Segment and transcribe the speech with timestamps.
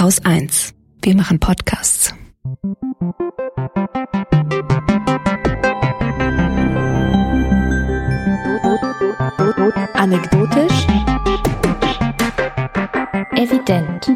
[0.00, 0.72] Haus 1.
[1.02, 2.14] Wir machen Podcasts.
[9.92, 10.86] Anekdotisch.
[13.36, 14.10] Evident.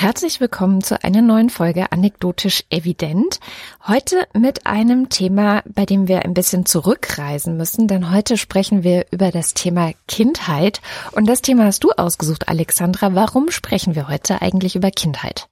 [0.00, 3.38] Herzlich willkommen zu einer neuen Folge Anekdotisch Evident.
[3.86, 9.04] Heute mit einem Thema, bei dem wir ein bisschen zurückreisen müssen, denn heute sprechen wir
[9.10, 10.80] über das Thema Kindheit.
[11.12, 13.14] Und das Thema hast du ausgesucht, Alexandra.
[13.14, 15.50] Warum sprechen wir heute eigentlich über Kindheit?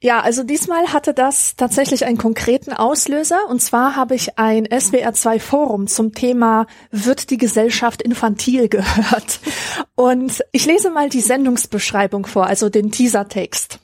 [0.00, 3.48] Ja, also diesmal hatte das tatsächlich einen konkreten Auslöser.
[3.48, 9.40] Und zwar habe ich ein SWR2 Forum zum Thema Wird die Gesellschaft infantil gehört?
[9.96, 13.80] Und ich lese mal die Sendungsbeschreibung vor, also den Teasertext.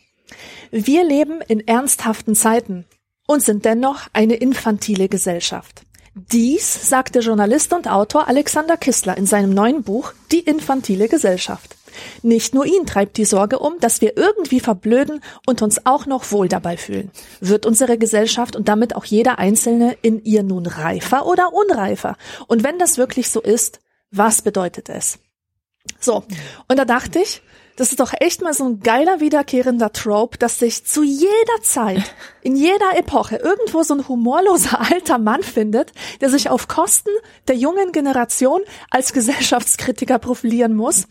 [0.70, 2.84] Wir leben in ernsthaften Zeiten
[3.26, 5.82] und sind dennoch eine infantile Gesellschaft.
[6.14, 11.76] Dies sagt der Journalist und Autor Alexander Kistler in seinem neuen Buch Die infantile Gesellschaft.
[12.22, 16.30] Nicht nur ihn treibt die Sorge um, dass wir irgendwie verblöden und uns auch noch
[16.32, 17.10] wohl dabei fühlen.
[17.40, 22.16] Wird unsere Gesellschaft und damit auch jeder Einzelne in ihr nun reifer oder unreifer?
[22.46, 25.18] Und wenn das wirklich so ist, was bedeutet es?
[26.00, 26.24] So,
[26.68, 27.42] und da dachte ich,
[27.76, 32.14] das ist doch echt mal so ein geiler wiederkehrender Trope, dass sich zu jeder Zeit,
[32.40, 37.10] in jeder Epoche irgendwo so ein humorloser alter Mann findet, der sich auf Kosten
[37.48, 41.08] der jungen Generation als Gesellschaftskritiker profilieren muss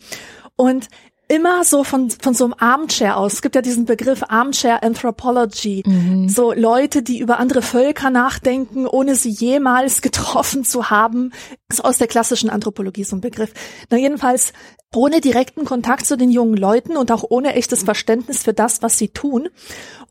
[0.56, 0.88] und
[1.28, 3.34] immer so von, von so einem Armchair aus.
[3.34, 5.82] Es gibt ja diesen Begriff Armchair Anthropology.
[5.86, 6.28] Mhm.
[6.28, 11.32] So Leute, die über andere Völker nachdenken, ohne sie jemals getroffen zu haben.
[11.68, 13.52] Das ist aus der klassischen Anthropologie so ein Begriff.
[13.90, 14.52] Na jedenfalls
[14.94, 18.96] ohne direkten Kontakt zu den jungen Leuten und auch ohne echtes Verständnis für das, was
[18.96, 19.48] sie tun.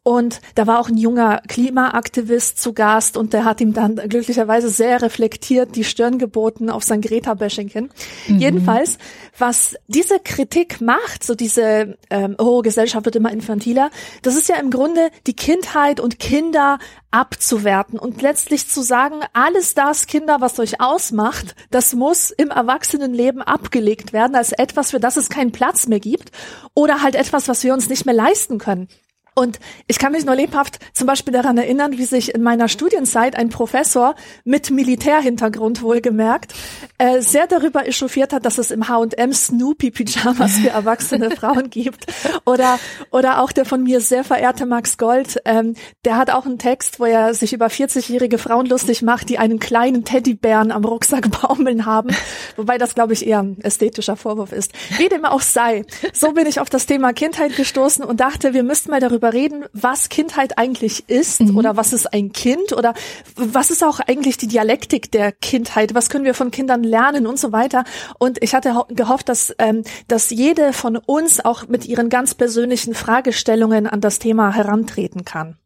[0.05, 4.67] Und da war auch ein junger Klimaaktivist zu Gast und der hat ihm dann glücklicherweise
[4.67, 7.89] sehr reflektiert die Stirn geboten auf sein Greta-Bashing hin.
[8.27, 8.37] Mhm.
[8.37, 8.97] Jedenfalls,
[9.37, 13.91] was diese Kritik macht, so diese, ähm, oh, Gesellschaft wird immer infantiler,
[14.23, 16.79] das ist ja im Grunde die Kindheit und Kinder
[17.11, 23.41] abzuwerten und letztlich zu sagen, alles das, Kinder, was euch ausmacht, das muss im Erwachsenenleben
[23.41, 26.31] abgelegt werden als etwas, für das es keinen Platz mehr gibt
[26.73, 28.89] oder halt etwas, was wir uns nicht mehr leisten können.
[29.35, 33.35] Und ich kann mich nur lebhaft zum Beispiel daran erinnern, wie sich in meiner Studienzeit
[33.35, 36.53] ein Professor mit Militärhintergrund wohlgemerkt
[37.03, 42.05] äh, sehr darüber echauffiert hat, dass es im H&M Snoopy-Pyjamas für erwachsene Frauen gibt.
[42.45, 42.79] Oder,
[43.11, 45.75] oder auch der von mir sehr verehrte Max Gold, ähm,
[46.05, 49.59] der hat auch einen Text, wo er sich über 40-jährige Frauen lustig macht, die einen
[49.59, 52.09] kleinen Teddybären am Rucksack baumeln haben.
[52.55, 54.71] Wobei das, glaube ich, eher ein ästhetischer Vorwurf ist.
[54.97, 55.85] Wie dem auch sei.
[56.13, 59.33] So bin ich auf das Thema Kindheit gestoßen und dachte, wir müssten mal darüber darüber
[59.33, 61.57] reden, was Kindheit eigentlich ist mhm.
[61.57, 62.93] oder was ist ein Kind oder
[63.35, 66.92] was ist auch eigentlich die Dialektik der Kindheit, was können wir von Kindern lernen
[67.27, 67.83] und so weiter.
[68.19, 72.93] Und ich hatte gehofft, dass, ähm, dass jede von uns auch mit ihren ganz persönlichen
[72.93, 75.57] Fragestellungen an das Thema herantreten kann.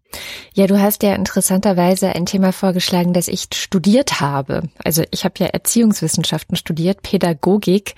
[0.53, 4.63] Ja, du hast ja interessanterweise ein Thema vorgeschlagen, das ich studiert habe.
[4.83, 7.95] Also ich habe ja Erziehungswissenschaften studiert, Pädagogik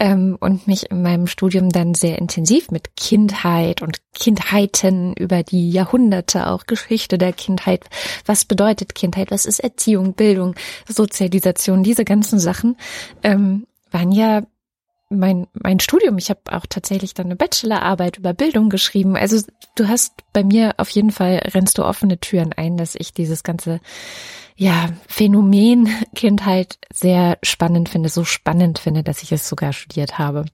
[0.00, 5.70] ähm, und mich in meinem Studium dann sehr intensiv mit Kindheit und Kindheiten über die
[5.70, 7.84] Jahrhunderte, auch Geschichte der Kindheit.
[8.24, 9.30] Was bedeutet Kindheit?
[9.30, 10.54] Was ist Erziehung, Bildung,
[10.88, 11.82] Sozialisation?
[11.82, 12.76] Diese ganzen Sachen
[13.22, 14.42] ähm, waren ja
[15.10, 16.18] mein, mein Studium.
[16.18, 19.16] Ich habe auch tatsächlich dann eine Bachelorarbeit über Bildung geschrieben.
[19.16, 19.40] Also
[19.74, 23.42] du hast bei mir auf jeden Fall rennst du offene Türen ein, dass ich dieses
[23.42, 23.80] ganze
[24.56, 30.44] ja, Phänomen Kindheit sehr spannend finde, so spannend finde, dass ich es sogar studiert habe.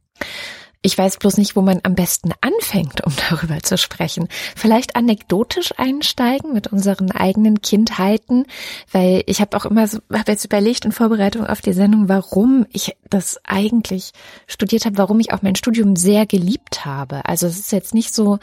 [0.86, 4.28] Ich weiß bloß nicht, wo man am besten anfängt, um darüber zu sprechen.
[4.54, 8.44] Vielleicht anekdotisch einsteigen mit unseren eigenen Kindheiten,
[8.92, 12.66] weil ich habe auch immer so, habe jetzt überlegt in Vorbereitung auf die Sendung, warum
[12.70, 14.12] ich das eigentlich
[14.46, 17.24] studiert habe, warum ich auch mein Studium sehr geliebt habe.
[17.24, 18.38] Also es ist jetzt nicht so,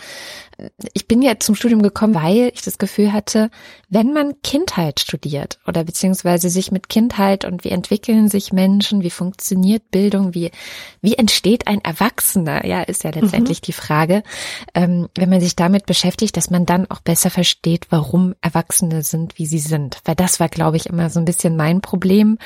[0.93, 3.49] ich bin ja zum Studium gekommen, weil ich das Gefühl hatte,
[3.89, 9.09] wenn man Kindheit studiert oder beziehungsweise sich mit Kindheit und wie entwickeln sich Menschen, wie
[9.09, 10.51] funktioniert Bildung, wie,
[11.01, 13.65] wie entsteht ein Erwachsener, ja, ist ja letztendlich mhm.
[13.65, 14.23] die Frage,
[14.73, 19.37] ähm, wenn man sich damit beschäftigt, dass man dann auch besser versteht, warum Erwachsene sind,
[19.37, 19.99] wie sie sind.
[20.05, 22.37] Weil das war, glaube ich, immer so ein bisschen mein Problem.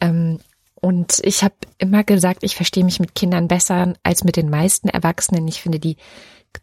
[0.00, 0.38] Ähm,
[0.80, 4.88] und ich habe immer gesagt, ich verstehe mich mit Kindern besser als mit den meisten
[4.88, 5.46] Erwachsenen.
[5.46, 5.96] Ich finde die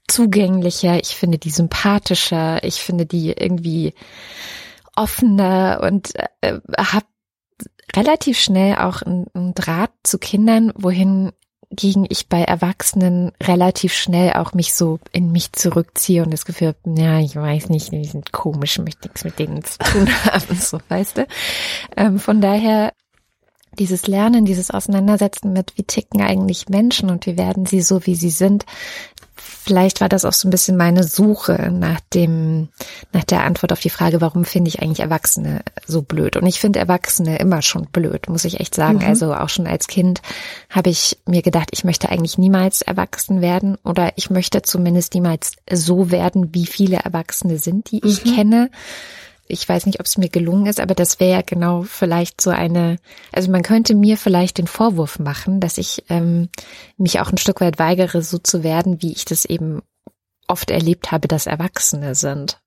[0.08, 3.94] zugänglicher, ich finde die sympathischer, ich finde die irgendwie
[4.96, 7.06] offener und äh, habe
[7.96, 11.32] relativ schnell auch einen Draht zu Kindern, wohin
[11.70, 16.76] gegen ich bei Erwachsenen relativ schnell auch mich so in mich zurückziehe und das Gefühl
[16.86, 20.80] ja, ich weiß nicht, die sind komisch, möchte nichts mit denen zu tun haben, so
[20.88, 21.28] weißt du.
[21.98, 22.94] Ähm, von daher
[23.78, 28.16] dieses Lernen, dieses Auseinandersetzen mit, wie ticken eigentlich Menschen und wie werden sie so, wie
[28.16, 28.66] sie sind,
[29.68, 32.70] vielleicht war das auch so ein bisschen meine Suche nach dem,
[33.12, 36.38] nach der Antwort auf die Frage, warum finde ich eigentlich Erwachsene so blöd?
[36.38, 39.00] Und ich finde Erwachsene immer schon blöd, muss ich echt sagen.
[39.00, 39.06] Mhm.
[39.06, 40.22] Also auch schon als Kind
[40.70, 45.52] habe ich mir gedacht, ich möchte eigentlich niemals erwachsen werden oder ich möchte zumindest niemals
[45.70, 48.36] so werden, wie viele Erwachsene sind, die ich mhm.
[48.36, 48.70] kenne
[49.48, 52.50] ich weiß nicht, ob es mir gelungen ist, aber das wäre ja genau vielleicht so
[52.50, 52.98] eine,
[53.32, 56.50] also man könnte mir vielleicht den Vorwurf machen, dass ich ähm,
[56.98, 59.82] mich auch ein Stück weit weigere, so zu werden, wie ich das eben
[60.48, 62.60] oft erlebt habe, dass Erwachsene sind.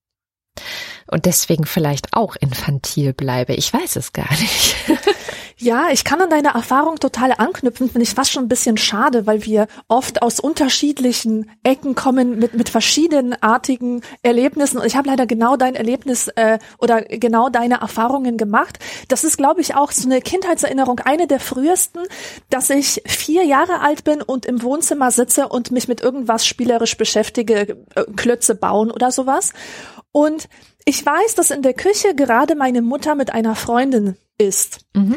[1.06, 3.54] Und deswegen vielleicht auch infantil bleibe.
[3.54, 4.76] Ich weiß es gar nicht.
[5.62, 9.26] Ja, ich kann an deine Erfahrung total anknüpfen, finde ich fast schon ein bisschen schade,
[9.26, 14.78] weil wir oft aus unterschiedlichen Ecken kommen mit, mit verschiedenartigen Erlebnissen.
[14.78, 18.78] Und ich habe leider genau dein Erlebnis äh, oder genau deine Erfahrungen gemacht.
[19.08, 22.00] Das ist, glaube ich, auch so eine Kindheitserinnerung, eine der frühesten,
[22.48, 26.96] dass ich vier Jahre alt bin und im Wohnzimmer sitze und mich mit irgendwas spielerisch
[26.96, 29.52] beschäftige, äh, Klötze bauen oder sowas.
[30.10, 30.48] Und
[30.86, 34.86] ich weiß, dass in der Küche gerade meine Mutter mit einer Freundin ist.
[34.94, 35.16] Mhm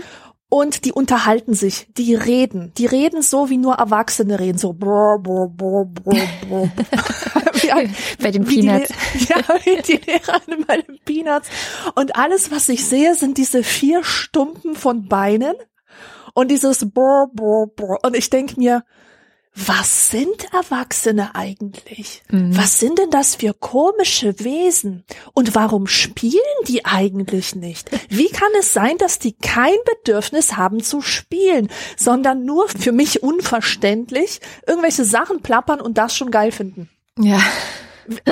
[0.53, 5.17] und die unterhalten sich, die reden, die reden so wie nur Erwachsene reden, so brr,
[5.17, 6.71] brr, brr, brr, brr.
[7.55, 8.91] wie, bei den Peanuts.
[9.15, 11.49] Die, ja, wie die Lehrerin bei den Peanuts.
[11.95, 15.55] Und alles, was ich sehe, sind diese vier Stumpen von Beinen
[16.35, 17.97] und dieses brr, brr, brr.
[18.03, 18.83] Und ich denk mir,
[19.55, 22.23] was sind Erwachsene eigentlich?
[22.29, 22.57] Mhm.
[22.57, 25.03] Was sind denn das für komische Wesen?
[25.33, 27.91] Und warum spielen die eigentlich nicht?
[28.09, 33.21] Wie kann es sein, dass die kein Bedürfnis haben zu spielen, sondern nur für mich
[33.21, 36.89] unverständlich irgendwelche Sachen plappern und das schon geil finden?
[37.19, 37.39] Ja.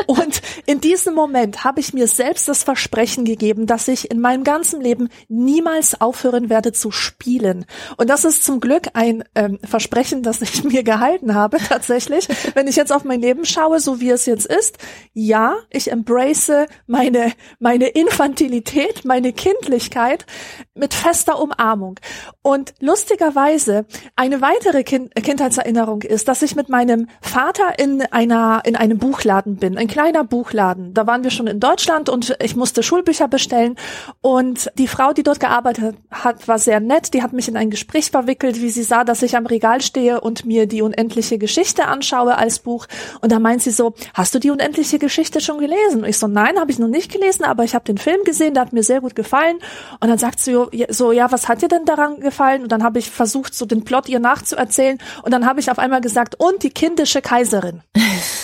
[0.07, 4.43] Und in diesem Moment habe ich mir selbst das Versprechen gegeben, dass ich in meinem
[4.43, 7.65] ganzen Leben niemals aufhören werde zu spielen.
[7.97, 12.27] Und das ist zum Glück ein ähm, Versprechen, das ich mir gehalten habe, tatsächlich.
[12.53, 14.77] Wenn ich jetzt auf mein Leben schaue, so wie es jetzt ist,
[15.13, 16.51] ja, ich embrace
[16.87, 20.25] meine, meine Infantilität, meine Kindlichkeit
[20.73, 21.99] mit fester Umarmung.
[22.41, 23.85] Und lustigerweise,
[24.15, 29.57] eine weitere kind Kindheitserinnerung ist, dass ich mit meinem Vater in einer, in einem Buchladen
[29.61, 30.93] bin, ein kleiner Buchladen.
[30.93, 33.77] Da waren wir schon in Deutschland und ich musste Schulbücher bestellen
[34.19, 37.13] und die Frau, die dort gearbeitet hat, war sehr nett.
[37.13, 40.19] Die hat mich in ein Gespräch verwickelt, wie sie sah, dass ich am Regal stehe
[40.19, 42.87] und mir die unendliche Geschichte anschaue als Buch.
[43.21, 46.01] Und da meint sie so, hast du die unendliche Geschichte schon gelesen?
[46.01, 48.55] Und ich so, nein, habe ich noch nicht gelesen, aber ich habe den Film gesehen,
[48.55, 49.59] der hat mir sehr gut gefallen.
[50.01, 50.57] Und dann sagt sie
[50.89, 52.63] so, ja, was hat dir denn daran gefallen?
[52.63, 54.97] Und dann habe ich versucht, so den Plot ihr nachzuerzählen.
[55.21, 57.83] Und dann habe ich auf einmal gesagt, und die kindische Kaiserin.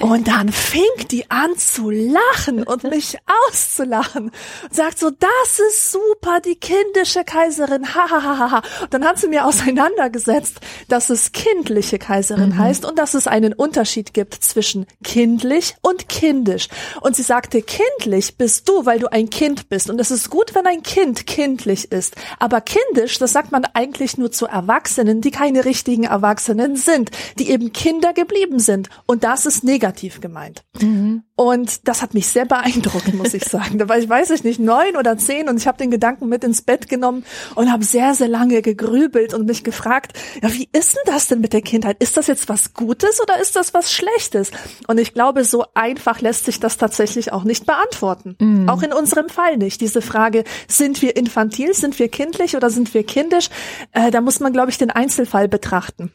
[0.00, 4.30] Und dann fing die an zu lachen und mich auszulachen
[4.62, 8.62] und sagt so, das ist super, die kindische Kaiserin, hahaha.
[8.82, 12.58] Und dann hat sie mir auseinandergesetzt, dass es kindliche Kaiserin mhm.
[12.58, 16.68] heißt und dass es einen Unterschied gibt zwischen kindlich und kindisch.
[17.00, 19.90] Und sie sagte, kindlich bist du, weil du ein Kind bist.
[19.90, 22.16] Und es ist gut, wenn ein Kind kindlich ist.
[22.38, 27.50] Aber kindisch, das sagt man eigentlich nur zu Erwachsenen, die keine richtigen Erwachsenen sind, die
[27.50, 28.88] eben Kinder geblieben sind.
[29.06, 30.64] Und das ist negativ gemeint.
[30.80, 31.22] Mhm.
[31.36, 33.78] Und das hat mich sehr beeindruckt, muss ich sagen.
[33.78, 36.44] Da war ich, weiß ich nicht, neun oder zehn und ich habe den Gedanken mit
[36.44, 37.24] ins Bett genommen
[37.54, 40.12] und habe sehr, sehr lange gegrübelt und mich gefragt,
[40.42, 41.96] ja, wie ist denn das denn mit der Kindheit?
[41.98, 44.50] Ist das jetzt was Gutes oder ist das was Schlechtes?
[44.86, 48.36] Und ich glaube, so einfach lässt sich das tatsächlich auch nicht beantworten.
[48.38, 48.68] Mhm.
[48.68, 49.80] Auch in unserem Fall nicht.
[49.80, 53.48] Diese Frage, sind wir infantil, sind wir kindlich oder sind wir kindisch?
[53.92, 56.12] Äh, da muss man, glaube ich, den Einzelfall betrachten.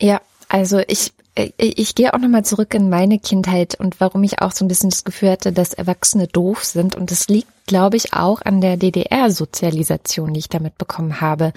[0.00, 4.40] Ja, also ich äh, ich gehe auch nochmal zurück in meine Kindheit und warum ich
[4.42, 6.96] auch so ein bisschen das Gefühl hatte, dass Erwachsene doof sind.
[6.96, 11.52] Und das liegt, glaube ich, auch an der DDR-Sozialisation, die ich damit bekommen habe.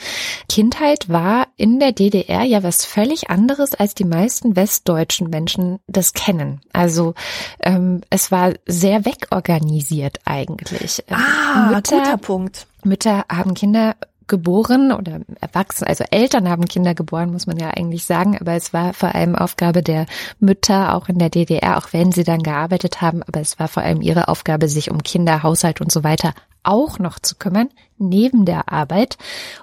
[0.47, 6.13] Kindheit war in der DDR ja was völlig anderes, als die meisten westdeutschen Menschen das
[6.13, 6.61] kennen.
[6.73, 7.15] Also
[7.61, 11.03] ähm, es war sehr wegorganisiert eigentlich.
[11.09, 12.67] Ah, Mütter, guter Punkt.
[12.83, 13.95] Mütter haben Kinder
[14.29, 18.71] geboren oder erwachsen, also Eltern haben Kinder geboren, muss man ja eigentlich sagen, aber es
[18.71, 20.05] war vor allem Aufgabe der
[20.39, 23.83] Mütter, auch in der DDR, auch wenn sie dann gearbeitet haben, aber es war vor
[23.83, 26.33] allem ihre Aufgabe, sich um Kinder, Haushalt und so weiter
[26.63, 29.17] auch noch zu kümmern, neben der Arbeit.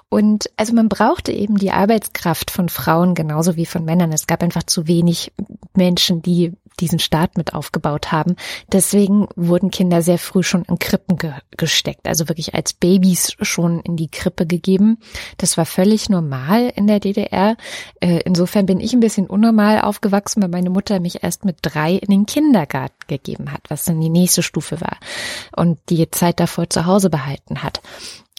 [0.09, 4.11] Und also man brauchte eben die Arbeitskraft von Frauen genauso wie von Männern.
[4.11, 5.31] Es gab einfach zu wenig
[5.75, 8.35] Menschen, die diesen Staat mit aufgebaut haben.
[8.71, 13.81] Deswegen wurden Kinder sehr früh schon in Krippen ge gesteckt, also wirklich als Babys schon
[13.81, 14.99] in die Krippe gegeben.
[15.37, 17.57] Das war völlig normal in der DDR.
[17.99, 21.93] Äh, insofern bin ich ein bisschen unnormal aufgewachsen, weil meine Mutter mich erst mit drei
[21.93, 24.97] in den Kindergarten gegeben hat, was dann die nächste Stufe war
[25.55, 27.81] und die Zeit davor zu Hause behalten hat.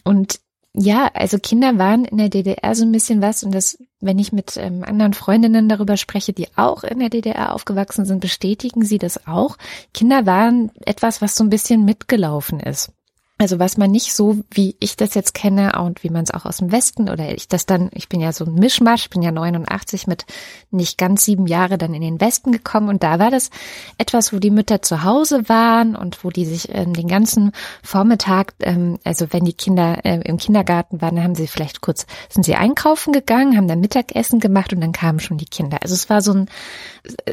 [0.04, 0.40] Und
[0.80, 4.32] ja, also Kinder waren in der DDR so ein bisschen was und das, wenn ich
[4.32, 8.98] mit ähm, anderen Freundinnen darüber spreche, die auch in der DDR aufgewachsen sind, bestätigen sie
[8.98, 9.56] das auch.
[9.92, 12.92] Kinder waren etwas, was so ein bisschen mitgelaufen ist.
[13.40, 16.44] Also was man nicht so, wie ich das jetzt kenne und wie man es auch
[16.44, 19.30] aus dem Westen oder ich das dann, ich bin ja so ein Mischmasch, bin ja
[19.30, 20.26] 89 mit
[20.72, 23.50] nicht ganz sieben Jahre dann in den Westen gekommen und da war das
[23.96, 27.52] etwas, wo die Mütter zu Hause waren und wo die sich ähm, den ganzen
[27.84, 32.06] Vormittag, ähm, also wenn die Kinder äh, im Kindergarten waren, dann haben sie vielleicht kurz,
[32.28, 35.78] sind sie einkaufen gegangen, haben dann Mittagessen gemacht und dann kamen schon die Kinder.
[35.80, 36.46] Also es war so ein,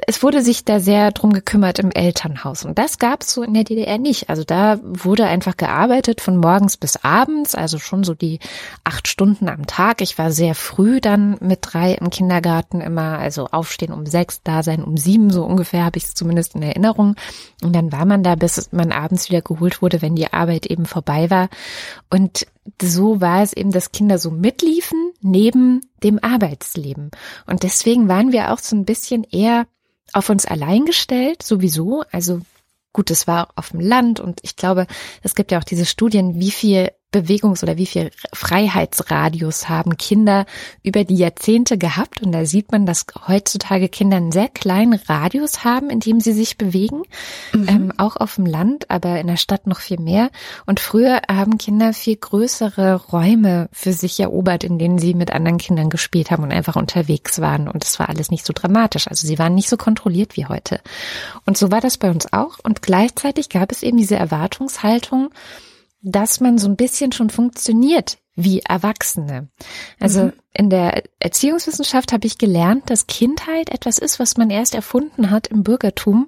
[0.06, 3.56] es wurde sich da sehr drum gekümmert im Elternhaus und das gab es so in
[3.56, 4.30] der DDR nicht.
[4.30, 8.40] Also da wurde einfach gearbeitet gearbeitet von morgens bis abends, also schon so die
[8.84, 10.02] acht Stunden am Tag.
[10.02, 14.62] Ich war sehr früh dann mit drei im Kindergarten immer, also aufstehen um sechs, da
[14.62, 17.16] sein um sieben, so ungefähr habe ich es zumindest in Erinnerung.
[17.64, 20.86] Und dann war man da, bis man abends wieder geholt wurde, wenn die Arbeit eben
[20.86, 21.48] vorbei war.
[22.10, 22.46] Und
[22.82, 27.12] so war es eben, dass Kinder so mitliefen neben dem Arbeitsleben.
[27.48, 29.66] Und deswegen waren wir auch so ein bisschen eher
[30.12, 32.04] auf uns allein gestellt, sowieso.
[32.12, 32.42] Also
[32.96, 34.88] Gut, es war auf dem Land und ich glaube,
[35.22, 40.46] es gibt ja auch diese Studien, wie viel Bewegungs- oder wie viel Freiheitsradius haben Kinder
[40.84, 42.22] über die Jahrzehnte gehabt.
[42.22, 46.34] Und da sieht man, dass heutzutage Kinder einen sehr kleinen Radius haben, in dem sie
[46.34, 47.04] sich bewegen,
[47.54, 47.68] mhm.
[47.70, 50.30] ähm, auch auf dem Land, aber in der Stadt noch viel mehr.
[50.66, 55.58] Und früher haben Kinder viel größere Räume für sich erobert, in denen sie mit anderen
[55.58, 57.68] Kindern gespielt haben und einfach unterwegs waren.
[57.70, 59.08] Und es war alles nicht so dramatisch.
[59.08, 60.82] Also sie waren nicht so kontrolliert wie heute.
[61.46, 62.58] Und so war das bei uns auch.
[62.62, 65.30] Und gleichzeitig gab es eben diese Erwartungshaltung,
[66.06, 69.48] dass man so ein bisschen schon funktioniert wie Erwachsene.
[70.00, 70.34] Also mhm.
[70.54, 75.48] in der Erziehungswissenschaft habe ich gelernt, dass Kindheit etwas ist, was man erst erfunden hat
[75.48, 76.28] im Bürgertum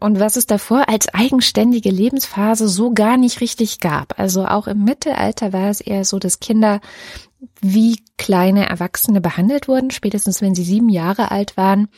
[0.00, 4.18] und was es davor als eigenständige Lebensphase so gar nicht richtig gab.
[4.18, 6.80] Also auch im Mittelalter war es eher so, dass Kinder
[7.60, 11.88] wie kleine Erwachsene behandelt wurden, spätestens wenn sie sieben Jahre alt waren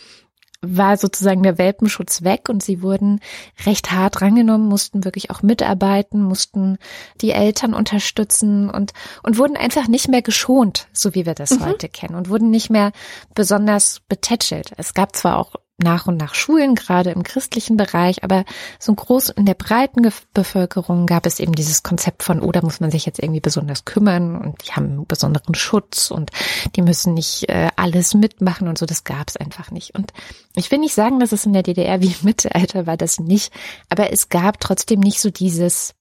[0.62, 3.20] war sozusagen der Welpenschutz weg und sie wurden
[3.64, 6.78] recht hart rangenommen, mussten wirklich auch mitarbeiten, mussten
[7.20, 11.66] die Eltern unterstützen und, und wurden einfach nicht mehr geschont, so wie wir das mhm.
[11.66, 12.92] heute kennen und wurden nicht mehr
[13.34, 14.72] besonders betätschelt.
[14.76, 18.44] Es gab zwar auch nach und nach Schulen, gerade im christlichen Bereich, aber
[18.78, 22.80] so groß in der breiten Bevölkerung gab es eben dieses Konzept von, oh, da muss
[22.80, 26.30] man sich jetzt irgendwie besonders kümmern und die haben besonderen Schutz und
[26.76, 29.94] die müssen nicht äh, alles mitmachen und so, das gab es einfach nicht.
[29.94, 30.12] Und
[30.54, 33.52] ich will nicht sagen, dass es in der DDR wie im Mittelalter war, das nicht,
[33.90, 35.94] aber es gab trotzdem nicht so dieses,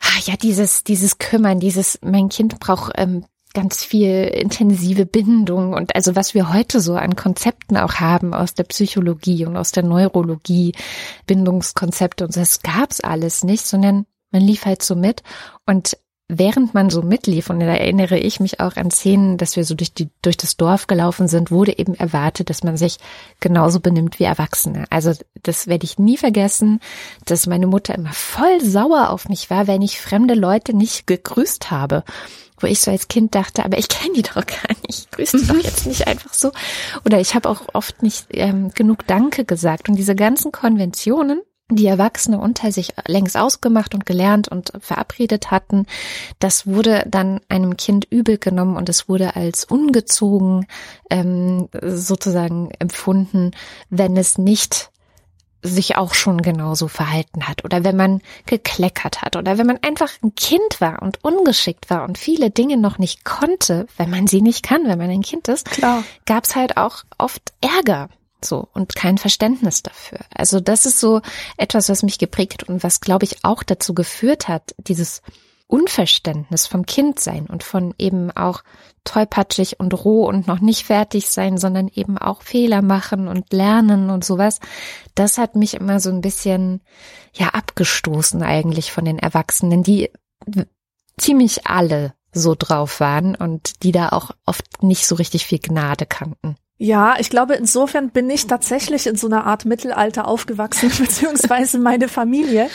[0.00, 3.24] ah, ja, dieses, dieses Kümmern, dieses, mein Kind braucht ähm,
[3.58, 8.54] ganz viel intensive Bindung und also was wir heute so an Konzepten auch haben aus
[8.54, 10.74] der Psychologie und aus der Neurologie,
[11.26, 15.24] Bindungskonzepte und das gab's alles nicht, sondern man lief halt so mit
[15.66, 15.96] und
[16.28, 19.74] während man so mitlief, und da erinnere ich mich auch an Szenen, dass wir so
[19.74, 22.98] durch, die, durch das Dorf gelaufen sind, wurde eben erwartet, dass man sich
[23.40, 24.84] genauso benimmt wie Erwachsene.
[24.90, 26.80] Also das werde ich nie vergessen,
[27.24, 31.70] dass meine Mutter immer voll sauer auf mich war, wenn ich fremde Leute nicht gegrüßt
[31.70, 32.04] habe
[32.60, 35.38] wo ich so als Kind dachte, aber ich kenne die doch gar nicht, ich grüße
[35.38, 36.50] die doch jetzt nicht einfach so.
[37.04, 39.88] Oder ich habe auch oft nicht ähm, genug Danke gesagt.
[39.88, 45.86] Und diese ganzen Konventionen, die Erwachsene unter sich längst ausgemacht und gelernt und verabredet hatten,
[46.38, 50.66] das wurde dann einem Kind übel genommen und es wurde als ungezogen
[51.10, 53.50] ähm, sozusagen empfunden,
[53.90, 54.90] wenn es nicht
[55.62, 60.10] sich auch schon genauso verhalten hat oder wenn man gekleckert hat oder wenn man einfach
[60.22, 64.40] ein Kind war und ungeschickt war und viele Dinge noch nicht konnte, wenn man sie
[64.40, 66.04] nicht kann, wenn man ein Kind ist, Klar.
[66.26, 68.08] gab's halt auch oft Ärger
[68.44, 70.20] so und kein Verständnis dafür.
[70.34, 71.20] Also das ist so
[71.56, 75.22] etwas, was mich geprägt und was glaube ich auch dazu geführt hat, dieses
[75.68, 78.62] Unverständnis vom Kindsein und von eben auch
[79.04, 84.08] tollpatschig und roh und noch nicht fertig sein, sondern eben auch Fehler machen und lernen
[84.08, 84.60] und sowas.
[85.14, 86.80] Das hat mich immer so ein bisschen,
[87.34, 90.10] ja, abgestoßen eigentlich von den Erwachsenen, die
[91.18, 96.06] ziemlich alle so drauf waren und die da auch oft nicht so richtig viel Gnade
[96.06, 96.56] kannten.
[96.80, 102.08] Ja, ich glaube, insofern bin ich tatsächlich in so einer Art Mittelalter aufgewachsen, beziehungsweise meine
[102.08, 102.70] Familie.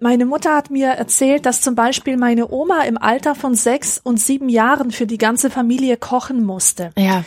[0.00, 4.18] Meine Mutter hat mir erzählt, dass zum Beispiel meine Oma im Alter von sechs und
[4.18, 6.90] sieben Jahren für die ganze Familie kochen musste.
[6.96, 7.24] Ja.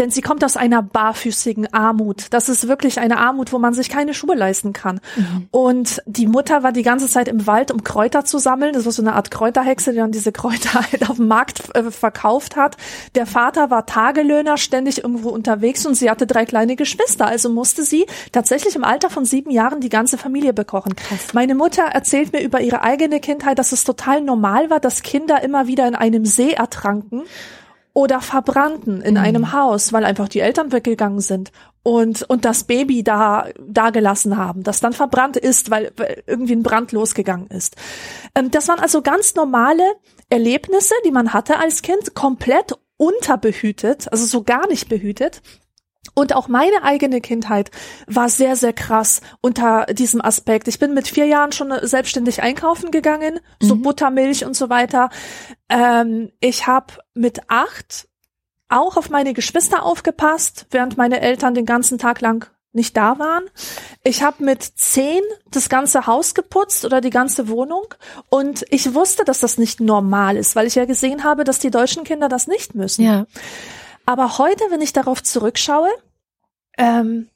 [0.00, 2.28] Denn sie kommt aus einer barfüßigen Armut.
[2.30, 5.00] Das ist wirklich eine Armut, wo man sich keine Schuhe leisten kann.
[5.14, 5.48] Mhm.
[5.50, 8.72] Und die Mutter war die ganze Zeit im Wald, um Kräuter zu sammeln.
[8.72, 11.90] Das war so eine Art Kräuterhexe, die dann diese Kräuter halt auf dem Markt äh,
[11.90, 12.78] verkauft hat.
[13.14, 17.26] Der Vater war Tagelöhner, ständig irgendwo unterwegs und sie hatte drei kleine Geschwister.
[17.26, 20.96] Also musste sie tatsächlich im Alter von sieben Jahren die ganze Familie bekochen.
[20.96, 21.34] Krass.
[21.34, 25.42] Meine Mutter erzählt mir über ihre eigene Kindheit, dass es total normal war, dass Kinder
[25.42, 27.24] immer wieder in einem See ertranken
[28.00, 29.20] oder verbrannten in mhm.
[29.20, 31.52] einem Haus, weil einfach die Eltern weggegangen sind
[31.82, 36.54] und und das Baby da da gelassen haben, das dann verbrannt ist, weil, weil irgendwie
[36.54, 37.76] ein Brand losgegangen ist.
[38.34, 39.82] Ähm, das waren also ganz normale
[40.30, 45.42] Erlebnisse, die man hatte als Kind, komplett unterbehütet, also so gar nicht behütet.
[46.14, 47.70] Und auch meine eigene Kindheit
[48.06, 50.66] war sehr, sehr krass unter diesem Aspekt.
[50.66, 53.82] Ich bin mit vier Jahren schon selbstständig einkaufen gegangen, so mhm.
[53.82, 55.10] Buttermilch und so weiter.
[55.68, 58.08] Ähm, ich habe mit acht
[58.70, 63.44] auch auf meine Geschwister aufgepasst, während meine Eltern den ganzen Tag lang nicht da waren.
[64.04, 67.82] Ich habe mit zehn das ganze Haus geputzt oder die ganze Wohnung
[68.28, 71.70] und ich wusste, dass das nicht normal ist, weil ich ja gesehen habe, dass die
[71.70, 73.04] deutschen Kinder das nicht müssen.
[73.04, 73.26] Ja.
[74.10, 75.88] Aber heute, wenn ich darauf zurückschaue,
[76.76, 77.28] ähm,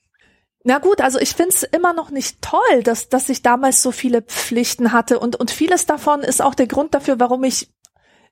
[0.65, 4.23] na gut, also ich find's immer noch nicht toll, dass, dass ich damals so viele
[4.23, 5.21] Pflichten hatte.
[5.21, 7.73] Und, und vieles davon ist auch der Grund dafür, warum ich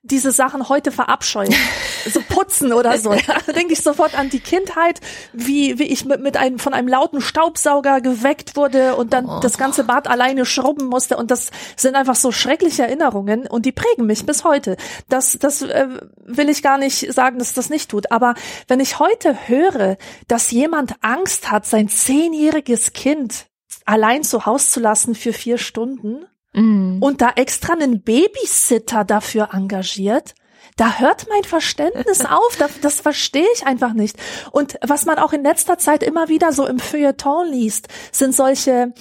[0.03, 1.53] diese Sachen heute verabscheuen.
[2.11, 3.13] so putzen oder so.
[3.13, 3.21] Ja.
[3.45, 4.99] Da denke ich sofort an die Kindheit,
[5.31, 9.39] wie, wie ich mit, mit einem, von einem lauten Staubsauger geweckt wurde und dann oh.
[9.39, 11.15] das ganze Bad alleine schrubben musste.
[11.15, 14.75] Und das sind einfach so schreckliche Erinnerungen und die prägen mich bis heute.
[15.07, 18.11] Das, das äh, will ich gar nicht sagen, dass das nicht tut.
[18.11, 18.35] Aber
[18.67, 23.45] wenn ich heute höre, dass jemand Angst hat, sein zehnjähriges Kind
[23.85, 26.97] allein zu Hause zu lassen für vier Stunden, mm.
[27.01, 30.35] und da extra einen Babysitter dafür engagiert,
[30.77, 34.17] da hört mein Verständnis auf, das, das verstehe ich einfach nicht.
[34.51, 38.93] Und was man auch in letzter Zeit immer wieder so im Feuilleton liest, sind solche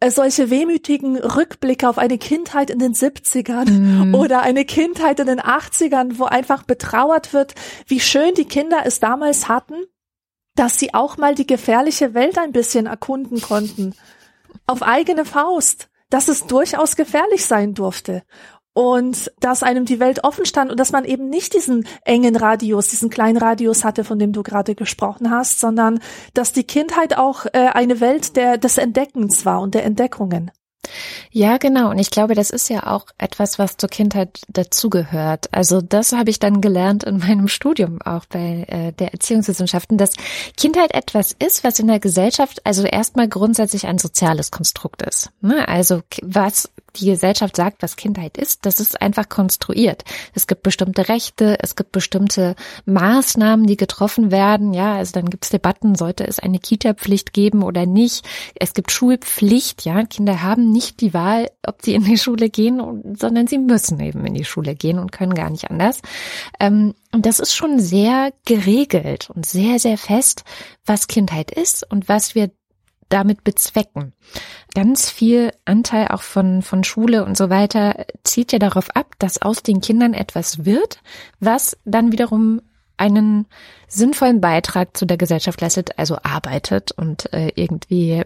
[0.00, 4.14] äh, solche wehmütigen Rückblicke auf eine Kindheit in den 70ern mm.
[4.14, 7.54] oder eine Kindheit in den 80ern, wo einfach betrauert wird,
[7.86, 9.74] wie schön die Kinder es damals hatten,
[10.56, 13.94] dass sie auch mal die gefährliche Welt ein bisschen erkunden konnten.
[14.66, 18.22] Auf eigene Faust dass es durchaus gefährlich sein durfte
[18.72, 22.88] und dass einem die Welt offen stand und dass man eben nicht diesen engen Radius,
[22.88, 26.00] diesen kleinen Radius hatte, von dem du gerade gesprochen hast, sondern
[26.34, 30.50] dass die Kindheit auch äh, eine Welt der, des Entdeckens war und der Entdeckungen.
[31.30, 31.90] Ja, genau.
[31.90, 35.48] Und ich glaube, das ist ja auch etwas, was zur Kindheit dazugehört.
[35.52, 40.14] Also das habe ich dann gelernt in meinem Studium auch bei äh, der Erziehungswissenschaften, dass
[40.56, 45.30] Kindheit etwas ist, was in der Gesellschaft also erstmal grundsätzlich ein soziales Konstrukt ist.
[45.40, 45.68] Ne?
[45.68, 50.04] Also was die Gesellschaft sagt, was Kindheit ist, das ist einfach konstruiert.
[50.34, 54.72] Es gibt bestimmte Rechte, es gibt bestimmte Maßnahmen, die getroffen werden.
[54.72, 58.26] Ja, also dann gibt es Debatten, sollte es eine Kita-Pflicht geben oder nicht.
[58.54, 59.84] Es gibt Schulpflicht.
[59.84, 64.00] Ja, Kinder haben nicht die Wahl, ob sie in die Schule gehen, sondern sie müssen
[64.00, 66.00] eben in die Schule gehen und können gar nicht anders.
[66.58, 70.44] Ähm, und das ist schon sehr geregelt und sehr, sehr fest,
[70.86, 72.50] was Kindheit ist und was wir
[73.10, 74.12] damit bezwecken.
[74.74, 79.42] Ganz viel Anteil auch von, von Schule und so weiter zieht ja darauf ab, dass
[79.42, 81.02] aus den Kindern etwas wird,
[81.40, 82.62] was dann wiederum
[83.00, 83.46] einen
[83.88, 88.22] sinnvollen Beitrag zu der Gesellschaft leistet, also arbeitet und äh, irgendwie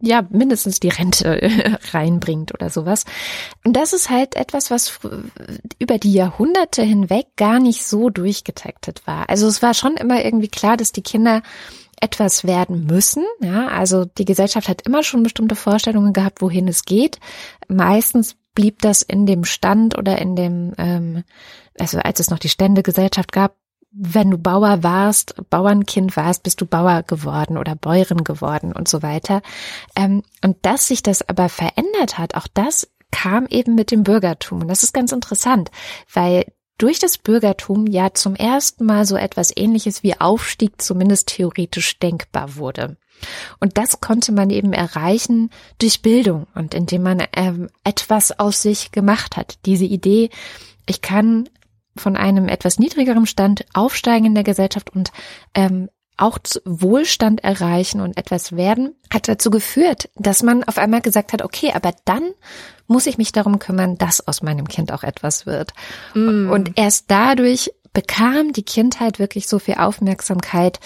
[0.00, 1.40] ja mindestens die Rente
[1.92, 3.04] reinbringt oder sowas.
[3.64, 4.98] Und das ist halt etwas, was
[5.78, 9.30] über die Jahrhunderte hinweg gar nicht so durchgetaktet war.
[9.30, 11.42] Also es war schon immer irgendwie klar, dass die Kinder
[12.00, 13.24] etwas werden müssen.
[13.40, 17.18] Ja, also die Gesellschaft hat immer schon bestimmte Vorstellungen gehabt, wohin es geht.
[17.68, 21.24] Meistens blieb das in dem Stand oder in dem, ähm,
[21.78, 23.54] also als es noch die Ständegesellschaft gab,
[23.98, 29.02] wenn du Bauer warst, Bauernkind warst, bist du Bauer geworden oder Bäuerin geworden und so
[29.02, 29.42] weiter.
[29.94, 34.62] Ähm, und dass sich das aber verändert hat, auch das kam eben mit dem Bürgertum.
[34.62, 35.70] Und das ist ganz interessant,
[36.12, 36.44] weil
[36.76, 42.56] durch das Bürgertum ja zum ersten Mal so etwas ähnliches wie Aufstieg zumindest theoretisch denkbar
[42.56, 42.98] wurde.
[43.60, 48.92] Und das konnte man eben erreichen durch Bildung und indem man ähm, etwas aus sich
[48.92, 49.58] gemacht hat.
[49.64, 50.28] Diese Idee,
[50.84, 51.48] ich kann
[51.96, 55.10] von einem etwas niedrigeren Stand aufsteigen in der Gesellschaft und
[55.54, 61.32] ähm, auch Wohlstand erreichen und etwas werden, hat dazu geführt, dass man auf einmal gesagt
[61.32, 62.30] hat, okay, aber dann
[62.86, 65.72] muss ich mich darum kümmern, dass aus meinem Kind auch etwas wird.
[66.14, 66.50] Mm.
[66.50, 70.80] Und erst dadurch bekam die Kindheit wirklich so viel Aufmerksamkeit,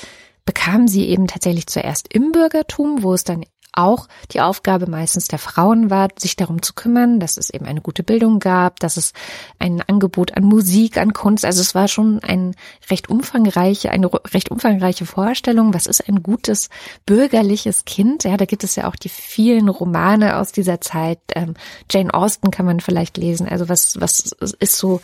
[0.44, 5.38] bekam sie eben tatsächlich zuerst im Bürgertum, wo es dann auch die Aufgabe meistens der
[5.38, 9.12] Frauen war, sich darum zu kümmern, dass es eben eine gute Bildung gab, dass es
[9.59, 12.54] ein Angebot an Musik, an Kunst, also es war schon ein
[12.90, 16.68] recht umfangreiche, eine recht umfangreiche Vorstellung, was ist ein gutes
[17.06, 18.24] bürgerliches Kind?
[18.24, 21.20] Ja, da gibt es ja auch die vielen Romane aus dieser Zeit.
[21.35, 21.54] Ähm,
[21.90, 23.48] Jane Austen kann man vielleicht lesen.
[23.48, 25.00] Also was, was ist so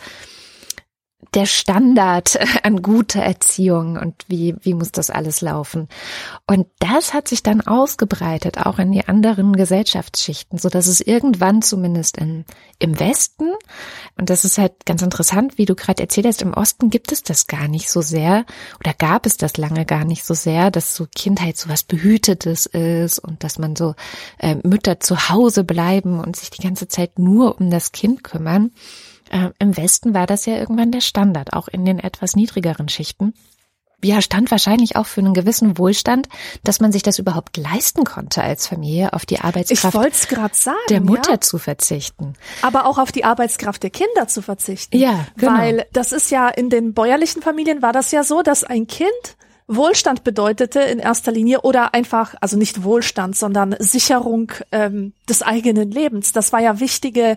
[1.33, 5.87] der Standard an guter Erziehung und wie, wie muss das alles laufen.
[6.45, 11.61] Und das hat sich dann ausgebreitet, auch in die anderen Gesellschaftsschichten, so dass es irgendwann
[11.61, 12.45] zumindest in,
[12.79, 13.51] im Westen,
[14.17, 17.23] und das ist halt ganz interessant, wie du gerade erzählt hast, im Osten gibt es
[17.23, 18.45] das gar nicht so sehr
[18.79, 22.65] oder gab es das lange gar nicht so sehr, dass so Kindheit so was Behütetes
[22.65, 23.95] ist und dass man so
[24.39, 28.71] äh, Mütter zu Hause bleiben und sich die ganze Zeit nur um das Kind kümmern.
[29.29, 33.33] Äh, Im Westen war das ja irgendwann der Standard, auch in den etwas niedrigeren Schichten.
[34.03, 36.29] Ja, stand wahrscheinlich auch für einen gewissen Wohlstand,
[36.63, 41.31] dass man sich das überhaupt leisten konnte als Familie, auf die Arbeitskraft sagen, der Mutter
[41.31, 41.41] ja?
[41.41, 42.33] zu verzichten.
[42.61, 44.95] Aber auch auf die Arbeitskraft der Kinder zu verzichten.
[44.97, 45.57] Ja, genau.
[45.57, 49.09] Weil das ist ja in den bäuerlichen Familien war das ja so, dass ein Kind
[49.67, 55.91] Wohlstand bedeutete in erster Linie oder einfach, also nicht Wohlstand, sondern Sicherung ähm, des eigenen
[55.91, 56.31] Lebens.
[56.31, 57.35] Das war ja wichtige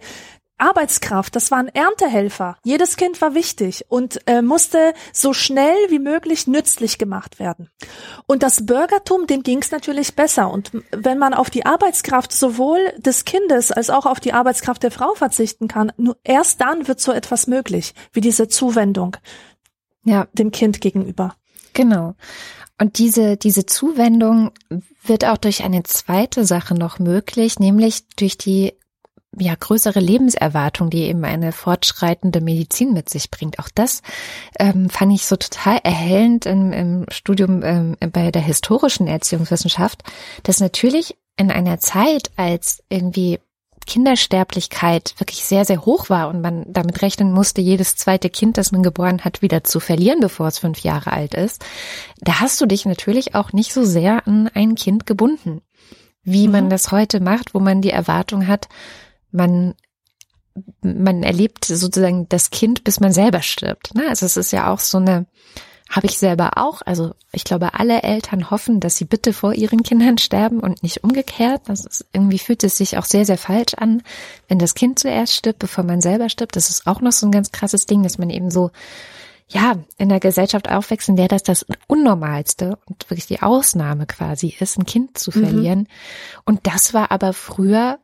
[0.61, 2.57] Arbeitskraft, das waren Erntehelfer.
[2.65, 7.71] Jedes Kind war wichtig und äh, musste so schnell wie möglich nützlich gemacht werden.
[8.27, 10.51] Und das Bürgertum, dem ging es natürlich besser.
[10.51, 14.91] Und wenn man auf die Arbeitskraft sowohl des Kindes als auch auf die Arbeitskraft der
[14.91, 19.17] Frau verzichten kann, nur erst dann wird so etwas möglich, wie diese Zuwendung
[20.05, 20.29] ja.
[20.33, 21.35] dem Kind gegenüber.
[21.73, 22.15] Genau.
[22.81, 24.53] Und diese, diese Zuwendung
[25.05, 28.73] wird auch durch eine zweite Sache noch möglich, nämlich durch die
[29.39, 33.59] ja, größere Lebenserwartung, die eben eine fortschreitende Medizin mit sich bringt.
[33.59, 34.03] Auch das
[34.59, 40.03] ähm, fand ich so total erhellend im, im Studium ähm, bei der historischen Erziehungswissenschaft,
[40.43, 43.39] dass natürlich in einer Zeit, als irgendwie
[43.87, 48.73] Kindersterblichkeit wirklich sehr, sehr hoch war und man damit rechnen musste, jedes zweite Kind, das
[48.73, 51.65] man geboren hat, wieder zu verlieren, bevor es fünf Jahre alt ist,
[52.21, 55.63] da hast du dich natürlich auch nicht so sehr an ein Kind gebunden,
[56.23, 56.53] wie mhm.
[56.53, 58.69] man das heute macht, wo man die Erwartung hat,
[59.33, 59.75] man
[60.83, 63.95] man erlebt sozusagen das Kind, bis man selber stirbt.
[63.95, 64.09] Ne?
[64.09, 65.27] Also es ist ja auch so eine,
[65.89, 66.83] habe ich selber auch.
[66.85, 71.05] Also ich glaube, alle Eltern hoffen, dass sie bitte vor ihren Kindern sterben und nicht
[71.05, 71.63] umgekehrt.
[71.67, 74.03] Das ist, irgendwie fühlt es sich auch sehr, sehr falsch an,
[74.49, 76.57] wenn das Kind zuerst stirbt, bevor man selber stirbt.
[76.57, 78.71] Das ist auch noch so ein ganz krasses Ding, dass man eben so,
[79.49, 84.55] ja, in der Gesellschaft aufwächst, in der das das Unnormalste und wirklich die Ausnahme quasi
[84.59, 85.45] ist, ein Kind zu mhm.
[85.45, 85.79] verlieren.
[85.79, 85.87] Mhm.
[86.45, 87.99] Und das war aber früher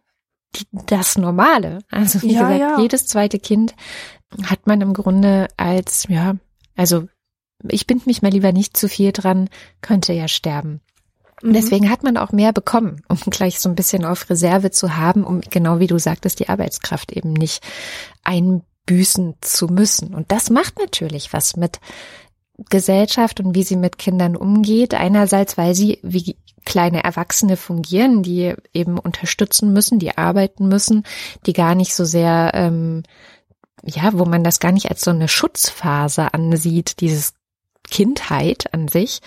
[0.72, 1.80] das Normale.
[1.90, 2.80] Also wie ja, gesagt, ja.
[2.80, 3.74] jedes zweite Kind
[4.44, 6.36] hat man im Grunde als, ja,
[6.74, 7.08] also
[7.68, 9.48] ich bind mich mal lieber nicht zu viel dran,
[9.80, 10.80] könnte ja sterben.
[11.42, 11.54] Und mhm.
[11.54, 15.24] deswegen hat man auch mehr bekommen, um gleich so ein bisschen auf Reserve zu haben,
[15.24, 17.62] um genau wie du sagtest, die Arbeitskraft eben nicht
[18.24, 20.14] einbüßen zu müssen.
[20.14, 21.80] Und das macht natürlich was mit
[22.70, 24.94] Gesellschaft und wie sie mit Kindern umgeht.
[24.94, 31.04] Einerseits, weil sie wie kleine Erwachsene fungieren, die eben unterstützen müssen, die arbeiten müssen,
[31.46, 33.04] die gar nicht so sehr, ähm,
[33.82, 37.32] ja, wo man das gar nicht als so eine Schutzphase ansieht, dieses
[37.88, 39.20] Kindheit an sich.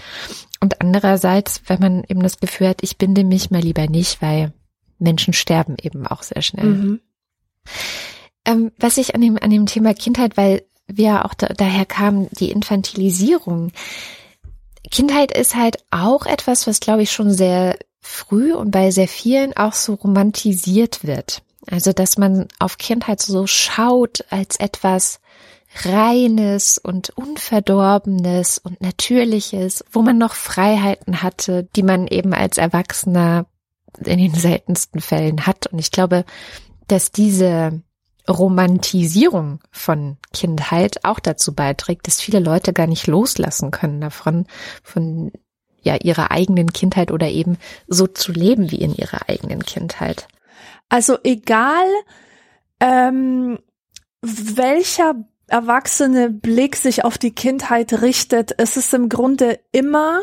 [0.59, 4.53] Und andererseits, wenn man eben das Gefühl hat, ich binde mich mal lieber nicht, weil
[4.99, 6.65] Menschen sterben eben auch sehr schnell.
[6.65, 6.99] Mhm.
[8.45, 12.27] Ähm, was ich an dem, an dem Thema Kindheit, weil wir auch da, daher kamen,
[12.31, 13.71] die Infantilisierung.
[14.91, 19.55] Kindheit ist halt auch etwas, was glaube ich schon sehr früh und bei sehr vielen
[19.55, 21.43] auch so romantisiert wird.
[21.69, 25.19] Also, dass man auf Kindheit so schaut als etwas
[25.83, 33.45] Reines und Unverdorbenes und Natürliches, wo man noch Freiheiten hatte, die man eben als Erwachsener
[34.03, 35.67] in den seltensten Fällen hat.
[35.67, 36.25] Und ich glaube,
[36.87, 37.81] dass diese
[38.29, 44.45] Romantisierung von Kindheit auch dazu beiträgt, dass viele Leute gar nicht loslassen können davon,
[44.83, 45.31] von
[45.81, 50.27] ja ihrer eigenen Kindheit oder eben so zu leben wie in ihrer eigenen Kindheit.
[50.89, 51.87] Also egal,
[52.79, 53.59] ähm,
[54.21, 55.15] welcher
[55.47, 60.21] erwachsene Blick sich auf die Kindheit richtet, es ist im Grunde immer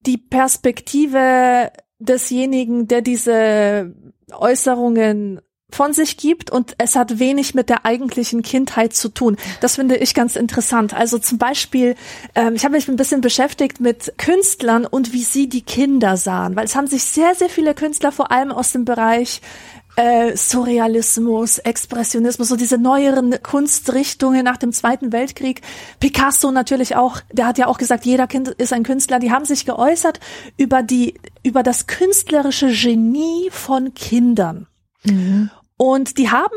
[0.00, 3.94] die Perspektive desjenigen, der diese
[4.30, 9.36] Äußerungen von sich gibt und es hat wenig mit der eigentlichen Kindheit zu tun.
[9.60, 10.94] Das finde ich ganz interessant.
[10.94, 11.94] Also zum Beispiel,
[12.34, 16.56] ähm, ich habe mich ein bisschen beschäftigt mit Künstlern und wie sie die Kinder sahen,
[16.56, 19.42] weil es haben sich sehr, sehr viele Künstler vor allem aus dem Bereich
[19.96, 25.60] äh, Surrealismus, Expressionismus, so diese neueren Kunstrichtungen nach dem Zweiten Weltkrieg.
[26.00, 29.18] Picasso natürlich auch, der hat ja auch gesagt, jeder Kind ist ein Künstler.
[29.18, 30.20] Die haben sich geäußert
[30.56, 34.66] über die, über das künstlerische Genie von Kindern.
[35.76, 36.56] Und die haben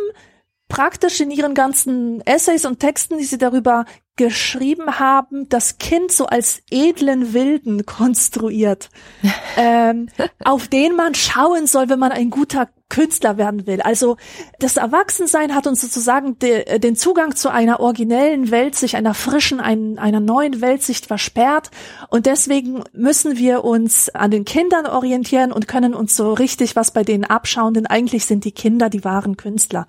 [0.68, 6.26] praktisch in ihren ganzen Essays und Texten, die sie darüber geschrieben haben, das Kind so
[6.26, 8.90] als edlen Wilden konstruiert,
[9.58, 10.10] ähm,
[10.44, 13.82] auf den man schauen soll, wenn man ein guter Künstler werden will.
[13.82, 14.18] Also
[14.60, 19.98] das Erwachsensein hat uns sozusagen de, den Zugang zu einer originellen Weltsicht, einer frischen, ein,
[19.98, 21.72] einer neuen Weltsicht versperrt.
[22.10, 26.92] Und deswegen müssen wir uns an den Kindern orientieren und können uns so richtig was
[26.92, 29.88] bei denen abschauen, denn eigentlich sind die Kinder die wahren Künstler.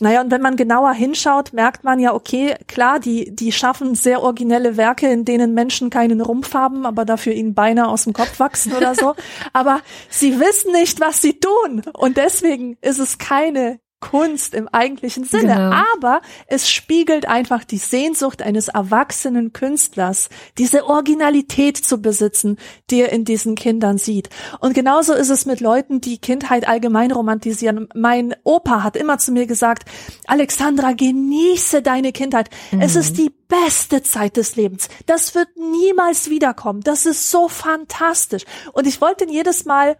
[0.00, 4.22] Naja, und wenn man genauer hinschaut, merkt man ja, okay, klar, die, die schaffen sehr
[4.22, 8.40] originelle Werke, in denen Menschen keinen Rumpf haben, aber dafür ihnen Beine aus dem Kopf
[8.40, 9.14] wachsen oder so.
[9.52, 11.82] aber sie wissen nicht, was sie tun.
[11.92, 15.74] Und deswegen ist es keine Kunst im eigentlichen Sinne, genau.
[15.94, 22.58] aber es spiegelt einfach die Sehnsucht eines erwachsenen Künstlers, diese Originalität zu besitzen,
[22.90, 24.28] die er in diesen Kindern sieht.
[24.60, 27.88] Und genauso ist es mit Leuten, die Kindheit allgemein romantisieren.
[27.94, 29.88] Mein Opa hat immer zu mir gesagt,
[30.26, 32.50] Alexandra, genieße deine Kindheit.
[32.72, 32.80] Mhm.
[32.82, 34.88] Es ist die beste Zeit des Lebens.
[35.06, 36.80] Das wird niemals wiederkommen.
[36.80, 38.44] Das ist so fantastisch.
[38.72, 39.96] Und ich wollte ihn jedes Mal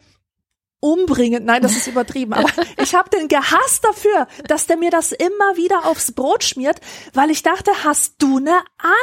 [0.83, 1.45] umbringen.
[1.45, 2.33] Nein, das ist übertrieben.
[2.33, 2.49] Aber
[2.83, 6.81] ich habe den gehasst dafür, dass der mir das immer wieder aufs Brot schmiert,
[7.15, 8.59] weil ich dachte, hast du ne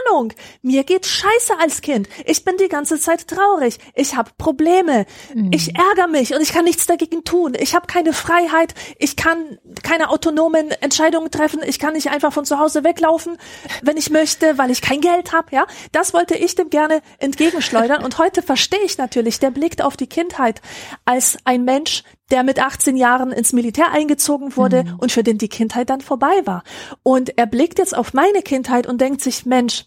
[0.10, 0.34] Ahnung?
[0.62, 2.10] Mir geht scheiße als Kind.
[2.26, 3.80] Ich bin die ganze Zeit traurig.
[3.96, 5.06] Ich habe Probleme.
[5.34, 5.52] Mhm.
[5.54, 7.54] Ich ärgere mich und ich kann nichts dagegen tun.
[7.58, 8.76] Ich habe keine Freiheit.
[8.98, 11.62] Ich kann keine autonomen Entscheidungen treffen.
[11.66, 13.38] Ich kann nicht einfach von zu Hause weglaufen,
[13.82, 15.56] wenn ich möchte, weil ich kein Geld habe.
[15.56, 18.04] Ja, das wollte ich dem gerne entgegenschleudern.
[18.04, 20.62] Und heute verstehe ich natürlich, der blickt auf die Kindheit
[21.06, 24.96] als ein Mensch, der mit 18 Jahren ins Militär eingezogen wurde mhm.
[24.98, 26.64] und für den die Kindheit dann vorbei war.
[27.04, 29.86] Und er blickt jetzt auf meine Kindheit und denkt sich, Mensch,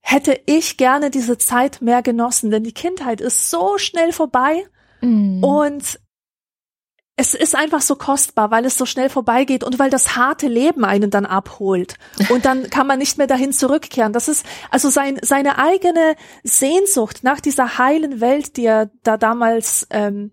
[0.00, 4.64] hätte ich gerne diese Zeit mehr genossen, denn die Kindheit ist so schnell vorbei
[5.00, 5.44] mhm.
[5.44, 6.00] und
[7.14, 10.84] es ist einfach so kostbar, weil es so schnell vorbeigeht und weil das harte Leben
[10.84, 11.94] einen dann abholt.
[12.30, 14.12] Und dann kann man nicht mehr dahin zurückkehren.
[14.12, 19.86] Das ist also sein, seine eigene Sehnsucht nach dieser heilen Welt, die er da damals
[19.90, 20.32] ähm,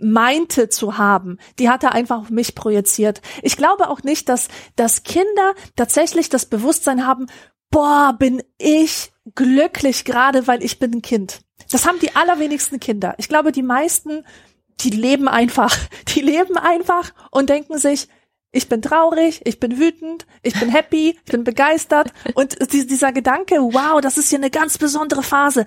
[0.00, 3.20] meinte zu haben, die hat er einfach auf mich projiziert.
[3.42, 7.26] Ich glaube auch nicht, dass, dass Kinder tatsächlich das Bewusstsein haben,
[7.70, 11.42] boah, bin ich glücklich gerade, weil ich bin ein Kind.
[11.70, 13.14] Das haben die allerwenigsten Kinder.
[13.18, 14.24] Ich glaube, die meisten,
[14.80, 15.76] die leben einfach,
[16.08, 18.08] die leben einfach und denken sich,
[18.50, 23.56] ich bin traurig, ich bin wütend, ich bin happy, ich bin begeistert und dieser Gedanke,
[23.56, 25.66] wow, das ist hier eine ganz besondere Phase.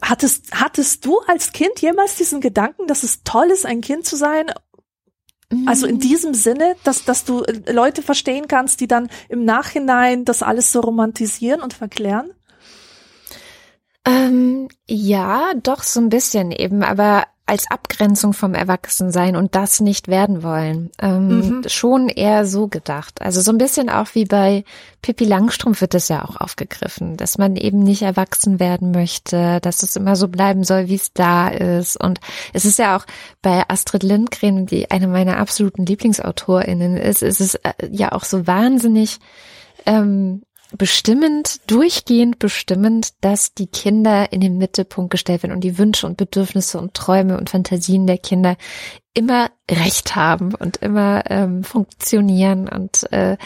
[0.00, 4.16] Hattest, hattest du als Kind jemals diesen Gedanken, dass es toll ist, ein Kind zu
[4.16, 4.46] sein?
[5.66, 10.24] Also in diesem Sinne, dass, dass du äh, Leute verstehen kannst, die dann im Nachhinein
[10.24, 12.32] das alles so romantisieren und verklären?
[14.06, 20.08] Ähm, ja, doch so ein bisschen eben, aber als Abgrenzung vom Erwachsensein und das nicht
[20.08, 20.90] werden wollen.
[20.98, 21.68] Ähm, mhm.
[21.68, 23.20] Schon eher so gedacht.
[23.20, 24.64] Also so ein bisschen auch wie bei
[25.02, 29.82] Pippi Langstrumpf wird das ja auch aufgegriffen, dass man eben nicht erwachsen werden möchte, dass
[29.82, 32.02] es immer so bleiben soll, wie es da ist.
[32.02, 32.20] Und
[32.54, 33.04] es ist ja auch
[33.42, 38.46] bei Astrid Lindgren, die eine meiner absoluten Lieblingsautorinnen ist, ist es äh, ja auch so
[38.46, 39.18] wahnsinnig
[39.84, 40.42] ähm,
[40.76, 46.16] bestimmend, durchgehend bestimmend, dass die Kinder in den Mittelpunkt gestellt werden und die Wünsche und
[46.16, 48.56] Bedürfnisse und Träume und Fantasien der Kinder
[49.14, 53.36] immer Recht haben und immer ähm, funktionieren und äh,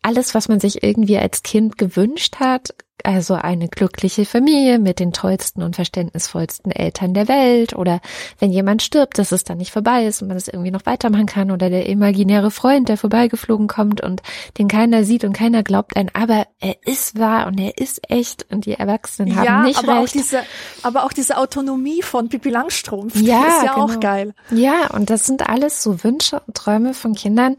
[0.00, 5.12] alles, was man sich irgendwie als Kind gewünscht hat, also eine glückliche Familie mit den
[5.12, 8.00] tollsten und verständnisvollsten Eltern der Welt oder
[8.38, 11.26] wenn jemand stirbt, dass es dann nicht vorbei ist und man es irgendwie noch weitermachen
[11.26, 14.22] kann oder der imaginäre Freund, der vorbeigeflogen kommt und
[14.58, 18.46] den keiner sieht und keiner glaubt ein, aber er ist wahr und er ist echt
[18.50, 20.08] und die Erwachsenen ja, haben nicht aber recht.
[20.08, 20.42] Auch diese,
[20.82, 23.84] aber auch diese Autonomie von Pippi Langstrumpf, ja, ist ja genau.
[23.84, 24.34] auch geil.
[24.50, 27.56] Ja, und das sind alles so Wünsche und Träume von Kindern,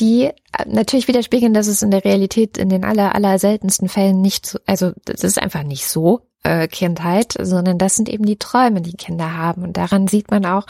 [0.00, 0.32] die äh,
[0.66, 4.58] natürlich widerspiegeln, dass es in der Realität in den aller, aller seltensten Fällen nicht so,
[4.66, 8.94] also das ist einfach nicht so äh, Kindheit, sondern das sind eben die Träume, die
[8.94, 9.62] Kinder haben.
[9.62, 10.66] Und daran sieht man auch,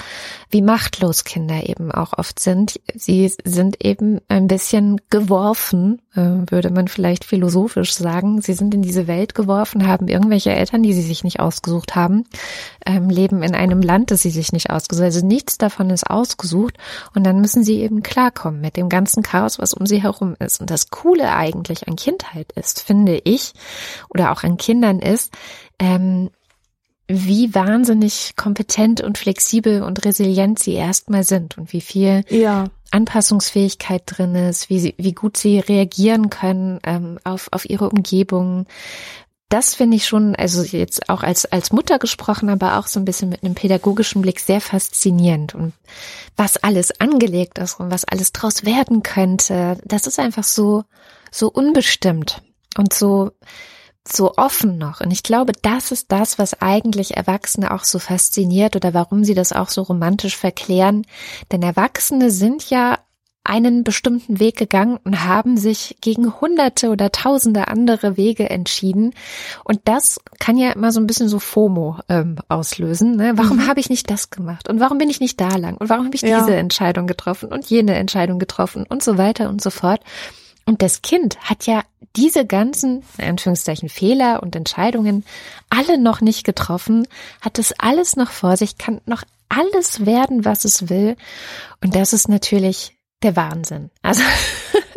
[0.51, 2.81] wie machtlos Kinder eben auch oft sind.
[2.95, 8.41] Sie sind eben ein bisschen geworfen, würde man vielleicht philosophisch sagen.
[8.41, 12.25] Sie sind in diese Welt geworfen, haben irgendwelche Eltern, die sie sich nicht ausgesucht haben,
[12.85, 15.13] ähm, leben in einem Land, das sie sich nicht ausgesucht haben.
[15.13, 16.79] Also nichts davon ist ausgesucht.
[17.15, 20.61] Und dann müssen sie eben klarkommen mit dem ganzen Chaos, was um sie herum ist.
[20.61, 23.53] Und das Coole eigentlich an Kindheit ist, finde ich,
[24.09, 25.33] oder auch an Kindern ist,
[25.79, 26.31] ähm,
[27.11, 32.67] wie wahnsinnig kompetent und flexibel und resilient sie erstmal sind und wie viel ja.
[32.93, 38.67] Anpassungsfähigkeit drin ist, wie, sie, wie gut sie reagieren können ähm, auf, auf ihre Umgebung.
[39.49, 43.05] Das finde ich schon, also jetzt auch als, als Mutter gesprochen, aber auch so ein
[43.05, 45.57] bisschen mit einem pädagogischen Blick sehr faszinierend.
[45.57, 45.73] Und
[46.37, 50.85] was alles angelegt ist und was alles draus werden könnte, das ist einfach so,
[51.33, 52.43] so unbestimmt
[52.79, 53.33] und so,
[54.07, 55.01] so offen noch.
[55.01, 59.35] Und ich glaube, das ist das, was eigentlich Erwachsene auch so fasziniert oder warum sie
[59.35, 61.07] das auch so romantisch verklären.
[61.53, 62.99] Denn Erwachsene sind ja
[63.43, 69.15] einen bestimmten Weg gegangen und haben sich gegen hunderte oder tausende andere Wege entschieden.
[69.65, 73.17] Und das kann ja immer so ein bisschen so FOMO ähm, auslösen.
[73.17, 73.33] Ne?
[73.37, 73.67] Warum mhm.
[73.67, 74.69] habe ich nicht das gemacht?
[74.69, 75.77] Und warum bin ich nicht da lang?
[75.79, 76.41] Und warum habe ich ja.
[76.41, 80.01] diese Entscheidung getroffen und jene Entscheidung getroffen und so weiter und so fort?
[80.71, 81.83] Und das Kind hat ja
[82.15, 85.25] diese ganzen, in Anführungszeichen, Fehler und Entscheidungen
[85.69, 87.09] alle noch nicht getroffen,
[87.41, 91.17] hat es alles noch vor sich, kann noch alles werden, was es will.
[91.83, 93.91] Und das ist natürlich der Wahnsinn.
[94.03, 94.23] Also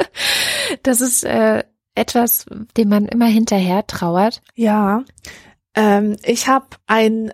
[0.84, 1.64] das ist äh,
[1.96, 2.46] etwas,
[2.78, 4.44] dem man immer hinterher trauert.
[4.54, 5.04] Ja,
[5.74, 7.34] ähm, ich habe ein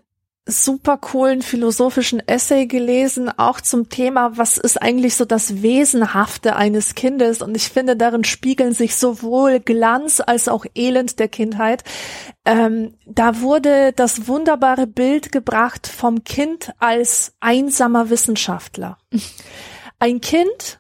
[0.50, 6.96] super coolen philosophischen Essay gelesen, auch zum Thema, was ist eigentlich so das Wesenhafte eines
[6.96, 7.42] Kindes?
[7.42, 11.84] Und ich finde, darin spiegeln sich sowohl Glanz als auch Elend der Kindheit.
[12.46, 18.98] Ähm, da wurde das wunderbare Bild gebracht vom Kind als einsamer Wissenschaftler.
[20.00, 20.80] Ein Kind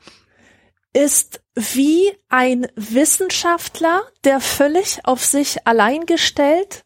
[0.93, 6.83] ist wie ein Wissenschaftler, der völlig auf sich allein gestellt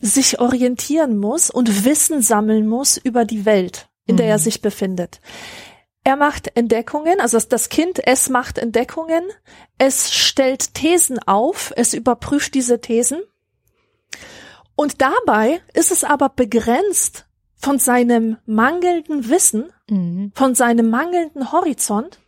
[0.00, 4.42] sich orientieren muss und Wissen sammeln muss über die Welt, in der er mhm.
[4.42, 5.20] sich befindet.
[6.04, 9.24] Er macht Entdeckungen, also das Kind, es macht Entdeckungen,
[9.78, 13.22] es stellt Thesen auf, es überprüft diese Thesen.
[14.76, 17.26] Und dabei ist es aber begrenzt
[17.56, 20.32] von seinem mangelnden Wissen, mhm.
[20.34, 22.18] von seinem mangelnden Horizont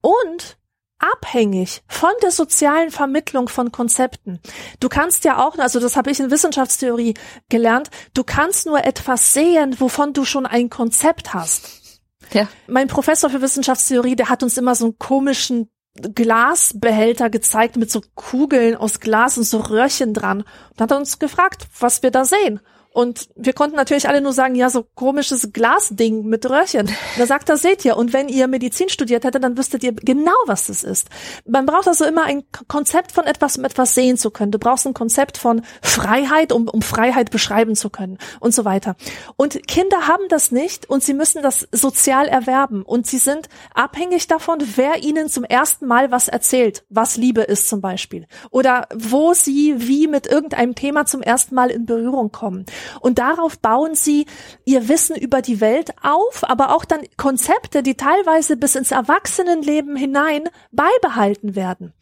[0.00, 0.56] und
[1.00, 4.40] abhängig von der sozialen Vermittlung von Konzepten.
[4.78, 7.14] Du kannst ja auch, also das habe ich in Wissenschaftstheorie
[7.48, 12.02] gelernt, du kannst nur etwas sehen, wovon du schon ein Konzept hast.
[12.32, 12.48] Ja.
[12.66, 18.00] Mein Professor für Wissenschaftstheorie, der hat uns immer so einen komischen Glasbehälter gezeigt mit so
[18.14, 22.60] Kugeln aus Glas und so Röhrchen dran und hat uns gefragt, was wir da sehen.
[22.92, 26.90] Und wir konnten natürlich alle nur sagen, ja, so komisches Glasding mit Röhrchen.
[27.18, 30.34] Da sagt er, seht ihr, und wenn ihr Medizin studiert hättet, dann wüsstet ihr genau,
[30.46, 31.08] was das ist.
[31.46, 34.50] Man braucht also immer ein Konzept von etwas, um etwas sehen zu können.
[34.50, 38.96] Du brauchst ein Konzept von Freiheit, um, um Freiheit beschreiben zu können und so weiter.
[39.36, 44.26] Und Kinder haben das nicht und sie müssen das sozial erwerben und sie sind abhängig
[44.26, 48.26] davon, wer ihnen zum ersten Mal was erzählt, was Liebe ist zum Beispiel.
[48.50, 52.66] Oder wo sie wie mit irgendeinem Thema zum ersten Mal in Berührung kommen.
[53.00, 54.26] Und darauf bauen sie
[54.64, 59.96] ihr Wissen über die Welt auf, aber auch dann Konzepte, die teilweise bis ins Erwachsenenleben
[59.96, 61.92] hinein beibehalten werden.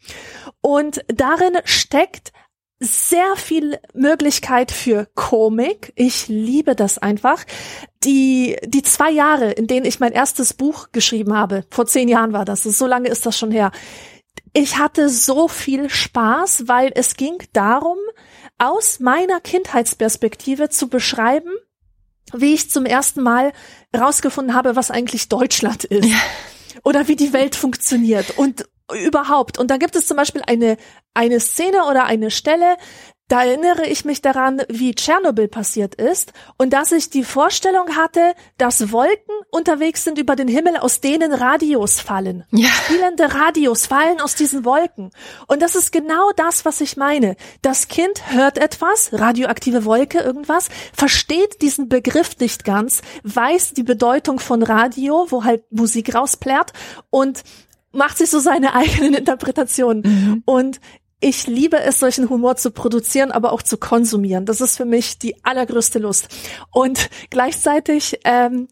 [0.61, 2.31] Und darin steckt
[2.79, 5.91] sehr viel Möglichkeit für Komik.
[5.95, 7.43] Ich liebe das einfach.
[8.03, 12.31] Die, die zwei Jahre, in denen ich mein erstes Buch geschrieben habe, vor zehn Jahren
[12.31, 13.71] war das, so lange ist das schon her.
[14.53, 17.97] Ich hatte so viel Spaß, weil es ging darum,
[18.59, 21.51] aus meiner Kindheitsperspektive zu beschreiben,
[22.33, 23.53] wie ich zum ersten Mal
[23.97, 26.05] rausgefunden habe, was eigentlich Deutschland ist.
[26.05, 26.17] Ja.
[26.83, 29.57] Oder wie die Welt funktioniert und überhaupt.
[29.57, 30.77] Und da gibt es zum Beispiel eine,
[31.13, 32.77] eine Szene oder eine Stelle,
[33.29, 38.33] da erinnere ich mich daran, wie Tschernobyl passiert ist und dass ich die Vorstellung hatte,
[38.57, 42.43] dass Wolken unterwegs sind über den Himmel, aus denen Radios fallen.
[42.51, 42.69] Ja.
[42.69, 45.11] Spielende Radios fallen aus diesen Wolken.
[45.47, 47.35] Und das ist genau das, was ich meine.
[47.61, 54.39] Das Kind hört etwas, radioaktive Wolke, irgendwas, versteht diesen Begriff nicht ganz, weiß die Bedeutung
[54.39, 56.73] von Radio, wo halt Musik rausplärt
[57.11, 57.43] und
[57.91, 60.01] macht sich so seine eigenen Interpretationen.
[60.03, 60.43] Mhm.
[60.45, 60.79] Und
[61.19, 64.45] ich liebe es, solchen Humor zu produzieren, aber auch zu konsumieren.
[64.45, 66.29] Das ist für mich die allergrößte Lust.
[66.71, 68.69] Und gleichzeitig ähm,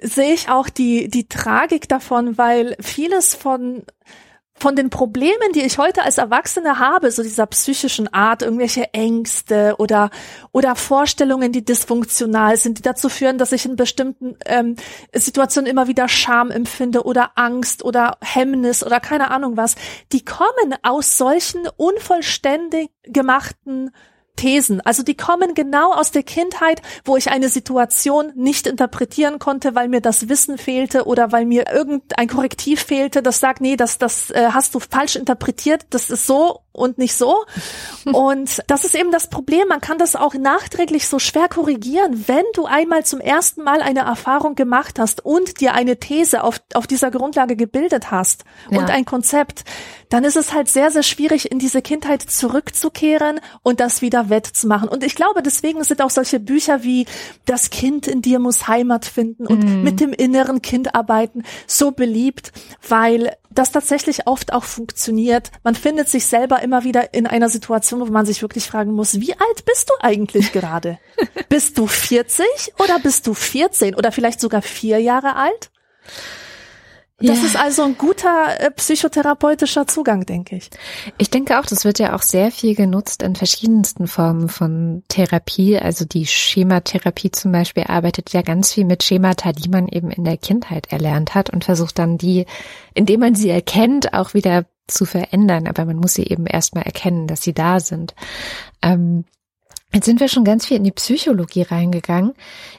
[0.00, 3.84] sehe ich auch die, die Tragik davon, weil vieles von
[4.62, 9.74] von den Problemen, die ich heute als Erwachsene habe, so dieser psychischen Art, irgendwelche Ängste
[9.78, 10.10] oder
[10.52, 14.76] oder Vorstellungen, die dysfunktional sind, die dazu führen, dass ich in bestimmten ähm,
[15.12, 19.74] Situationen immer wieder Scham empfinde oder Angst oder Hemmnis oder keine Ahnung was,
[20.12, 23.90] die kommen aus solchen unvollständig gemachten
[24.36, 24.80] Thesen.
[24.80, 29.88] Also die kommen genau aus der Kindheit, wo ich eine Situation nicht interpretieren konnte, weil
[29.88, 34.30] mir das Wissen fehlte oder weil mir irgendein Korrektiv fehlte, das sagt, nee, das, das
[34.30, 37.44] äh, hast du falsch interpretiert, das ist so und nicht so.
[38.12, 39.68] Und das ist eben das Problem.
[39.68, 42.24] Man kann das auch nachträglich so schwer korrigieren.
[42.26, 46.60] Wenn du einmal zum ersten Mal eine Erfahrung gemacht hast und dir eine These auf,
[46.74, 48.78] auf dieser Grundlage gebildet hast ja.
[48.78, 49.64] und ein Konzept,
[50.08, 54.88] dann ist es halt sehr, sehr schwierig, in diese Kindheit zurückzukehren und das wieder wettzumachen.
[54.88, 57.06] Und ich glaube, deswegen sind auch solche Bücher wie
[57.46, 59.82] Das Kind in dir muss Heimat finden und mm.
[59.82, 62.52] mit dem inneren Kind arbeiten so beliebt,
[62.86, 65.50] weil das tatsächlich oft auch funktioniert.
[65.62, 69.20] Man findet sich selber immer wieder in einer Situation, wo man sich wirklich fragen muss,
[69.20, 70.98] wie alt bist du eigentlich gerade?
[71.48, 72.46] bist du 40
[72.78, 75.70] oder bist du 14 oder vielleicht sogar vier Jahre alt?
[77.22, 77.46] Das ja.
[77.46, 80.70] ist also ein guter äh, psychotherapeutischer Zugang, denke ich.
[81.18, 85.78] Ich denke auch, das wird ja auch sehr viel genutzt in verschiedensten Formen von Therapie.
[85.78, 90.24] Also die Schematherapie zum Beispiel arbeitet ja ganz viel mit Schemata, die man eben in
[90.24, 92.46] der Kindheit erlernt hat und versucht dann die,
[92.92, 95.66] indem man sie erkennt, auch wieder zu verändern.
[95.66, 98.14] Aber man muss sie eben erstmal erkennen, dass sie da sind.
[98.82, 99.24] Ähm,
[99.94, 102.32] Jetzt sind wir schon ganz viel in die Psychologie reingegangen.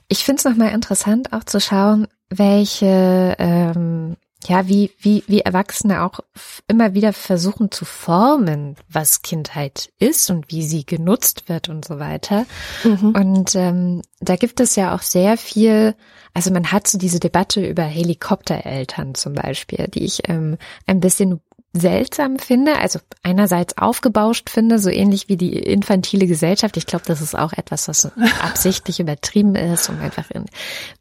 [0.08, 4.16] Ich finde es nochmal interessant, auch zu schauen, welche ähm,
[4.48, 6.20] ja, wie, wie, wie Erwachsene auch
[6.68, 12.00] immer wieder versuchen zu formen, was Kindheit ist und wie sie genutzt wird und so
[12.00, 12.46] weiter.
[12.84, 13.16] Mhm.
[13.16, 15.96] Und ähm, da gibt es ja auch sehr viel,
[16.34, 21.40] also man hat so diese Debatte über Helikoptereltern zum Beispiel, die ich ähm, ein bisschen
[21.74, 26.78] seltsam finde, also einerseits aufgebauscht finde, so ähnlich wie die infantile Gesellschaft.
[26.78, 28.12] Ich glaube, das ist auch etwas, was
[28.42, 30.46] absichtlich übertrieben ist, um einfach ein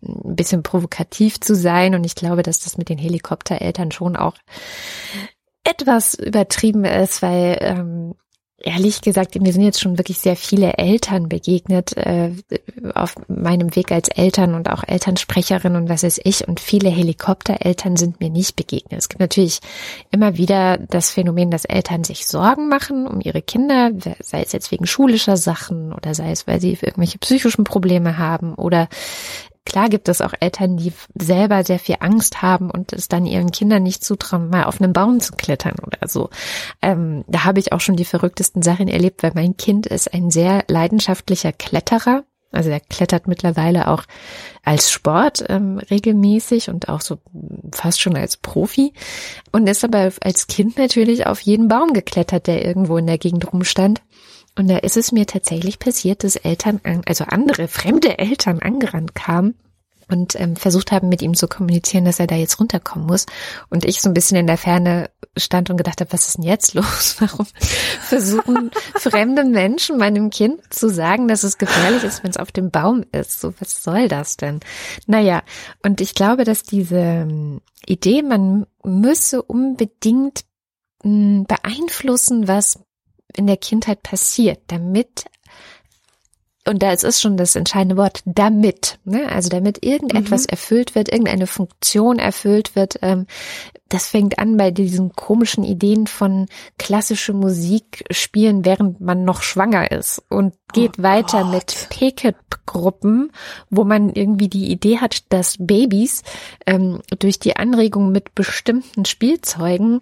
[0.01, 1.95] bisschen provokativ zu sein.
[1.95, 4.37] Und ich glaube, dass das mit den Helikoptereltern schon auch
[5.62, 8.14] etwas übertrieben ist, weil ähm,
[8.65, 12.33] ehrlich gesagt, mir sind jetzt schon wirklich sehr viele Eltern begegnet äh,
[12.95, 16.47] auf meinem Weg als Eltern und auch Elternsprecherin und was weiß ich.
[16.47, 19.01] Und viele Helikoptereltern sind mir nicht begegnet.
[19.01, 19.61] Es gibt natürlich
[20.11, 23.91] immer wieder das Phänomen, dass Eltern sich Sorgen machen um ihre Kinder,
[24.21, 28.55] sei es jetzt wegen schulischer Sachen oder sei es, weil sie irgendwelche psychischen Probleme haben
[28.55, 28.89] oder
[29.73, 33.53] Klar gibt es auch Eltern, die selber sehr viel Angst haben und es dann ihren
[33.53, 36.29] Kindern nicht zutrauen, mal auf einen Baum zu klettern oder so.
[36.83, 40.31] Ähm, da habe ich auch schon die verrücktesten Sachen erlebt, weil mein Kind ist ein
[40.31, 42.25] sehr leidenschaftlicher Kletterer.
[42.51, 44.05] Also er klettert mittlerweile auch
[44.62, 47.16] als Sport ähm, regelmäßig und auch so
[47.73, 48.93] fast schon als Profi
[49.53, 53.51] und ist aber als Kind natürlich auf jeden Baum geklettert, der irgendwo in der Gegend
[53.51, 54.03] rumstand.
[54.57, 59.55] Und da ist es mir tatsächlich passiert, dass Eltern, also andere fremde Eltern angerannt kamen
[60.13, 63.27] und ähm, versucht haben, mit ihm zu kommunizieren, dass er da jetzt runterkommen muss.
[63.71, 66.45] Und ich so ein bisschen in der Ferne stand und gedacht habe, was ist denn
[66.45, 67.17] jetzt los?
[67.19, 67.47] Warum
[68.03, 72.71] versuchen fremde Menschen meinem Kind zu sagen, dass es gefährlich ist, wenn es auf dem
[72.71, 73.41] Baum ist?
[73.41, 74.61] So, was soll das denn?
[75.07, 75.43] Naja,
[75.83, 80.45] und ich glaube, dass diese ähm, Idee, man müsse unbedingt
[81.03, 82.79] hm, beeinflussen, was
[83.37, 85.24] in der Kindheit passiert, damit
[86.67, 89.29] und da ist schon das entscheidende Wort, damit, ne?
[89.29, 90.51] also damit irgendetwas mhm.
[90.51, 93.27] erfüllt wird, irgendeine Funktion erfüllt wird, ähm,
[93.93, 96.47] das fängt an bei diesen komischen Ideen von
[96.79, 101.53] klassische Musik spielen, während man noch schwanger ist und geht oh weiter Gott.
[101.53, 103.33] mit Picket-Gruppen,
[103.69, 106.23] wo man irgendwie die Idee hat, dass Babys
[106.67, 110.01] ähm, durch die Anregung mit bestimmten Spielzeugen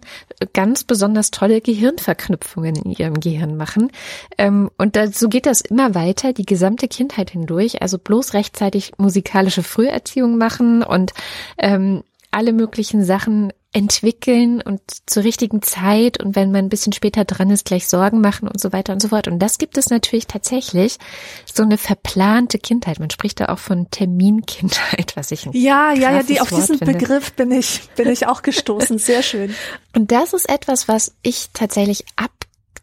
[0.53, 3.91] ganz besonders tolle Gehirnverknüpfungen in ihrem Gehirn machen.
[4.37, 7.81] Ähm, und da, so geht das immer weiter, die gesamte Kindheit hindurch.
[7.81, 11.13] Also bloß rechtzeitig musikalische Früherziehung machen und
[11.57, 17.23] ähm, alle möglichen Sachen entwickeln und zur richtigen Zeit und wenn man ein bisschen später
[17.23, 19.29] dran ist, gleich Sorgen machen und so weiter und so fort.
[19.29, 20.97] Und das gibt es natürlich tatsächlich,
[21.45, 22.99] so eine verplante Kindheit.
[22.99, 26.79] Man spricht da auch von Terminkindheit, was ich ein Ja, ja, ja, die, auf diesen
[26.79, 26.93] finde.
[26.93, 28.97] Begriff bin ich, bin ich auch gestoßen.
[28.97, 29.55] Sehr schön.
[29.95, 32.31] Und das ist etwas, was ich tatsächlich ab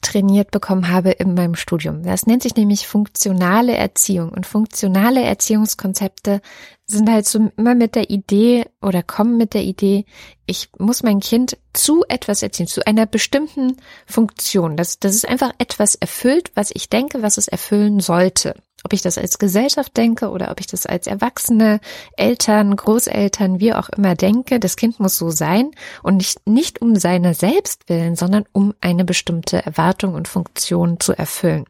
[0.00, 2.02] trainiert bekommen habe in meinem Studium.
[2.02, 4.30] Das nennt sich nämlich funktionale Erziehung.
[4.30, 6.40] Und funktionale Erziehungskonzepte
[6.86, 10.06] sind halt so immer mit der Idee oder kommen mit der Idee,
[10.46, 13.76] ich muss mein Kind zu etwas erziehen, zu einer bestimmten
[14.06, 14.76] Funktion.
[14.76, 18.54] Das, das ist einfach etwas erfüllt, was ich denke, was es erfüllen sollte.
[18.84, 21.80] Ob ich das als Gesellschaft denke oder ob ich das als Erwachsene,
[22.16, 25.72] Eltern, Großeltern, wie auch immer denke, das Kind muss so sein
[26.02, 31.12] und nicht, nicht um seine selbst willen, sondern um eine bestimmte Erwartung und Funktion zu
[31.12, 31.64] erfüllen.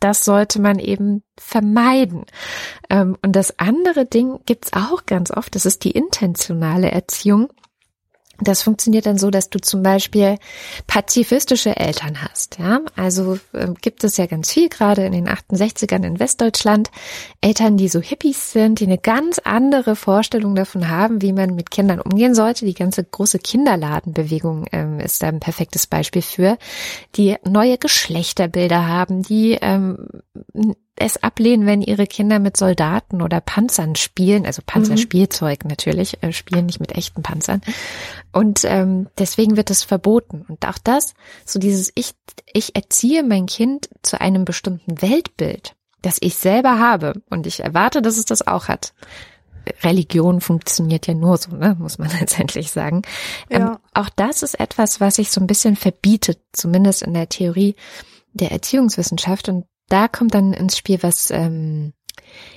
[0.00, 2.24] Das sollte man eben vermeiden.
[2.90, 7.48] Ähm, und das andere Ding gibt's auch ganz oft, das ist die intentionale Erziehung.
[8.40, 10.36] Das funktioniert dann so, dass du zum Beispiel
[10.86, 12.58] pazifistische Eltern hast.
[12.58, 16.90] Ja, also äh, gibt es ja ganz viel gerade in den 68ern in Westdeutschland
[17.40, 21.70] Eltern, die so Hippies sind, die eine ganz andere Vorstellung davon haben, wie man mit
[21.70, 22.66] Kindern umgehen sollte.
[22.66, 26.58] Die ganze große Kinderladenbewegung ähm, ist da ein perfektes Beispiel für,
[27.16, 30.08] die neue Geschlechterbilder haben, die ähm,
[30.96, 35.70] es ablehnen, wenn ihre Kinder mit Soldaten oder Panzern spielen, also Panzerspielzeug mhm.
[35.70, 37.60] natürlich, äh, spielen nicht mit echten Panzern.
[38.32, 40.44] Und ähm, deswegen wird es verboten.
[40.48, 42.12] Und auch das, so dieses ich,
[42.52, 47.22] ich erziehe mein Kind zu einem bestimmten Weltbild, das ich selber habe.
[47.28, 48.94] Und ich erwarte, dass es das auch hat.
[49.82, 53.02] Religion funktioniert ja nur so, ne, muss man letztendlich sagen.
[53.50, 53.68] Ähm, ja.
[53.72, 57.74] Ähm, auch das ist etwas, was sich so ein bisschen verbietet, zumindest in der Theorie
[58.32, 59.48] der Erziehungswissenschaft.
[59.48, 61.92] Und da kommt dann ins Spiel, was ähm,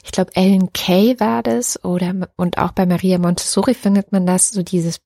[0.04, 4.50] ich glaube Ellen Kay war das oder und auch bei Maria Montessori findet man das
[4.50, 5.00] so dieses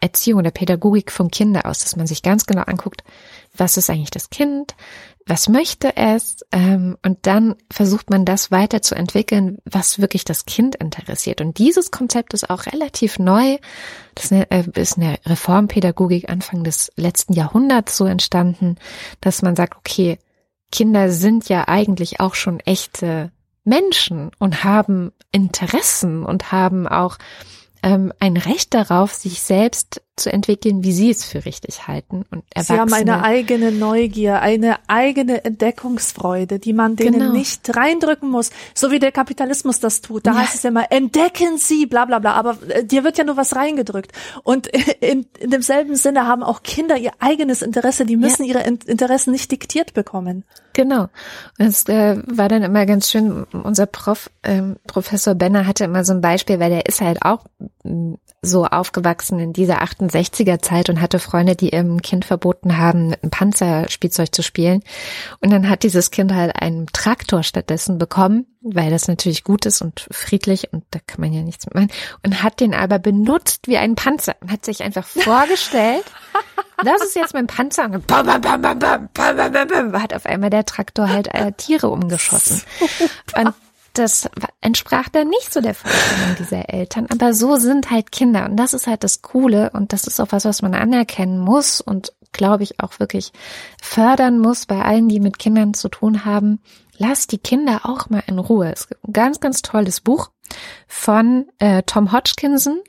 [0.00, 3.04] Erziehung oder Pädagogik vom Kinder aus, dass man sich ganz genau anguckt,
[3.54, 4.74] was ist eigentlich das Kind,
[5.26, 11.42] was möchte es ähm, und dann versucht man das weiterzuentwickeln, was wirklich das Kind interessiert.
[11.42, 13.58] Und dieses Konzept ist auch relativ neu.
[14.14, 18.76] Das ist eine, äh, ist eine Reformpädagogik Anfang des letzten Jahrhunderts so entstanden,
[19.20, 20.18] dass man sagt, okay,
[20.72, 23.32] Kinder sind ja eigentlich auch schon echte
[23.64, 27.18] Menschen und haben Interessen und haben auch
[27.82, 32.24] ähm, ein Recht darauf, sich selbst zu entwickeln, wie sie es für richtig halten.
[32.30, 37.32] Und Erwachsene, sie haben eine eigene Neugier, eine eigene Entdeckungsfreude, die man denen genau.
[37.32, 40.26] nicht reindrücken muss, so wie der Kapitalismus das tut.
[40.26, 40.38] Da ja.
[40.38, 43.56] heißt es immer, entdecken Sie, bla bla bla, aber äh, dir wird ja nur was
[43.56, 44.12] reingedrückt.
[44.42, 44.66] Und
[45.00, 48.60] in, in demselben Sinne haben auch Kinder ihr eigenes Interesse, die müssen ja.
[48.60, 50.44] ihre Interessen nicht diktiert bekommen.
[50.74, 51.08] Genau.
[51.58, 56.12] Es äh, war dann immer ganz schön, unser Prof, ähm, Professor Benner hatte immer so
[56.12, 57.44] ein Beispiel, weil der ist halt auch
[58.42, 63.22] so aufgewachsen in dieser 68er Zeit und hatte Freunde, die ihrem Kind verboten haben, mit
[63.22, 64.82] einem Panzerspielzeug zu spielen.
[65.40, 69.82] Und dann hat dieses Kind halt einen Traktor stattdessen bekommen, weil das natürlich gut ist
[69.82, 71.90] und friedlich und da kann man ja nichts mit machen.
[72.24, 76.04] Und hat den aber benutzt wie ein Panzer und hat sich einfach vorgestellt,
[76.82, 80.14] das ist jetzt mein Panzer und bam, bam, bam, bam, bam, bam, bam, bam, hat
[80.14, 82.62] auf einmal der Traktor halt äh, Tiere umgeschossen.
[83.36, 83.52] Und
[83.94, 84.28] das
[84.60, 87.06] entsprach dann nicht so der Vorstellung dieser Eltern.
[87.10, 88.44] Aber so sind halt Kinder.
[88.46, 89.70] Und das ist halt das Coole.
[89.70, 93.32] Und das ist auch was, was man anerkennen muss und glaube ich auch wirklich
[93.82, 96.60] fördern muss bei allen, die mit Kindern zu tun haben.
[96.96, 98.72] Lass die Kinder auch mal in Ruhe.
[98.72, 100.30] Es gibt ein ganz, ganz tolles Buch
[100.86, 102.80] von äh, Tom Hodgkinson,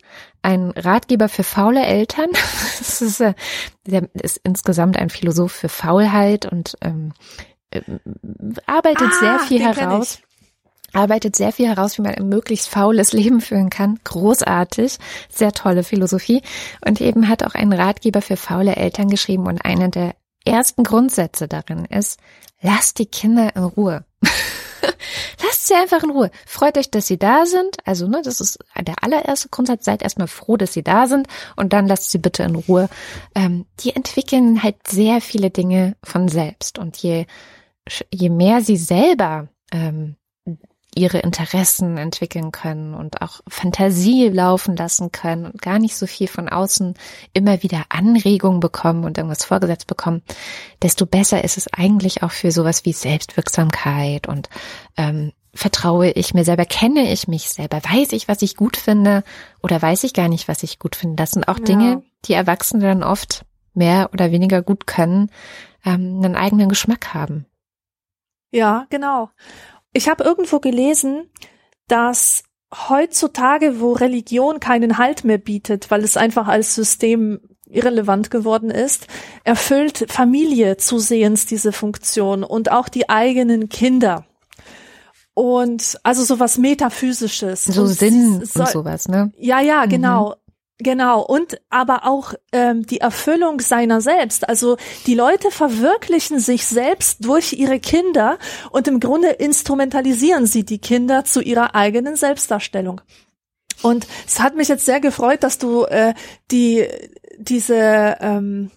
[0.41, 2.29] ein Ratgeber für faule Eltern.
[2.79, 3.33] das ist, äh,
[3.85, 7.13] der ist insgesamt ein Philosoph für Faulheit und ähm,
[7.71, 7.81] äh,
[8.65, 10.19] arbeitet ah, sehr viel heraus
[10.93, 13.99] arbeitet sehr viel heraus, wie man ein möglichst faules Leben führen kann.
[14.03, 14.97] Großartig,
[15.29, 16.41] sehr tolle Philosophie.
[16.85, 20.15] Und eben hat auch einen Ratgeber für faule Eltern geschrieben und einer der
[20.45, 22.19] ersten Grundsätze darin ist,
[22.61, 24.05] lasst die Kinder in Ruhe.
[25.43, 26.31] lasst sie einfach in Ruhe.
[26.45, 27.77] Freut euch, dass sie da sind.
[27.85, 29.85] Also, ne, das ist der allererste Grundsatz.
[29.85, 32.89] Seid erstmal froh, dass sie da sind und dann lasst sie bitte in Ruhe.
[33.35, 37.25] Ähm, die entwickeln halt sehr viele Dinge von selbst und je,
[38.11, 40.15] je mehr sie selber ähm,
[40.93, 46.27] ihre Interessen entwickeln können und auch Fantasie laufen lassen können und gar nicht so viel
[46.27, 46.95] von außen
[47.33, 50.21] immer wieder Anregungen bekommen und irgendwas vorgesetzt bekommen,
[50.81, 54.49] desto besser ist es eigentlich auch für sowas wie Selbstwirksamkeit und
[54.97, 59.23] ähm, vertraue ich mir selber, kenne ich mich selber, weiß ich, was ich gut finde
[59.61, 61.15] oder weiß ich gar nicht, was ich gut finde.
[61.15, 61.65] Das sind auch ja.
[61.65, 65.29] Dinge, die Erwachsene dann oft mehr oder weniger gut können,
[65.85, 67.45] ähm, einen eigenen Geschmack haben.
[68.51, 69.29] Ja, genau.
[69.93, 71.29] Ich habe irgendwo gelesen,
[71.87, 78.69] dass heutzutage, wo Religion keinen Halt mehr bietet, weil es einfach als System irrelevant geworden
[78.69, 79.07] ist,
[79.43, 84.25] erfüllt Familie zusehends diese Funktion und auch die eigenen Kinder.
[85.33, 87.65] Und also sowas Metaphysisches.
[87.65, 89.31] So und Sinn so, und sowas, ne?
[89.37, 90.29] Ja, ja, genau.
[90.29, 90.35] Mhm.
[90.83, 94.49] Genau, und aber auch ähm, die Erfüllung seiner selbst.
[94.49, 98.39] Also die Leute verwirklichen sich selbst durch ihre Kinder
[98.71, 103.01] und im Grunde instrumentalisieren sie die Kinder zu ihrer eigenen Selbstdarstellung.
[103.83, 106.15] Und es hat mich jetzt sehr gefreut, dass du äh,
[106.49, 106.87] die
[107.37, 108.71] diese ähm,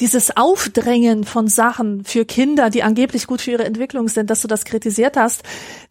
[0.00, 4.48] dieses Aufdrängen von Sachen für Kinder, die angeblich gut für ihre Entwicklung sind, dass du
[4.48, 5.42] das kritisiert hast.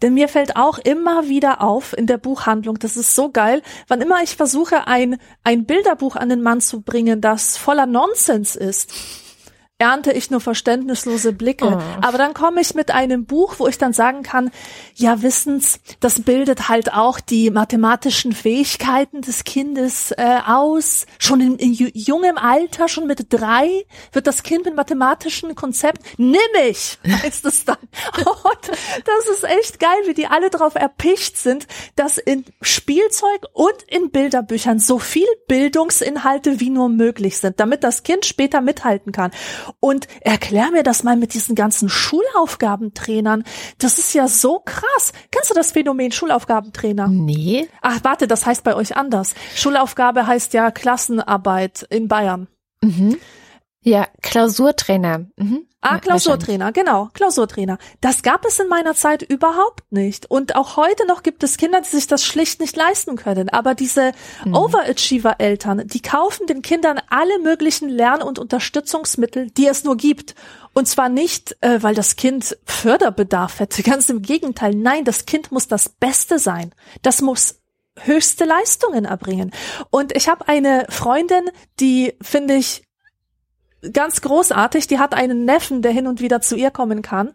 [0.01, 4.01] Denn mir fällt auch immer wieder auf in der Buchhandlung, das ist so geil, wann
[4.01, 8.91] immer ich versuche, ein, ein Bilderbuch an den Mann zu bringen, das voller Nonsens ist,
[9.79, 11.65] ernte ich nur verständnislose Blicke.
[11.65, 12.05] Oh.
[12.05, 14.51] Aber dann komme ich mit einem Buch, wo ich dann sagen kann,
[14.93, 21.05] ja, wissens, das bildet halt auch die mathematischen Fähigkeiten des Kindes äh, aus.
[21.17, 26.39] Schon in, in jungem Alter, schon mit drei, wird das Kind mit mathematischen Konzepten, nimm
[26.67, 27.77] ich, heißt es dann.
[28.17, 33.81] Und das ist echt geil, wie die alle darauf erpicht sind, dass in Spielzeug und
[33.87, 39.31] in Bilderbüchern so viel Bildungsinhalte wie nur möglich sind, damit das Kind später mithalten kann.
[39.79, 43.43] Und erklär mir das mal mit diesen ganzen Schulaufgabentrainern.
[43.77, 45.13] Das ist ja so krass.
[45.31, 47.07] Kennst du das Phänomen Schulaufgabentrainer?
[47.07, 47.67] Nee.
[47.81, 49.35] Ach, warte, das heißt bei euch anders.
[49.55, 52.47] Schulaufgabe heißt ja Klassenarbeit in Bayern.
[52.81, 53.17] Mhm.
[53.81, 55.27] Ja, Klausurtrainer.
[55.37, 55.65] Mhm.
[55.81, 57.77] Ah, Klausurtrainer, genau, Klausurtrainer.
[58.01, 60.29] Das gab es in meiner Zeit überhaupt nicht.
[60.29, 63.47] Und auch heute noch gibt es Kinder, die sich das schlicht nicht leisten können.
[63.47, 64.11] Aber diese
[64.43, 64.55] mhm.
[64.55, 70.35] Overachiever-Eltern, die kaufen den Kindern alle möglichen Lern- und Unterstützungsmittel, die es nur gibt.
[70.73, 73.81] Und zwar nicht, äh, weil das Kind Förderbedarf hätte.
[73.89, 74.75] Ganz im Gegenteil.
[74.75, 76.75] Nein, das Kind muss das Beste sein.
[77.03, 77.61] Das muss
[78.01, 79.51] höchste Leistungen erbringen.
[79.91, 81.49] Und ich habe eine Freundin,
[81.79, 82.83] die finde ich
[83.93, 84.87] ganz großartig.
[84.87, 87.33] Die hat einen Neffen, der hin und wieder zu ihr kommen kann.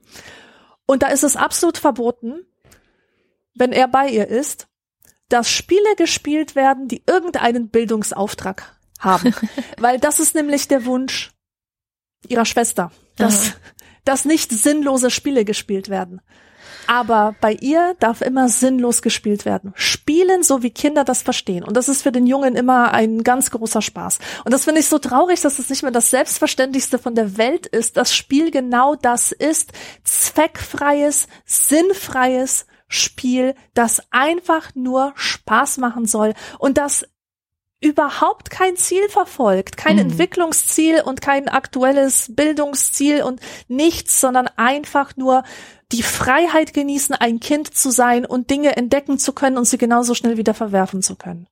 [0.87, 2.45] Und da ist es absolut verboten,
[3.55, 4.69] wenn er bei ihr ist,
[5.29, 9.35] dass Spiele gespielt werden, die irgendeinen Bildungsauftrag haben.
[9.79, 11.33] Weil das ist nämlich der Wunsch
[12.29, 13.55] ihrer Schwester, dass,
[14.05, 16.21] dass nicht sinnlose Spiele gespielt werden.
[16.87, 19.73] Aber bei ihr darf immer sinnlos gespielt werden.
[19.75, 21.65] Spielen, so wie Kinder das verstehen.
[21.65, 24.19] Und das ist für den Jungen immer ein ganz großer Spaß.
[24.45, 27.67] Und das finde ich so traurig, dass es nicht mehr das Selbstverständlichste von der Welt
[27.67, 27.97] ist.
[27.97, 29.73] Das Spiel genau das ist.
[30.05, 36.35] Zweckfreies, sinnfreies Spiel, das einfach nur Spaß machen soll.
[36.59, 37.07] Und das
[37.85, 40.03] überhaupt kein Ziel verfolgt, kein mhm.
[40.03, 45.45] Entwicklungsziel und kein aktuelles Bildungsziel und nichts, sondern einfach nur
[45.93, 50.15] die Freiheit genießen, ein Kind zu sein und Dinge entdecken zu können und sie genauso
[50.15, 51.47] schnell wieder verwerfen zu können.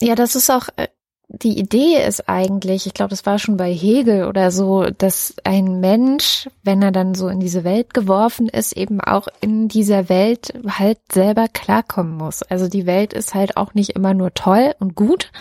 [0.00, 0.88] Ja, das ist auch äh,
[1.28, 5.80] die Idee ist eigentlich, ich glaube, das war schon bei Hegel oder so, dass ein
[5.80, 10.52] Mensch, wenn er dann so in diese Welt geworfen ist, eben auch in dieser Welt
[10.68, 12.44] halt selber klarkommen muss.
[12.44, 15.32] Also die Welt ist halt auch nicht immer nur toll und gut,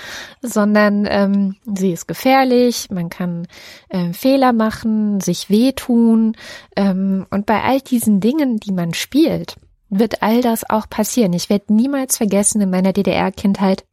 [0.41, 3.47] sondern ähm, sie ist gefährlich, man kann
[3.89, 6.35] äh, Fehler machen, sich wehtun
[6.75, 9.57] ähm, und bei all diesen Dingen, die man spielt,
[9.89, 11.33] wird all das auch passieren.
[11.33, 13.85] Ich werde niemals vergessen in meiner DDR-Kindheit,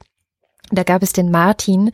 [0.76, 1.92] da gab es den Martin,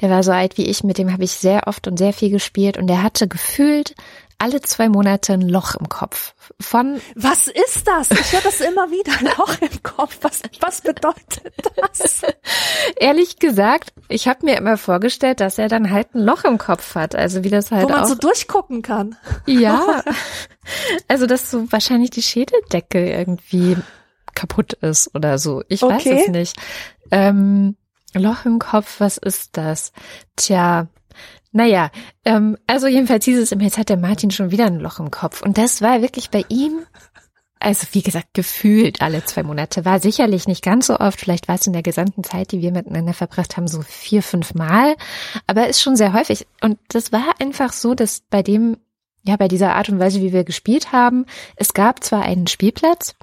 [0.00, 2.30] der war so alt wie ich, mit dem habe ich sehr oft und sehr viel
[2.30, 3.94] gespielt und der hatte gefühlt
[4.38, 6.34] alle zwei Monate ein Loch im Kopf.
[6.60, 8.10] Von Was ist das?
[8.12, 10.18] Ich höre das immer wieder, ein Loch im Kopf.
[10.22, 12.22] Was, was bedeutet das?
[12.96, 16.94] Ehrlich gesagt, ich habe mir immer vorgestellt, dass er dann halt ein Loch im Kopf
[16.94, 17.16] hat.
[17.16, 19.16] Also wie das halt Wo man auch, so durchgucken kann.
[19.46, 20.02] Ja.
[21.08, 23.74] Also dass so wahrscheinlich die Schädeldecke irgendwie
[24.34, 25.62] kaputt ist oder so.
[25.68, 25.94] Ich okay.
[25.94, 26.56] weiß es nicht.
[27.10, 27.76] Ähm,
[28.18, 29.92] Loch im Kopf, was ist das?
[30.36, 30.88] Tja,
[31.52, 31.90] naja,
[32.24, 35.42] ähm, also jedenfalls hieß es, jetzt hat der Martin schon wieder ein Loch im Kopf.
[35.42, 36.80] Und das war wirklich bei ihm,
[37.58, 39.84] also wie gesagt, gefühlt alle zwei Monate.
[39.84, 42.72] War sicherlich nicht ganz so oft, vielleicht war es in der gesamten Zeit, die wir
[42.72, 44.94] miteinander verbracht haben, so vier, fünf Mal.
[45.46, 46.46] Aber ist schon sehr häufig.
[46.60, 48.76] Und das war einfach so, dass bei dem,
[49.22, 51.24] ja, bei dieser Art und Weise, wie wir gespielt haben,
[51.56, 53.14] es gab zwar einen Spielplatz,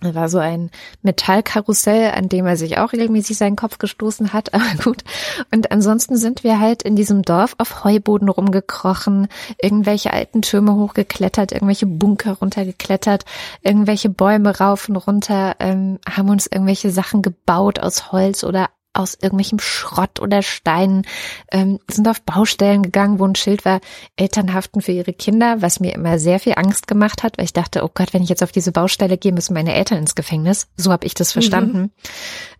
[0.00, 0.70] da war so ein
[1.02, 5.02] Metallkarussell, an dem er sich auch regelmäßig seinen Kopf gestoßen hat, aber gut.
[5.50, 9.28] Und ansonsten sind wir halt in diesem Dorf auf Heuboden rumgekrochen,
[9.60, 13.24] irgendwelche alten Türme hochgeklettert, irgendwelche Bunker runtergeklettert,
[13.62, 19.14] irgendwelche Bäume rauf und runter, ähm, haben uns irgendwelche Sachen gebaut aus Holz oder aus
[19.20, 21.06] irgendwelchem Schrott oder Steinen,
[21.52, 23.80] ähm, sind auf Baustellen gegangen, wo ein Schild war,
[24.16, 27.52] Eltern haften für ihre Kinder, was mir immer sehr viel Angst gemacht hat, weil ich
[27.52, 30.68] dachte, oh Gott, wenn ich jetzt auf diese Baustelle gehe, müssen meine Eltern ins Gefängnis.
[30.76, 31.78] So habe ich das verstanden.
[31.78, 31.90] Mhm.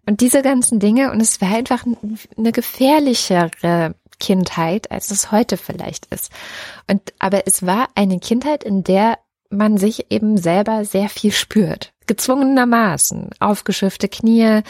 [0.06, 1.84] Und diese ganzen Dinge, und es war einfach
[2.36, 6.30] eine gefährlichere Kindheit, als es heute vielleicht ist.
[6.90, 9.18] Und aber es war eine Kindheit, in der
[9.50, 11.92] man sich eben selber sehr viel spürt.
[12.06, 13.30] Gezwungenermaßen.
[13.40, 14.62] Aufgeschürfte Knie,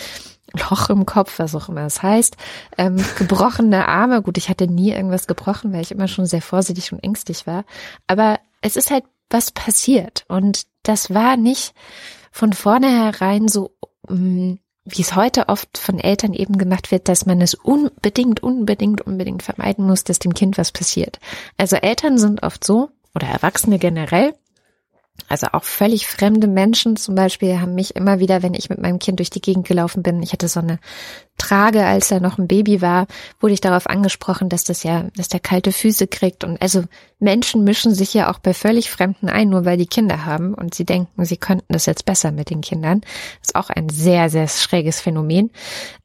[0.52, 2.36] Loch im Kopf, was auch immer es heißt,
[2.78, 4.22] ähm, gebrochene Arme.
[4.22, 7.64] Gut, ich hatte nie irgendwas gebrochen, weil ich immer schon sehr vorsichtig und ängstlich war.
[8.06, 10.24] Aber es ist halt was passiert.
[10.28, 11.74] Und das war nicht
[12.30, 13.72] von vornherein so,
[14.08, 19.00] mm, wie es heute oft von Eltern eben gemacht wird, dass man es unbedingt, unbedingt,
[19.00, 21.18] unbedingt vermeiden muss, dass dem Kind was passiert.
[21.56, 24.34] Also Eltern sind oft so, oder Erwachsene generell,
[25.28, 28.98] Also auch völlig fremde Menschen zum Beispiel haben mich immer wieder, wenn ich mit meinem
[28.98, 30.78] Kind durch die Gegend gelaufen bin, ich hatte so eine
[31.38, 33.06] Trage, als er noch ein Baby war,
[33.40, 36.44] wurde ich darauf angesprochen, dass das ja, dass der kalte Füße kriegt.
[36.44, 36.84] Und also
[37.18, 40.74] Menschen mischen sich ja auch bei völlig Fremden ein, nur weil die Kinder haben und
[40.74, 43.02] sie denken, sie könnten das jetzt besser mit den Kindern.
[43.40, 45.50] Das ist auch ein sehr, sehr schräges Phänomen.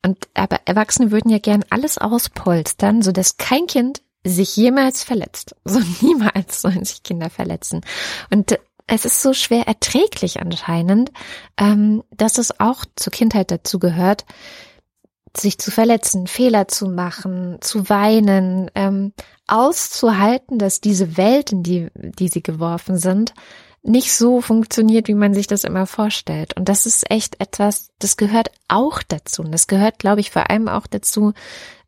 [0.06, 5.56] Und aber Erwachsene würden ja gern alles auspolstern, so dass kein Kind sich jemals verletzt.
[5.66, 7.82] So niemals sollen sich Kinder verletzen.
[8.30, 11.12] Und es ist so schwer erträglich anscheinend,
[11.58, 14.26] ähm, dass es auch zur Kindheit dazu gehört,
[15.36, 19.14] sich zu verletzen, Fehler zu machen, zu weinen, ähm,
[19.48, 23.34] auszuhalten, dass diese Welt, in die, die sie geworfen sind,
[23.84, 26.56] nicht so funktioniert, wie man sich das immer vorstellt.
[26.56, 29.42] Und das ist echt etwas, das gehört auch dazu.
[29.42, 31.34] Und das gehört, glaube ich, vor allem auch dazu,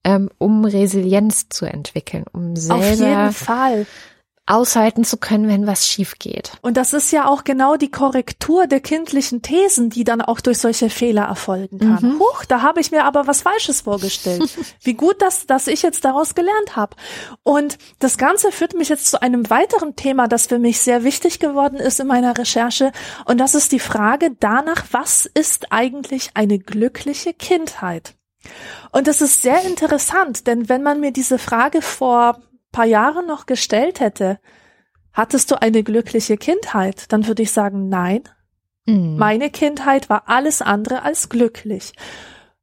[0.04, 3.86] ähm, um Resilienz zu entwickeln, um selber Auf jeden Fall
[4.46, 6.52] aushalten zu können, wenn was schief geht.
[6.62, 10.58] Und das ist ja auch genau die Korrektur der kindlichen Thesen, die dann auch durch
[10.58, 12.16] solche Fehler erfolgen kann.
[12.16, 12.20] Mhm.
[12.20, 14.50] Huch, da habe ich mir aber was Falsches vorgestellt.
[14.82, 16.98] Wie gut, dass, dass ich jetzt daraus gelernt habe.
[17.44, 21.40] Und das Ganze führt mich jetzt zu einem weiteren Thema, das für mich sehr wichtig
[21.40, 22.92] geworden ist in meiner Recherche.
[23.24, 28.16] Und das ist die Frage danach, was ist eigentlich eine glückliche Kindheit?
[28.92, 32.42] Und das ist sehr interessant, denn wenn man mir diese Frage vor
[32.74, 34.40] paar Jahren noch gestellt hätte,
[35.14, 38.24] hattest du eine glückliche Kindheit, dann würde ich sagen, nein.
[38.86, 39.16] Mhm.
[39.16, 41.94] Meine Kindheit war alles andere als glücklich.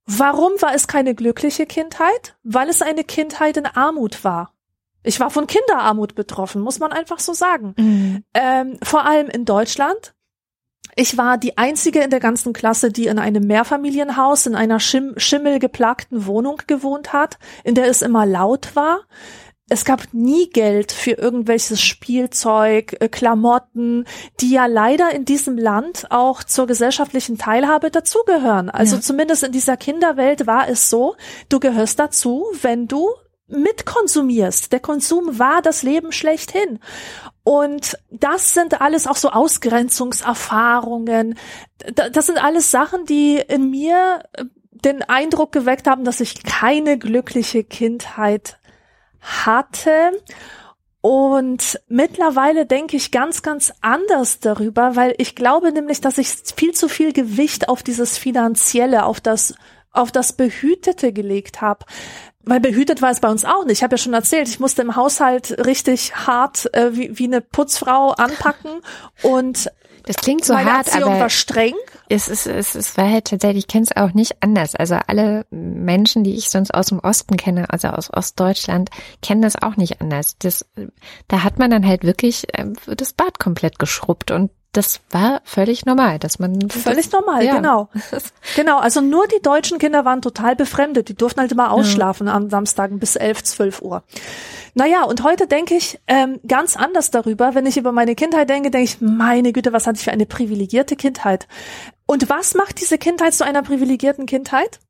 [0.05, 2.37] Warum war es keine glückliche Kindheit?
[2.43, 4.53] Weil es eine Kindheit in Armut war.
[5.03, 7.75] Ich war von Kinderarmut betroffen, muss man einfach so sagen.
[7.79, 8.25] Mhm.
[8.35, 10.15] Ähm, vor allem in Deutschland.
[10.97, 15.15] Ich war die einzige in der ganzen Klasse, die in einem Mehrfamilienhaus in einer Schim
[15.17, 19.03] schimmelgeplagten Wohnung gewohnt hat, in der es immer laut war
[19.71, 24.05] es gab nie Geld für irgendwelches Spielzeug, äh, Klamotten,
[24.41, 28.69] die ja leider in diesem Land auch zur gesellschaftlichen Teilhabe dazugehören.
[28.69, 29.03] Also ja.
[29.03, 31.15] zumindest in dieser Kinderwelt war es so,
[31.49, 33.11] du gehörst dazu, wenn du
[33.47, 34.73] mitkonsumierst.
[34.73, 36.81] Der Konsum war das Leben schlechthin.
[37.45, 41.39] Und das sind alles auch so Ausgrenzungserfahrungen.
[42.13, 46.99] Das sind alles Sachen, die in mir äh, den Eindruck geweckt haben, dass ich keine
[46.99, 48.60] glückliche Kindheit
[49.21, 50.13] hatte.
[51.03, 56.73] Und mittlerweile denke ich ganz, ganz anders darüber, weil ich glaube nämlich, dass ich viel
[56.73, 59.55] zu viel Gewicht auf dieses Finanzielle, auf das,
[59.93, 61.87] auf das Behütete gelegt habe.
[62.43, 63.79] Weil behütet war es bei uns auch nicht.
[63.79, 67.41] Ich habe ja schon erzählt, ich musste im Haushalt richtig hart äh, wie, wie eine
[67.41, 68.81] Putzfrau anpacken
[69.23, 69.71] und
[70.07, 71.75] das klingt so Meine hart, Erziehung aber war streng.
[72.13, 74.75] Es ist, es, es war halt tatsächlich, ich kenne es auch nicht anders.
[74.75, 78.91] Also alle Menschen, die ich sonst aus dem Osten kenne, also aus Ostdeutschland,
[79.23, 80.37] kennen das auch nicht anders.
[80.41, 80.67] Das,
[81.29, 85.85] da hat man dann halt wirklich äh, das Bad komplett geschrubbt und das war völlig
[85.85, 87.57] normal, dass man völlig das, normal, ja.
[87.57, 87.89] genau,
[88.55, 88.79] genau.
[88.79, 91.09] Also nur die deutschen Kinder waren total befremdet.
[91.09, 92.35] Die durften halt immer ausschlafen ja.
[92.35, 94.05] an Samstagen bis elf, zwölf Uhr.
[94.75, 97.55] Naja, und heute denke ich ähm, ganz anders darüber.
[97.55, 100.27] Wenn ich über meine Kindheit denke, denke ich, meine Güte, was hatte ich für eine
[100.27, 101.49] privilegierte Kindheit?
[102.07, 104.81] Und was macht diese Kindheit zu einer privilegierten Kindheit?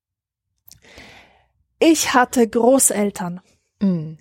[1.78, 3.40] Ich hatte Großeltern.
[3.80, 4.18] Mhm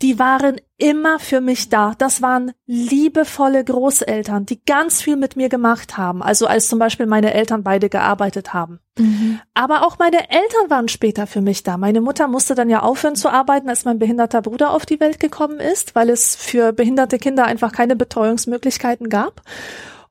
[0.00, 1.94] die waren immer für mich da.
[1.98, 6.22] Das waren liebevolle Großeltern, die ganz viel mit mir gemacht haben.
[6.22, 8.78] Also als zum Beispiel meine Eltern beide gearbeitet haben.
[8.96, 9.40] Mhm.
[9.54, 11.76] Aber auch meine Eltern waren später für mich da.
[11.76, 15.18] Meine Mutter musste dann ja aufhören zu arbeiten, als mein behinderter Bruder auf die Welt
[15.18, 19.42] gekommen ist, weil es für behinderte Kinder einfach keine Betreuungsmöglichkeiten gab.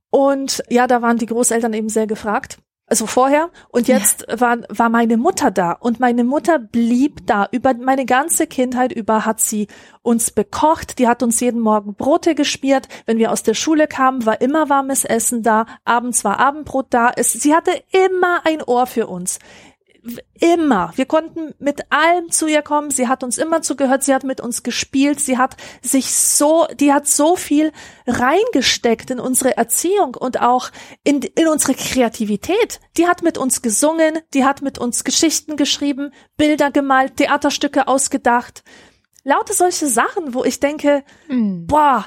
[0.09, 2.57] Und ja, da waren die Großeltern eben sehr gefragt.
[2.89, 4.39] Also vorher und jetzt ja.
[4.39, 7.49] war, war meine Mutter da und meine Mutter blieb da.
[7.51, 9.67] Über meine ganze Kindheit über hat sie
[10.03, 12.87] uns bekocht, die hat uns jeden Morgen Brote geschmiert.
[13.05, 17.11] Wenn wir aus der Schule kamen, war immer warmes Essen da, abends war Abendbrot da.
[17.13, 19.39] Es, sie hatte immer ein Ohr für uns
[20.39, 20.91] immer.
[20.95, 22.91] Wir konnten mit allem zu ihr kommen.
[22.91, 24.03] Sie hat uns immer zugehört.
[24.03, 25.19] Sie hat mit uns gespielt.
[25.19, 27.71] Sie hat sich so, die hat so viel
[28.05, 30.69] reingesteckt in unsere Erziehung und auch
[31.03, 32.79] in, in unsere Kreativität.
[32.97, 34.19] Die hat mit uns gesungen.
[34.33, 38.63] Die hat mit uns Geschichten geschrieben, Bilder gemalt, Theaterstücke ausgedacht.
[39.23, 41.65] Laute solche Sachen, wo ich denke, mm.
[41.67, 42.05] boah,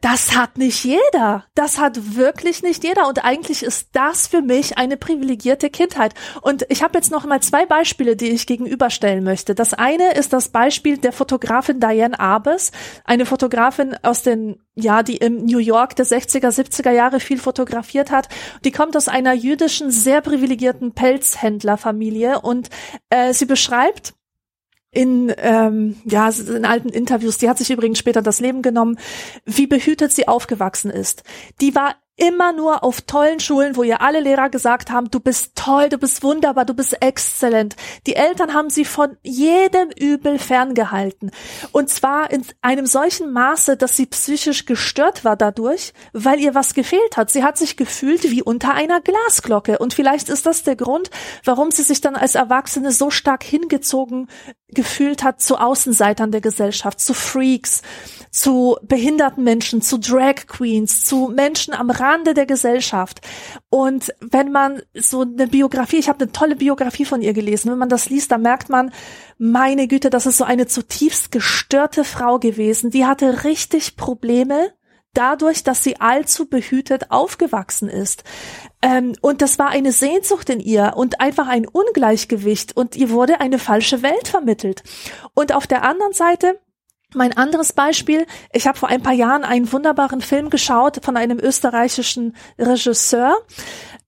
[0.00, 1.44] das hat nicht jeder.
[1.54, 3.08] Das hat wirklich nicht jeder.
[3.08, 6.12] Und eigentlich ist das für mich eine privilegierte Kindheit.
[6.42, 9.54] Und ich habe jetzt noch mal zwei Beispiele, die ich gegenüberstellen möchte.
[9.54, 12.72] Das eine ist das Beispiel der Fotografin Diane Arbes,
[13.04, 18.10] eine Fotografin aus den, ja, die im New York der 60er, 70er Jahre viel fotografiert
[18.10, 18.28] hat.
[18.64, 22.70] Die kommt aus einer jüdischen, sehr privilegierten Pelzhändlerfamilie und
[23.08, 24.14] äh, sie beschreibt,
[24.94, 28.98] in, ähm, ja, in alten Interviews, die hat sich übrigens später das Leben genommen,
[29.44, 31.24] wie behütet sie aufgewachsen ist.
[31.60, 35.52] Die war immer nur auf tollen Schulen, wo ihr alle Lehrer gesagt haben, du bist
[35.56, 37.74] toll, du bist wunderbar, du bist exzellent.
[38.06, 41.32] Die Eltern haben sie von jedem Übel ferngehalten.
[41.72, 46.74] Und zwar in einem solchen Maße, dass sie psychisch gestört war dadurch, weil ihr was
[46.74, 47.30] gefehlt hat.
[47.30, 49.78] Sie hat sich gefühlt wie unter einer Glasglocke.
[49.78, 51.10] Und vielleicht ist das der Grund,
[51.44, 54.28] warum sie sich dann als Erwachsene so stark hingezogen
[54.68, 57.82] gefühlt hat zu Außenseitern der Gesellschaft, zu Freaks,
[58.34, 63.20] zu behinderten Menschen, zu Drag Queens, zu Menschen am Rande der Gesellschaft.
[63.70, 67.78] Und wenn man so eine Biografie, ich habe eine tolle Biografie von ihr gelesen, wenn
[67.78, 68.92] man das liest, dann merkt man,
[69.38, 74.72] meine Güte, das ist so eine zutiefst gestörte Frau gewesen, die hatte richtig Probleme
[75.12, 78.24] dadurch, dass sie allzu behütet aufgewachsen ist.
[78.82, 83.40] Ähm, und das war eine Sehnsucht in ihr und einfach ein Ungleichgewicht und ihr wurde
[83.40, 84.82] eine falsche Welt vermittelt.
[85.34, 86.58] Und auf der anderen Seite
[87.14, 91.38] mein anderes Beispiel, ich habe vor ein paar Jahren einen wunderbaren Film geschaut von einem
[91.38, 93.36] österreichischen Regisseur.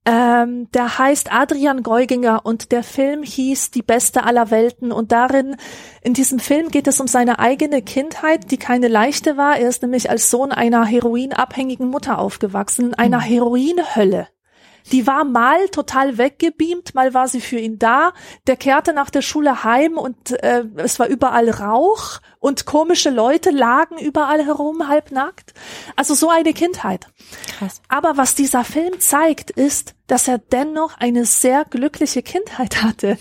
[0.09, 5.57] Ähm, der heißt Adrian Geuginger und der Film hieß Die beste aller Welten und darin,
[6.01, 9.59] in diesem Film geht es um seine eigene Kindheit, die keine leichte war.
[9.59, 13.23] Er ist nämlich als Sohn einer heroinabhängigen Mutter aufgewachsen, in einer mhm.
[13.23, 14.29] Heroinhölle.
[14.93, 18.13] Die war mal total weggebeamt, mal war sie für ihn da.
[18.47, 23.51] Der kehrte nach der Schule heim und äh, es war überall Rauch und komische Leute
[23.51, 25.55] lagen überall herum, halbnackt.
[25.97, 27.07] Also so eine Kindheit.
[27.59, 27.81] Krass.
[27.89, 33.19] Aber was dieser Film zeigt, ist, dass er dennoch eine sehr glückliche Kindheit hatte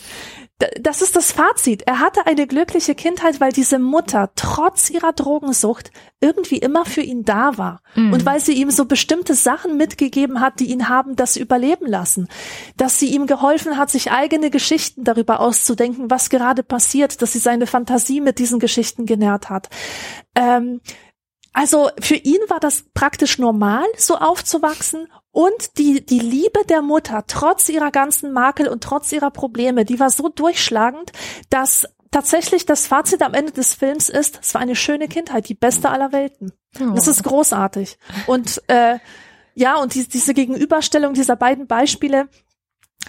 [0.57, 1.83] das ist das Fazit.
[1.85, 5.91] Er hatte eine glückliche Kindheit, weil diese Mutter trotz ihrer Drogensucht
[6.21, 7.81] irgendwie immer für ihn da war.
[7.95, 8.13] Mhm.
[8.13, 12.29] Und weil sie ihm so bestimmte Sachen mitgegeben hat, die ihn haben das überleben lassen.
[12.77, 17.39] Dass sie ihm geholfen hat, sich eigene Geschichten darüber auszudenken, was gerade passiert, dass sie
[17.39, 19.69] seine Fantasie mit diesen Geschichten genährt hat.
[20.35, 20.79] Ähm,
[21.51, 27.25] also für ihn war das praktisch normal, so aufzuwachsen und die, die Liebe der Mutter,
[27.27, 31.11] trotz ihrer ganzen Makel und trotz ihrer Probleme, die war so durchschlagend,
[31.49, 35.53] dass tatsächlich das Fazit am Ende des Films ist, es war eine schöne Kindheit, die
[35.53, 36.53] beste aller Welten.
[36.79, 36.91] Oh.
[36.95, 37.97] Das ist großartig.
[38.27, 38.99] Und äh,
[39.55, 42.29] ja, und die, diese Gegenüberstellung dieser beiden Beispiele,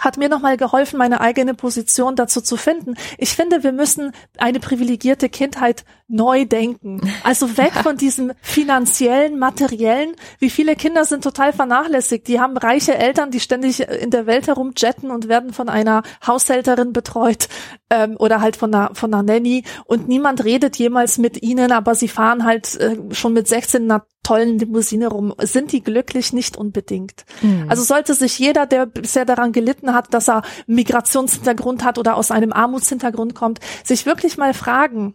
[0.01, 2.97] hat mir nochmal geholfen, meine eigene Position dazu zu finden.
[3.19, 7.01] Ich finde, wir müssen eine privilegierte Kindheit neu denken.
[7.23, 10.15] Also weg von diesem finanziellen, materiellen.
[10.39, 12.29] Wie viele Kinder sind total vernachlässigt?
[12.29, 16.93] Die haben reiche Eltern, die ständig in der Welt herumjetten und werden von einer Haushälterin
[16.93, 17.49] betreut
[17.91, 21.95] ähm, oder halt von einer, von einer Nanny und niemand redet jemals mit ihnen, aber
[21.95, 25.35] sie fahren halt äh, schon mit 16 in einer tollen Limousine rum.
[25.39, 26.33] Sind die glücklich?
[26.33, 27.25] Nicht unbedingt.
[27.43, 27.67] Mhm.
[27.69, 32.33] Also sollte sich jeder, der bisher daran gelitten hat, dass er Migrationshintergrund hat oder aus
[32.33, 35.15] einem Armutshintergrund kommt, sich wirklich mal fragen,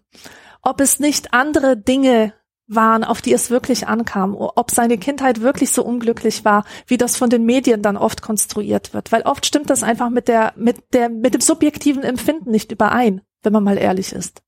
[0.62, 2.34] ob es nicht andere Dinge
[2.68, 7.18] waren, auf die es wirklich ankam, ob seine Kindheit wirklich so unglücklich war, wie das
[7.18, 10.94] von den Medien dann oft konstruiert wird, weil oft stimmt das einfach mit der mit
[10.94, 14.42] der mit dem subjektiven Empfinden nicht überein, wenn man mal ehrlich ist.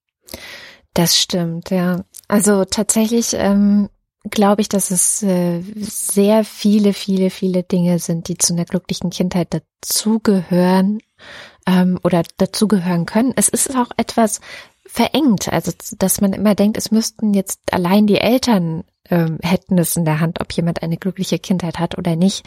[0.93, 2.05] Das stimmt, ja.
[2.27, 3.89] Also tatsächlich ähm,
[4.29, 9.09] glaube ich, dass es äh, sehr viele, viele, viele Dinge sind, die zu einer glücklichen
[9.09, 10.99] Kindheit dazugehören
[11.67, 13.33] ähm, oder dazugehören können.
[13.35, 14.39] Es ist auch etwas,
[14.85, 15.51] verengt.
[15.51, 20.05] Also, dass man immer denkt, es müssten jetzt allein die Eltern ähm, hätten es in
[20.05, 22.45] der Hand, ob jemand eine glückliche Kindheit hat oder nicht.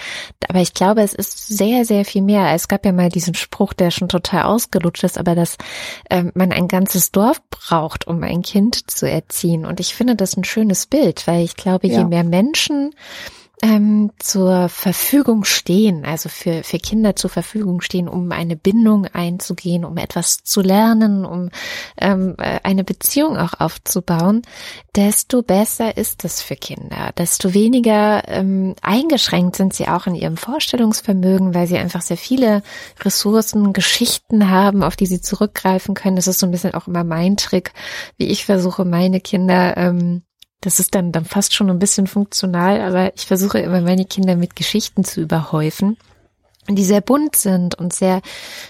[0.49, 2.55] Aber ich glaube, es ist sehr, sehr viel mehr.
[2.55, 5.59] Es gab ja mal diesen Spruch, der schon total ausgelutscht ist, aber dass
[6.09, 9.67] ähm, man ein ganzes Dorf braucht, um ein Kind zu erziehen.
[9.67, 11.99] Und ich finde das ein schönes Bild, weil ich glaube, ja.
[11.99, 12.95] je mehr Menschen
[13.63, 19.85] ähm, zur Verfügung stehen, also für, für Kinder zur Verfügung stehen, um eine Bindung einzugehen,
[19.85, 21.51] um etwas zu lernen, um
[21.99, 24.43] ähm, äh, eine Beziehung auch aufzubauen,
[24.95, 30.37] desto besser ist es für Kinder, desto weniger ähm, eingeschränkt sind sie auch in ihrem
[30.37, 32.63] Vorstellungsvermögen, weil sie einfach sehr viele
[33.03, 36.17] Ressourcen, Geschichten haben, auf die sie zurückgreifen können.
[36.17, 37.73] Das ist so ein bisschen auch immer mein Trick,
[38.19, 40.26] wie ich versuche, meine Kinder ähm,
[40.61, 44.37] das ist dann, dann fast schon ein bisschen funktional, aber ich versuche immer meine Kinder
[44.37, 45.97] mit Geschichten zu überhäufen
[46.75, 48.23] die sehr bunt sind und sehr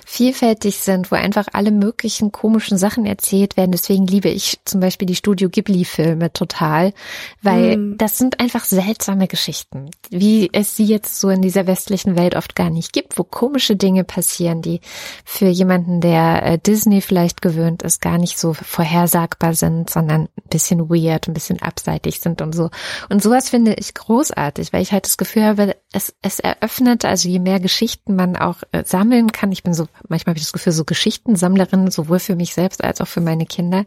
[0.04, 3.72] vielfältig sind, wo einfach alle möglichen komischen Sachen erzählt werden.
[3.72, 6.92] Deswegen liebe ich zum Beispiel die Studio Ghibli-Filme total,
[7.40, 7.98] weil mm.
[7.98, 12.54] das sind einfach seltsame Geschichten, wie es sie jetzt so in dieser westlichen Welt oft
[12.54, 14.80] gar nicht gibt, wo komische Dinge passieren, die
[15.24, 20.48] für jemanden, der äh, Disney vielleicht gewöhnt ist, gar nicht so vorhersagbar sind, sondern ein
[20.50, 22.70] bisschen weird, ein bisschen abseitig sind und so.
[23.08, 27.28] Und sowas finde ich großartig, weil ich halt das Gefühl habe, es, es eröffnet, also
[27.28, 29.52] je mehr Geschichten Geschichten man auch äh, sammeln kann.
[29.52, 33.00] Ich bin so, manchmal habe ich das Gefühl, so Geschichtensammlerin, sowohl für mich selbst als
[33.00, 33.84] auch für meine Kinder,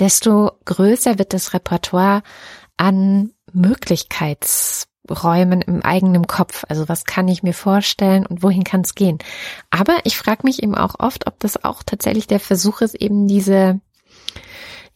[0.00, 2.22] desto größer wird das Repertoire
[2.76, 6.64] an Möglichkeits räumen im eigenen Kopf.
[6.68, 9.18] Also was kann ich mir vorstellen und wohin kann es gehen?
[9.70, 13.28] Aber ich frage mich eben auch oft, ob das auch tatsächlich der Versuch ist, eben
[13.28, 13.80] diese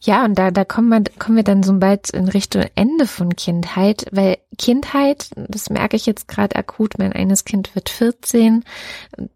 [0.05, 3.35] ja, und da, da kommen wir, kommen wir dann so bald in Richtung Ende von
[3.35, 8.65] Kindheit, weil Kindheit, das merke ich jetzt gerade akut, mein eines Kind wird 14,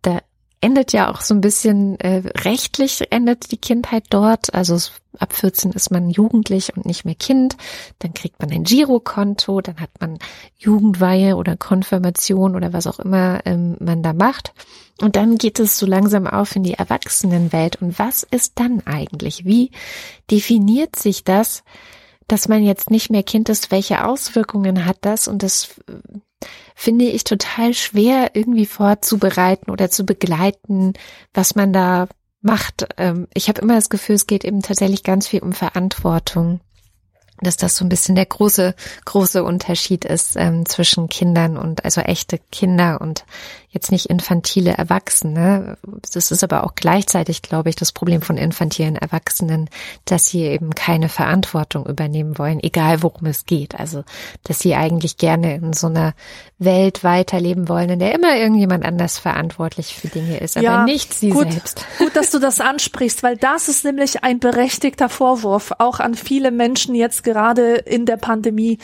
[0.02, 0.20] da
[0.68, 4.54] endet ja auch so ein bisschen äh, rechtlich endet die Kindheit dort.
[4.54, 4.78] Also
[5.18, 7.56] ab 14 ist man jugendlich und nicht mehr Kind.
[8.00, 10.20] Dann kriegt man ein Girokonto, dann hat man
[10.58, 14.54] Jugendweihe oder Konfirmation oder was auch immer ähm, man da macht.
[15.00, 17.82] Und dann geht es so langsam auf in die Erwachsenenwelt.
[17.82, 19.46] Und was ist dann eigentlich?
[19.46, 19.72] Wie
[20.30, 21.64] definiert sich das,
[22.28, 23.72] dass man jetzt nicht mehr Kind ist?
[23.72, 25.30] Welche Auswirkungen hat das?
[25.30, 25.80] Und das
[26.80, 30.94] finde ich total schwer irgendwie vorzubereiten oder zu begleiten,
[31.34, 32.08] was man da
[32.42, 32.88] macht.
[32.98, 36.62] Ähm, ich habe immer das Gefühl, es geht eben tatsächlich ganz viel um Verantwortung
[37.40, 38.74] dass das so ein bisschen der große,
[39.06, 43.26] große Unterschied ist ähm, zwischen Kindern und also echte Kinder und
[43.78, 45.78] jetzt nicht infantile Erwachsene.
[46.12, 49.70] Das ist aber auch gleichzeitig, glaube ich, das Problem von infantilen Erwachsenen,
[50.06, 53.80] dass sie eben keine Verantwortung übernehmen wollen, egal worum es geht.
[53.80, 54.04] Also,
[54.44, 56.14] dass sie eigentlich gerne in so einer
[56.58, 61.14] Welt weiterleben wollen, in der immer irgendjemand anders verantwortlich für Dinge ist, aber ja, nicht
[61.14, 61.86] sie gut, selbst.
[62.00, 66.52] Gut, dass du das ansprichst, weil das ist nämlich ein berechtigter Vorwurf, auch an viele
[66.52, 68.80] Menschen jetzt gerade in der Pandemie.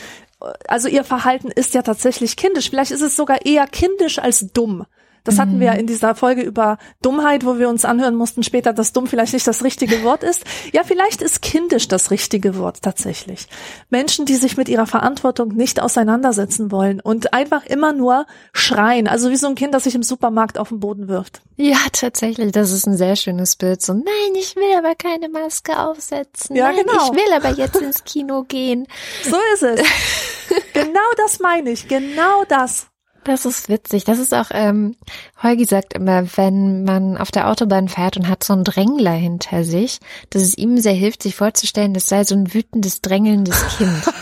[0.68, 2.70] Also ihr Verhalten ist ja tatsächlich kindisch.
[2.70, 4.86] Vielleicht ist es sogar eher kindisch als dumm.
[5.24, 5.80] Das hatten wir mhm.
[5.80, 9.46] in dieser Folge über Dummheit, wo wir uns anhören mussten später, dass dumm vielleicht nicht
[9.46, 10.44] das richtige Wort ist.
[10.72, 13.48] Ja, vielleicht ist kindisch das richtige Wort tatsächlich.
[13.88, 19.08] Menschen, die sich mit ihrer Verantwortung nicht auseinandersetzen wollen und einfach immer nur schreien.
[19.08, 21.40] Also wie so ein Kind, das sich im Supermarkt auf den Boden wirft.
[21.56, 22.52] Ja, tatsächlich.
[22.52, 23.80] Das ist ein sehr schönes Bild.
[23.80, 26.54] So, nein, ich will aber keine Maske aufsetzen.
[26.54, 27.12] Ja, nein, genau.
[27.12, 28.86] Ich will aber jetzt ins Kino gehen.
[29.22, 29.80] So ist es.
[30.74, 31.88] genau das meine ich.
[31.88, 32.88] Genau das.
[33.24, 34.04] Das ist witzig.
[34.04, 34.96] Das ist auch, ähm,
[35.42, 39.64] Holgi sagt immer, wenn man auf der Autobahn fährt und hat so einen Drängler hinter
[39.64, 39.98] sich,
[40.30, 44.02] dass es ihm sehr hilft, sich vorzustellen, das sei so ein wütendes, drängelndes Kind.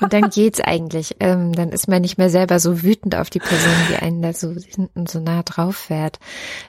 [0.00, 1.16] Und dann geht's eigentlich.
[1.20, 4.32] Ähm, dann ist man nicht mehr selber so wütend auf die Person, die einen da
[4.32, 6.18] so hinten so nah drauf fährt.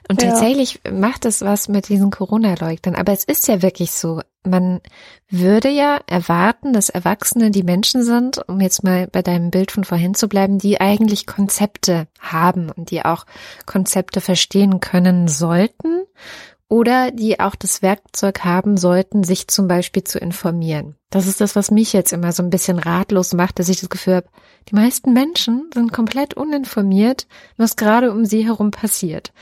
[0.08, 0.30] Und ja.
[0.30, 2.94] tatsächlich macht es was mit diesen Corona-Leugnern.
[2.94, 4.20] Aber es ist ja wirklich so.
[4.44, 4.80] Man
[5.28, 9.84] würde ja erwarten, dass Erwachsene die Menschen sind, um jetzt mal bei deinem Bild von
[9.84, 13.26] vorhin zu bleiben, die eigentlich Konzepte haben und die auch
[13.66, 16.04] Konzepte verstehen können sollten
[16.68, 20.96] oder die auch das Werkzeug haben sollten, sich zum Beispiel zu informieren.
[21.10, 23.88] Das ist das, was mich jetzt immer so ein bisschen ratlos macht, dass ich das
[23.88, 24.28] Gefühl habe,
[24.68, 29.32] die meisten Menschen sind komplett uninformiert, was gerade um sie herum passiert,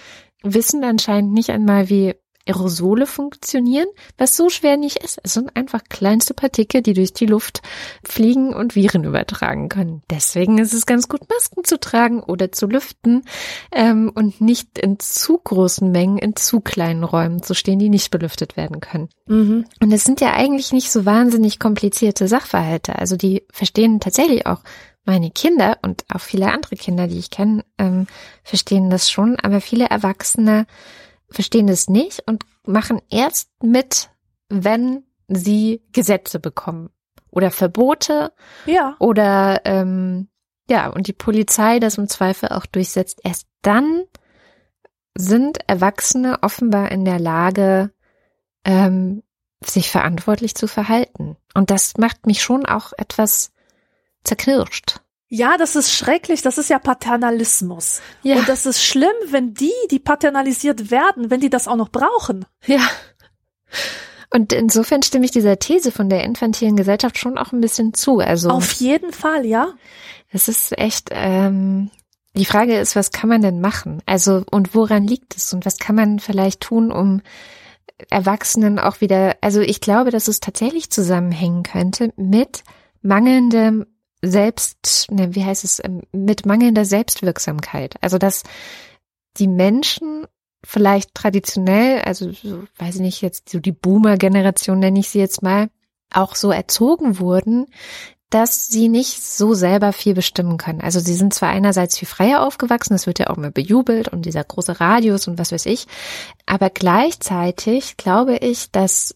[0.43, 2.15] wissen anscheinend nicht einmal, wie
[2.47, 3.89] Aerosole funktionieren,
[4.19, 5.19] was so schwer nicht ist.
[5.23, 7.63] Es sind einfach kleinste Partikel, die durch die Luft
[8.05, 10.03] fliegen und Viren übertragen können.
[10.11, 13.25] Deswegen ist es ganz gut, Masken zu tragen oder zu lüften
[13.73, 18.11] ähm, und nicht in zu großen Mengen in zu kleinen Räumen zu stehen, die nicht
[18.11, 19.09] belüftet werden können.
[19.27, 19.67] Mhm.
[19.81, 22.97] Und es sind ja eigentlich nicht so wahnsinnig komplizierte Sachverhalte.
[22.97, 24.61] Also die verstehen tatsächlich auch
[25.05, 28.07] meine Kinder und auch viele andere Kinder, die ich kenne, ähm,
[28.43, 30.67] verstehen das schon, aber viele Erwachsene
[31.31, 34.11] verstehen es nicht und machen erst mit,
[34.49, 36.91] wenn sie Gesetze bekommen
[37.31, 38.33] oder Verbote
[38.67, 38.97] ja.
[38.99, 40.29] oder ähm,
[40.69, 43.21] ja und die Polizei das im Zweifel auch durchsetzt.
[43.25, 44.05] Erst dann
[45.15, 47.93] sind Erwachsene offenbar in der Lage,
[48.65, 49.23] ähm,
[49.65, 51.37] sich verantwortlich zu verhalten.
[51.55, 53.53] Und das macht mich schon auch etwas
[54.25, 55.01] zerknirscht.
[55.29, 56.43] Ja, das ist schrecklich.
[56.43, 58.01] Das ist ja Paternalismus.
[58.23, 58.37] Ja.
[58.37, 62.45] Und das ist schlimm, wenn die, die paternalisiert werden, wenn die das auch noch brauchen.
[62.67, 62.89] Ja.
[64.31, 68.19] Und insofern stimme ich dieser These von der infantilen Gesellschaft schon auch ein bisschen zu.
[68.19, 69.75] Also auf jeden Fall, ja.
[70.31, 71.09] Es ist echt.
[71.11, 71.91] Ähm,
[72.35, 74.03] die Frage ist, was kann man denn machen?
[74.05, 77.23] Also und woran liegt es und was kann man vielleicht tun, um
[78.11, 79.37] Erwachsenen auch wieder?
[79.41, 82.63] Also ich glaube, dass es tatsächlich zusammenhängen könnte mit
[83.01, 83.87] mangelndem
[84.31, 87.95] selbst, ne, wie heißt es, ähm, mit mangelnder Selbstwirksamkeit.
[88.01, 88.43] Also dass
[89.39, 90.27] die Menschen
[90.65, 95.43] vielleicht traditionell, also so, weiß ich nicht, jetzt so die Boomer-Generation nenne ich sie jetzt
[95.43, 95.69] mal,
[96.13, 97.67] auch so erzogen wurden,
[98.31, 100.81] dass sie nicht so selber viel bestimmen können.
[100.81, 104.27] Also sie sind zwar einerseits viel freier aufgewachsen, das wird ja auch immer bejubelt und
[104.27, 105.87] dieser große Radius und was weiß ich,
[106.45, 109.15] aber gleichzeitig glaube ich, dass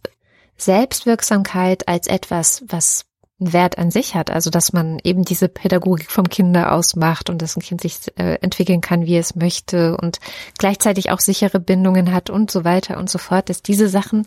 [0.56, 3.06] Selbstwirksamkeit als etwas, was
[3.40, 4.30] Wert an sich hat.
[4.30, 7.96] Also dass man eben diese Pädagogik vom Kinder aus macht und dass ein Kind sich
[8.16, 10.20] äh, entwickeln kann, wie es möchte und
[10.58, 14.26] gleichzeitig auch sichere Bindungen hat und so weiter und so fort, dass diese Sachen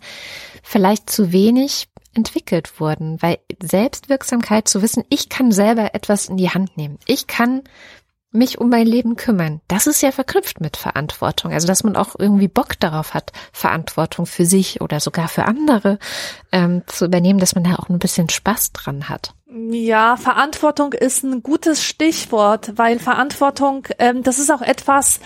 [0.62, 6.50] vielleicht zu wenig entwickelt wurden, weil Selbstwirksamkeit zu wissen, ich kann selber etwas in die
[6.50, 6.98] Hand nehmen.
[7.06, 7.62] Ich kann
[8.34, 9.60] mich um mein Leben kümmern.
[9.68, 11.52] Das ist ja verknüpft mit Verantwortung.
[11.52, 15.98] Also, dass man auch irgendwie Bock darauf hat, Verantwortung für sich oder sogar für andere
[16.52, 19.34] ähm, zu übernehmen, dass man da auch ein bisschen Spaß dran hat.
[19.70, 25.20] Ja, Verantwortung ist ein gutes Stichwort, weil Verantwortung, ähm, das ist auch etwas,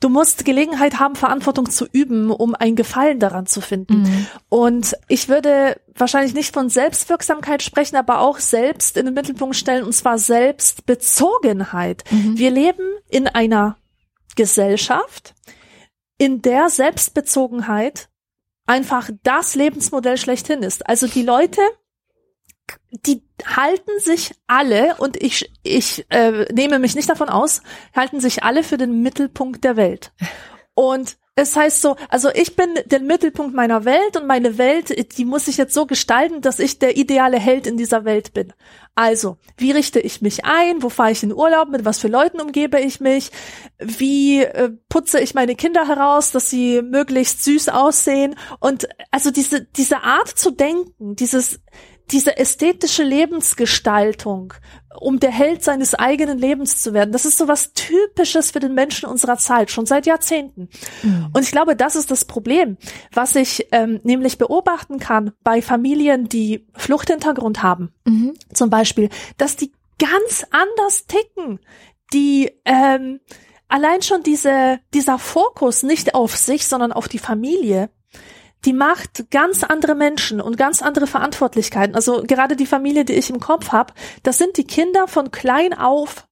[0.00, 4.02] du musst Gelegenheit haben, Verantwortung zu üben, um ein Gefallen daran zu finden.
[4.02, 4.26] Mhm.
[4.48, 9.84] Und ich würde wahrscheinlich nicht von Selbstwirksamkeit sprechen, aber auch selbst in den Mittelpunkt stellen,
[9.84, 12.04] und zwar Selbstbezogenheit.
[12.10, 12.38] Mhm.
[12.38, 13.76] Wir leben in einer
[14.36, 15.34] Gesellschaft,
[16.18, 18.08] in der Selbstbezogenheit
[18.66, 20.88] einfach das Lebensmodell schlechthin ist.
[20.88, 21.60] Also die Leute,
[22.90, 27.62] die halten sich alle, und ich, ich äh, nehme mich nicht davon aus,
[27.94, 30.12] halten sich alle für den Mittelpunkt der Welt.
[30.74, 35.24] Und es heißt so, also ich bin der Mittelpunkt meiner Welt und meine Welt, die
[35.24, 38.52] muss ich jetzt so gestalten, dass ich der ideale Held in dieser Welt bin.
[38.94, 40.82] Also, wie richte ich mich ein?
[40.82, 41.68] Wo fahre ich in Urlaub?
[41.70, 43.30] Mit was für Leuten umgebe ich mich?
[43.78, 48.36] Wie äh, putze ich meine Kinder heraus, dass sie möglichst süß aussehen?
[48.58, 51.60] Und also diese, diese Art zu denken, dieses,
[52.12, 54.54] diese ästhetische Lebensgestaltung,
[54.98, 58.74] um der Held seines eigenen Lebens zu werden, das ist so was Typisches für den
[58.74, 60.68] Menschen unserer Zeit, schon seit Jahrzehnten.
[61.02, 61.28] Mhm.
[61.32, 62.76] Und ich glaube, das ist das Problem,
[63.12, 68.34] was ich ähm, nämlich beobachten kann bei Familien, die Fluchthintergrund haben, mhm.
[68.52, 71.60] zum Beispiel, dass die ganz anders ticken,
[72.12, 73.20] die ähm,
[73.68, 77.90] allein schon diese, dieser Fokus nicht auf sich, sondern auf die Familie,
[78.64, 81.94] die macht ganz andere Menschen und ganz andere Verantwortlichkeiten.
[81.94, 85.72] Also gerade die Familie, die ich im Kopf habe, das sind die Kinder von klein
[85.72, 86.26] auf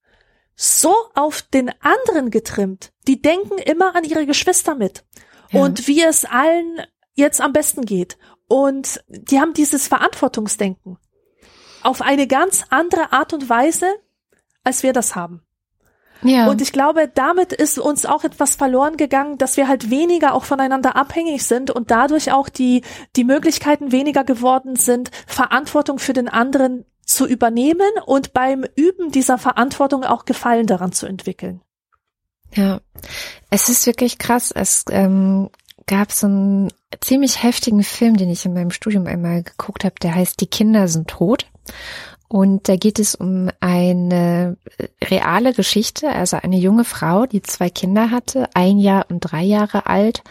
[0.55, 2.91] so auf den anderen getrimmt.
[3.07, 5.05] Die denken immer an ihre Geschwister mit
[5.51, 5.61] ja.
[5.61, 6.81] und wie es allen
[7.13, 8.17] jetzt am besten geht.
[8.47, 10.97] Und die haben dieses Verantwortungsdenken
[11.81, 13.87] auf eine ganz andere Art und Weise,
[14.63, 15.41] als wir das haben.
[16.21, 16.47] Ja.
[16.47, 20.43] Und ich glaube, damit ist uns auch etwas verloren gegangen, dass wir halt weniger auch
[20.43, 22.83] voneinander abhängig sind und dadurch auch die,
[23.15, 29.37] die Möglichkeiten weniger geworden sind, Verantwortung für den anderen zu übernehmen und beim Üben dieser
[29.37, 31.61] Verantwortung auch Gefallen daran zu entwickeln.
[32.53, 32.81] Ja,
[33.49, 34.51] es ist wirklich krass.
[34.51, 35.49] Es ähm,
[35.87, 40.15] gab so einen ziemlich heftigen Film, den ich in meinem Studium einmal geguckt habe, der
[40.15, 41.47] heißt Die Kinder sind tot.
[42.29, 44.55] Und da geht es um eine
[45.03, 49.87] reale Geschichte, also eine junge Frau, die zwei Kinder hatte, ein Jahr und drei Jahre
[49.87, 50.21] alt.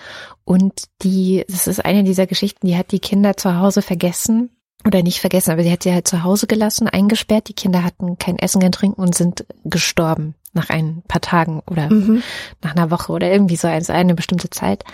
[0.44, 4.50] Und die, das ist eine dieser Geschichten, die hat die Kinder zu Hause vergessen
[4.86, 7.48] oder nicht vergessen, aber sie hat sie halt zu Hause gelassen, eingesperrt.
[7.48, 11.90] Die Kinder hatten kein Essen, kein Trinken und sind gestorben nach ein paar Tagen oder
[11.90, 12.22] mhm.
[12.62, 14.84] nach einer Woche oder irgendwie so also eine bestimmte Zeit.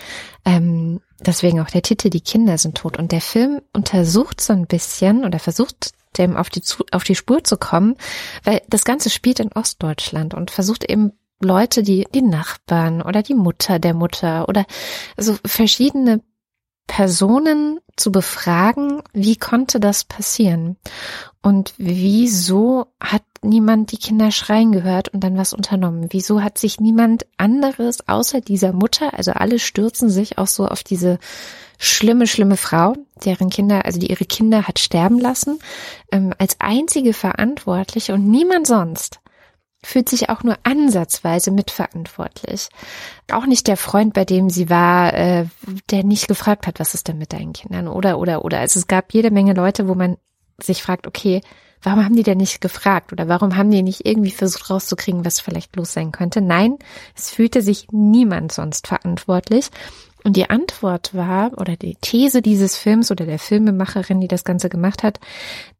[0.43, 2.97] Ähm, deswegen auch der Titel, die Kinder sind tot.
[2.97, 6.61] Und der Film untersucht so ein bisschen oder versucht dem auf die,
[6.91, 7.95] auf die Spur zu kommen,
[8.43, 13.35] weil das Ganze spielt in Ostdeutschland und versucht eben Leute, die, die Nachbarn oder die
[13.35, 14.65] Mutter der Mutter oder
[15.17, 16.21] so verschiedene
[16.87, 20.77] Personen zu befragen, wie konnte das passieren?
[21.41, 26.07] Und wieso hat niemand die Kinder schreien gehört und dann was unternommen?
[26.09, 30.83] Wieso hat sich niemand anderes außer dieser Mutter, also alle stürzen sich auch so auf
[30.83, 31.19] diese
[31.77, 35.59] schlimme, schlimme Frau, deren Kinder, also die ihre Kinder hat sterben lassen,
[36.11, 39.19] ähm, als einzige Verantwortliche und niemand sonst
[39.85, 42.69] fühlt sich auch nur ansatzweise mitverantwortlich.
[43.31, 45.45] Auch nicht der Freund, bei dem sie war, äh,
[45.91, 48.59] der nicht gefragt hat, was ist denn mit deinen Kindern oder oder oder.
[48.59, 50.17] Also es gab jede Menge Leute, wo man
[50.57, 51.41] sich fragt, okay,
[51.85, 55.39] warum haben die denn nicht gefragt oder warum haben die nicht irgendwie versucht rauszukriegen, was
[55.39, 56.41] vielleicht los sein könnte?
[56.41, 56.77] Nein,
[57.15, 59.69] es fühlte sich niemand sonst verantwortlich.
[60.23, 64.69] Und die Antwort war, oder die These dieses Films oder der Filmemacherin, die das Ganze
[64.69, 65.19] gemacht hat,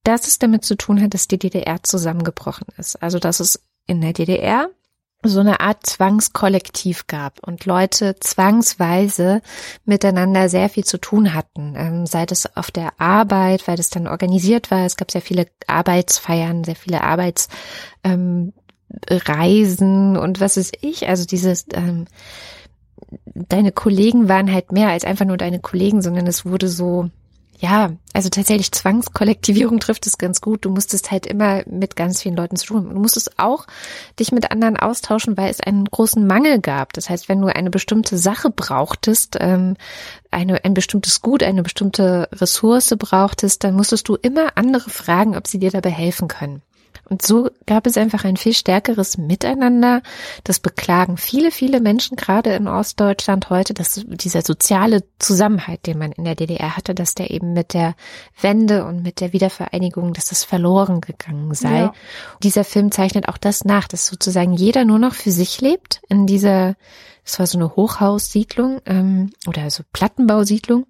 [0.04, 3.02] dass es damit zu tun hat, dass die DDR zusammengebrochen ist.
[3.02, 4.70] Also, dass es in der DDR
[5.28, 9.42] so eine Art Zwangskollektiv gab und Leute zwangsweise
[9.86, 14.08] miteinander sehr viel zu tun hatten, ähm, sei das auf der Arbeit, weil das dann
[14.08, 14.86] organisiert war.
[14.86, 18.54] Es gab sehr viele Arbeitsfeiern, sehr viele Arbeitsreisen
[20.16, 22.06] ähm, und was ist ich, also dieses ähm,
[23.34, 27.10] deine Kollegen waren halt mehr als einfach nur deine Kollegen, sondern es wurde so
[27.58, 30.66] ja, also tatsächlich Zwangskollektivierung trifft es ganz gut.
[30.66, 32.90] Du musstest halt immer mit ganz vielen Leuten zu tun.
[32.94, 33.66] Du musstest auch
[34.20, 36.92] dich mit anderen austauschen, weil es einen großen Mangel gab.
[36.94, 39.78] Das heißt, wenn du eine bestimmte Sache brauchtest, ähm,
[40.32, 45.48] eine, ein bestimmtes Gut, eine bestimmte Ressource brauchtest, dann musstest du immer andere fragen, ob
[45.48, 46.62] sie dir dabei helfen können.
[47.10, 50.02] Und so gab es einfach ein viel stärkeres Miteinander.
[50.44, 56.12] Das beklagen viele, viele Menschen, gerade in Ostdeutschland heute, dass dieser soziale Zusammenhalt, den man
[56.12, 57.96] in der DDR hatte, dass der eben mit der
[58.42, 61.80] Wende und mit der Wiedervereinigung, dass das verloren gegangen sei.
[61.80, 61.94] Ja.
[62.44, 66.28] Dieser Film zeichnet auch das nach, dass sozusagen jeder nur noch für sich lebt in
[66.28, 66.76] dieser,
[67.24, 70.86] es war so eine Hochhaussiedlung ähm, oder so Plattenbausiedlung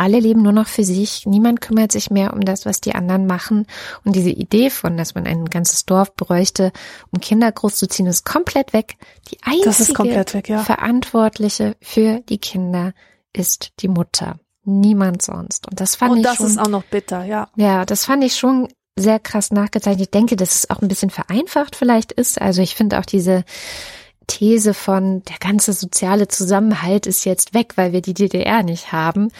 [0.00, 1.26] alle leben nur noch für sich.
[1.26, 3.66] Niemand kümmert sich mehr um das, was die anderen machen.
[4.02, 6.72] Und diese Idee von, dass man ein ganzes Dorf bräuchte,
[7.12, 8.96] um Kinder großzuziehen, ist komplett weg.
[9.30, 10.60] Die einzige weg, ja.
[10.60, 12.94] Verantwortliche für die Kinder
[13.34, 14.40] ist die Mutter.
[14.64, 15.68] Niemand sonst.
[15.68, 16.46] Und das fand Und ich das schon.
[16.46, 17.48] ist auch noch bitter, ja.
[17.56, 18.68] Ja, das fand ich schon
[18.98, 20.02] sehr krass nachgezeichnet.
[20.02, 22.40] Ich denke, dass es auch ein bisschen vereinfacht vielleicht ist.
[22.40, 23.44] Also ich finde auch diese
[24.30, 29.32] These von der ganze soziale Zusammenhalt ist jetzt weg, weil wir die DDR nicht haben.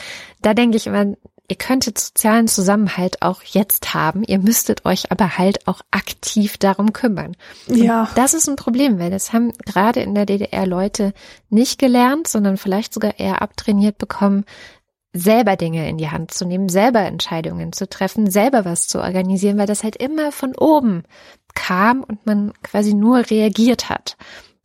[0.43, 1.15] Da denke ich immer,
[1.49, 6.93] ihr könntet sozialen Zusammenhalt auch jetzt haben, ihr müsstet euch aber halt auch aktiv darum
[6.93, 7.37] kümmern.
[7.69, 8.09] Und ja.
[8.17, 11.12] Das ist ein Problem, weil das haben gerade in der DDR Leute
[11.51, 14.45] nicht gelernt, sondern vielleicht sogar eher abtrainiert bekommen,
[15.12, 19.59] selber Dinge in die Hand zu nehmen, selber Entscheidungen zu treffen, selber was zu organisieren,
[19.59, 21.05] weil das halt immer von oben
[21.55, 24.17] kam und man quasi nur reagiert hat.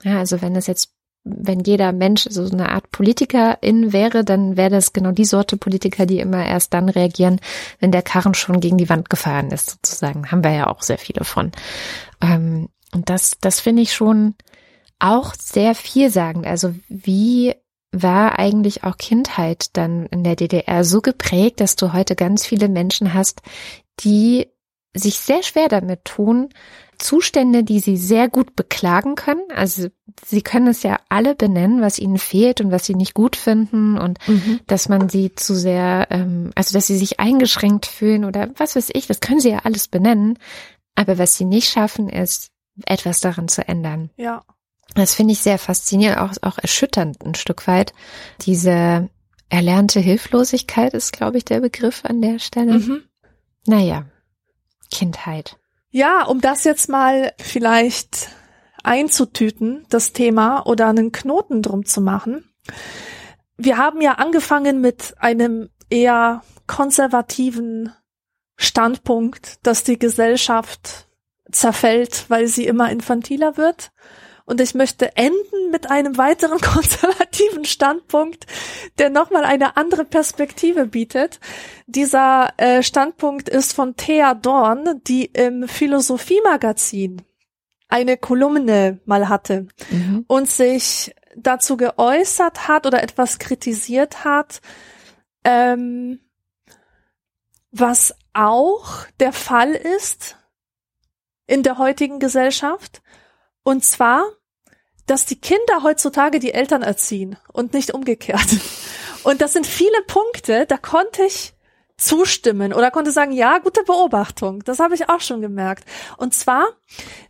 [0.05, 4.69] Ja, also wenn es jetzt, wenn jeder Mensch so eine Art Politikerin wäre, dann wäre
[4.69, 7.41] das genau die Sorte Politiker, die immer erst dann reagieren,
[7.79, 10.31] wenn der Karren schon gegen die Wand gefahren ist, sozusagen.
[10.31, 11.51] Haben wir ja auch sehr viele von.
[12.21, 14.35] Ähm, und das, das finde ich schon
[14.99, 16.45] auch sehr vielsagend.
[16.45, 17.55] Also wie
[17.91, 22.69] war eigentlich auch Kindheit dann in der DDR so geprägt, dass du heute ganz viele
[22.69, 23.41] Menschen hast,
[24.01, 24.49] die
[24.93, 26.49] sich sehr schwer damit tun,
[26.97, 29.43] Zustände, die sie sehr gut beklagen können.
[29.53, 29.89] Also
[30.25, 33.97] sie können es ja alle benennen, was ihnen fehlt und was sie nicht gut finden
[33.97, 34.59] und mhm.
[34.67, 38.89] dass man sie zu sehr, ähm, also dass sie sich eingeschränkt fühlen oder was weiß
[38.93, 40.37] ich, das können sie ja alles benennen.
[40.95, 42.51] Aber was sie nicht schaffen, ist
[42.85, 44.09] etwas daran zu ändern.
[44.17, 44.43] Ja.
[44.93, 47.93] Das finde ich sehr faszinierend, auch, auch erschütternd ein Stück weit.
[48.41, 49.09] Diese
[49.49, 52.79] erlernte Hilflosigkeit ist, glaube ich, der Begriff an der Stelle.
[52.79, 53.03] Mhm.
[53.67, 54.05] Naja,
[54.91, 55.57] Kindheit.
[55.95, 58.27] Ja, um das jetzt mal vielleicht
[58.83, 62.43] einzutüten, das Thema, oder einen Knoten drum zu machen.
[63.55, 67.93] Wir haben ja angefangen mit einem eher konservativen
[68.57, 71.07] Standpunkt, dass die Gesellschaft
[71.49, 73.93] zerfällt, weil sie immer infantiler wird.
[74.45, 78.45] Und ich möchte enden mit einem weiteren konservativen Standpunkt,
[78.99, 81.39] der nochmal eine andere Perspektive bietet.
[81.87, 87.23] Dieser äh, Standpunkt ist von Thea Dorn, die im Philosophiemagazin
[87.87, 90.25] eine Kolumne mal hatte mhm.
[90.27, 94.61] und sich dazu geäußert hat oder etwas kritisiert hat,
[95.43, 96.19] ähm,
[97.71, 100.37] was auch der Fall ist
[101.47, 103.01] in der heutigen Gesellschaft,
[103.65, 104.23] und zwar,
[105.07, 108.47] dass die Kinder heutzutage die Eltern erziehen und nicht umgekehrt.
[109.23, 111.55] Und das sind viele Punkte, da konnte ich
[111.97, 114.63] zustimmen oder konnte sagen, ja, gute Beobachtung.
[114.65, 115.83] Das habe ich auch schon gemerkt.
[116.17, 116.67] Und zwar,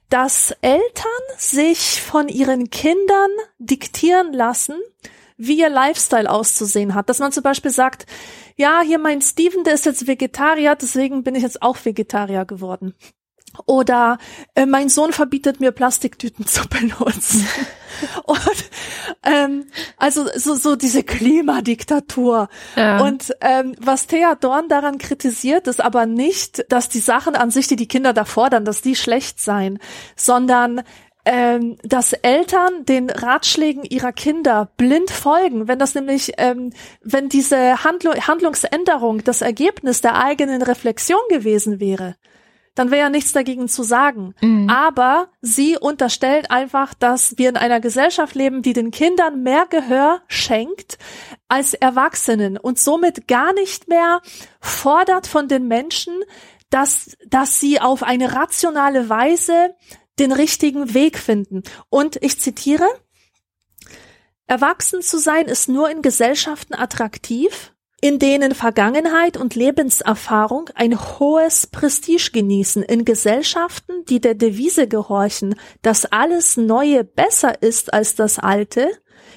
[0.09, 3.29] dass Eltern sich von ihren Kindern
[3.59, 4.75] diktieren lassen,
[5.37, 7.07] wie ihr Lifestyle auszusehen hat.
[7.07, 8.07] Dass man zum Beispiel sagt,
[8.57, 12.93] ja, hier mein Steven, der ist jetzt Vegetarier, deswegen bin ich jetzt auch Vegetarier geworden.
[13.65, 14.17] Oder
[14.55, 17.47] äh, mein Sohn verbietet mir Plastiktüten zu benutzen.
[18.25, 18.69] Und
[19.23, 19.65] ähm,
[19.97, 22.49] also so, so diese Klimadiktatur.
[22.75, 23.01] Ja.
[23.01, 27.67] Und ähm, was Thea Dorn daran kritisiert, ist aber nicht, dass die Sachen an sich,
[27.67, 29.79] die die Kinder da fordern, dass die schlecht seien,
[30.15, 30.81] sondern
[31.25, 36.71] ähm, dass Eltern den Ratschlägen ihrer Kinder blind folgen, wenn das nämlich, ähm,
[37.01, 42.15] wenn diese Handlung, Handlungsänderung das Ergebnis der eigenen Reflexion gewesen wäre,
[42.75, 44.35] dann wäre ja nichts dagegen zu sagen.
[44.41, 44.69] Mhm.
[44.69, 50.21] Aber sie unterstellen einfach, dass wir in einer Gesellschaft leben, die den Kindern mehr Gehör
[50.27, 50.97] schenkt
[51.47, 54.21] als Erwachsenen und somit gar nicht mehr
[54.59, 56.13] fordert von den Menschen,
[56.69, 59.75] dass, dass sie auf eine rationale Weise
[60.19, 61.63] den richtigen Weg finden.
[61.89, 62.87] Und ich zitiere,
[64.47, 67.73] Erwachsen zu sein ist nur in Gesellschaften attraktiv,
[68.05, 75.55] in denen Vergangenheit und Lebenserfahrung ein hohes Prestige genießen, in Gesellschaften, die der Devise gehorchen,
[75.81, 78.91] dass alles Neue besser ist als das Alte,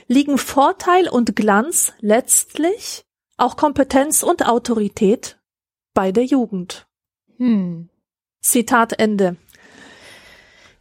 [0.07, 3.07] liegen Vorteil und Glanz letztlich,
[3.39, 5.39] auch Kompetenz und Autorität
[5.95, 6.87] bei der Jugend.
[7.39, 7.89] Hm.
[8.43, 9.37] Zitat Ende.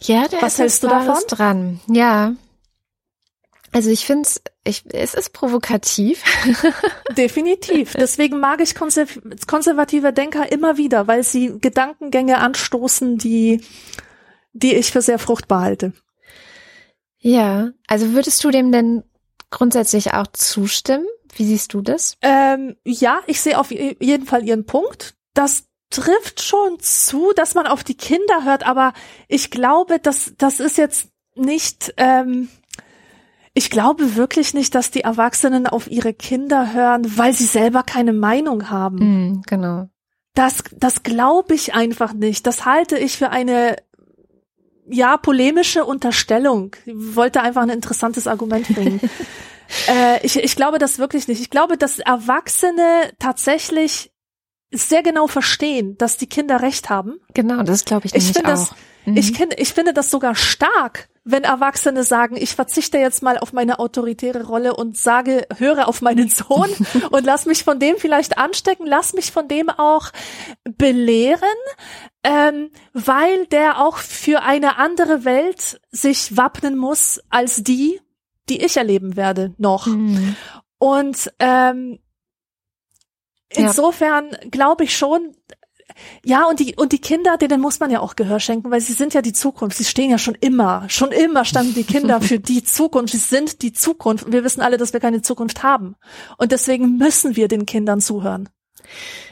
[0.02, 1.24] Ja, da Was ist hältst du davon?
[1.30, 1.80] dran.
[1.88, 2.34] Ja.
[3.78, 6.24] Also ich finde es, ich, es ist provokativ.
[7.16, 7.94] Definitiv.
[7.94, 13.64] Deswegen mag ich konserv konservative Denker immer wieder, weil sie Gedankengänge anstoßen, die,
[14.54, 15.94] die ich für sehr fruchtbar halte.
[17.20, 19.04] Ja, also würdest du dem denn
[19.52, 21.06] grundsätzlich auch zustimmen?
[21.36, 22.18] Wie siehst du das?
[22.24, 25.14] Ähm, ja, ich sehe auf jeden Fall ihren Punkt.
[25.36, 28.94] Das trifft schon zu, dass man auf die Kinder hört, aber
[29.28, 31.94] ich glaube, dass das ist jetzt nicht.
[31.98, 32.50] Ähm,
[33.58, 38.14] ich glaube wirklich nicht, dass die Erwachsenen auf ihre Kinder hören, weil sie selber keine
[38.14, 38.98] Meinung haben.
[39.32, 39.90] Mm, genau.
[40.36, 42.46] Das, das glaube ich einfach nicht.
[42.46, 43.78] Das halte ich für eine
[44.88, 46.76] ja polemische Unterstellung.
[46.86, 49.02] Ich wollte einfach ein interessantes Argument bringen.
[49.90, 51.42] äh, ich, ich glaube das wirklich nicht.
[51.42, 54.14] Ich glaube, dass Erwachsene tatsächlich
[54.70, 57.16] sehr genau verstehen, dass die Kinder Recht haben.
[57.34, 58.76] Genau, das glaube ich, ich finde das,
[59.08, 59.18] mhm.
[59.18, 63.52] ich, kenn, ich finde das sogar stark, wenn Erwachsene sagen, ich verzichte jetzt mal auf
[63.52, 66.70] meine autoritäre Rolle und sage, höre auf meinen Sohn
[67.12, 70.12] und lass mich von dem vielleicht anstecken, lass mich von dem auch
[70.64, 71.42] belehren,
[72.24, 78.00] ähm, weil der auch für eine andere Welt sich wappnen muss als die,
[78.50, 79.88] die ich erleben werde noch.
[79.88, 80.36] Mhm.
[80.78, 82.00] Und ähm,
[83.50, 84.38] insofern ja.
[84.50, 85.36] glaube ich schon,
[86.24, 88.94] ja, und die, und die Kinder, denen muss man ja auch Gehör schenken, weil sie
[88.94, 89.78] sind ja die Zukunft.
[89.78, 93.14] Sie stehen ja schon immer, schon immer standen die Kinder für die Zukunft.
[93.14, 94.26] Sie sind die Zukunft.
[94.26, 95.96] Und wir wissen alle, dass wir keine Zukunft haben.
[96.38, 98.50] Und deswegen müssen wir den Kindern zuhören.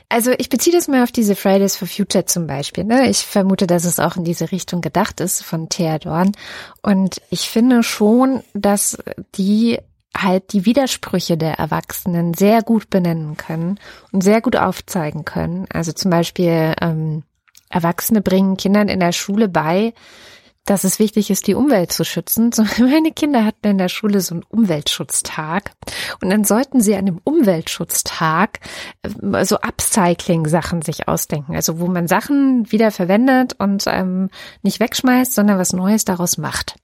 [0.09, 2.83] Also ich beziehe das mal auf diese Fridays for Future zum Beispiel.
[2.83, 3.09] Ne?
[3.09, 6.31] Ich vermute, dass es auch in diese Richtung gedacht ist von Thea Dorn.
[6.81, 8.97] Und ich finde schon, dass
[9.35, 9.79] die
[10.15, 13.79] halt die Widersprüche der Erwachsenen sehr gut benennen können
[14.11, 15.65] und sehr gut aufzeigen können.
[15.71, 17.23] Also zum Beispiel ähm,
[17.69, 19.93] Erwachsene bringen Kindern in der Schule bei,
[20.65, 22.51] dass es wichtig ist, die Umwelt zu schützen.
[22.79, 25.71] Meine Kinder hatten in der Schule so einen Umweltschutztag
[26.21, 28.59] und dann sollten sie an dem Umweltschutztag
[29.03, 31.55] äh, so Upcycling-Sachen sich ausdenken.
[31.55, 34.29] Also wo man Sachen wieder verwendet und ähm,
[34.63, 36.75] nicht wegschmeißt, sondern was Neues daraus macht.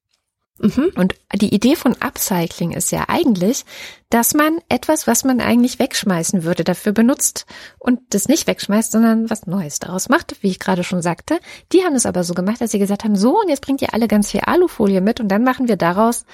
[0.61, 0.91] Mhm.
[0.95, 3.65] Und die Idee von Upcycling ist ja eigentlich,
[4.09, 7.45] dass man etwas, was man eigentlich wegschmeißen würde, dafür benutzt
[7.79, 11.39] und das nicht wegschmeißt, sondern was Neues daraus macht, wie ich gerade schon sagte.
[11.71, 13.93] Die haben es aber so gemacht, dass sie gesagt haben, so und jetzt bringt ihr
[13.93, 16.25] alle ganz viel Alufolie mit und dann machen wir daraus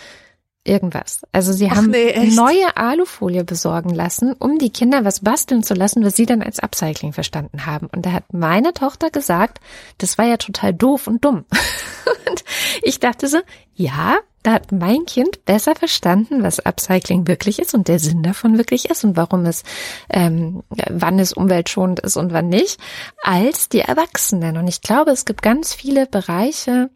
[0.68, 1.22] irgendwas.
[1.32, 5.74] Also sie Ach haben nee, neue Alufolie besorgen lassen, um die Kinder was basteln zu
[5.74, 7.88] lassen, was sie dann als Upcycling verstanden haben.
[7.88, 9.60] Und da hat meine Tochter gesagt,
[9.98, 11.46] das war ja total doof und dumm.
[12.30, 12.44] und
[12.82, 13.40] ich dachte so,
[13.76, 14.18] ja,
[14.48, 18.90] da hat mein Kind besser verstanden, was Upcycling wirklich ist und der Sinn davon wirklich
[18.90, 19.64] ist und warum es,
[20.10, 22.80] ähm, wann es umweltschonend ist und wann nicht,
[23.22, 24.56] als die Erwachsenen.
[24.56, 26.90] Und ich glaube, es gibt ganz viele Bereiche,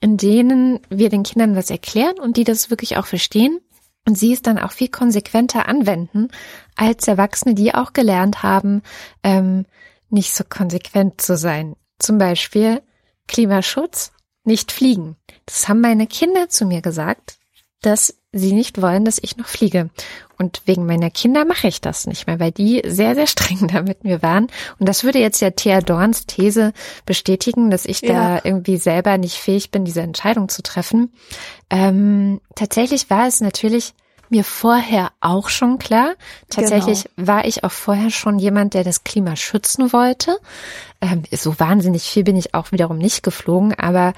[0.00, 3.60] in denen wir den Kindern was erklären und die das wirklich auch verstehen
[4.06, 6.28] und sie es dann auch viel konsequenter anwenden
[6.76, 8.82] als Erwachsene, die auch gelernt haben,
[9.22, 9.66] ähm,
[10.08, 11.76] nicht so konsequent zu sein.
[11.98, 12.80] Zum Beispiel
[13.26, 14.12] Klimaschutz,
[14.44, 15.16] nicht fliegen.
[15.44, 17.38] Das haben meine Kinder zu mir gesagt,
[17.82, 19.90] dass sie nicht wollen, dass ich noch fliege.
[20.38, 23.82] Und wegen meiner Kinder mache ich das nicht mehr, weil die sehr, sehr streng da
[23.82, 24.48] mit mir waren.
[24.78, 26.72] Und das würde jetzt ja Thea Dorns These
[27.06, 28.12] bestätigen, dass ich ja.
[28.12, 31.12] da irgendwie selber nicht fähig bin, diese Entscheidung zu treffen.
[31.70, 33.94] Ähm, tatsächlich war es natürlich
[34.30, 36.14] mir vorher auch schon klar.
[36.50, 37.28] Tatsächlich genau.
[37.28, 40.38] war ich auch vorher schon jemand, der das Klima schützen wollte.
[41.00, 44.12] Ähm, so wahnsinnig viel bin ich auch wiederum nicht geflogen, aber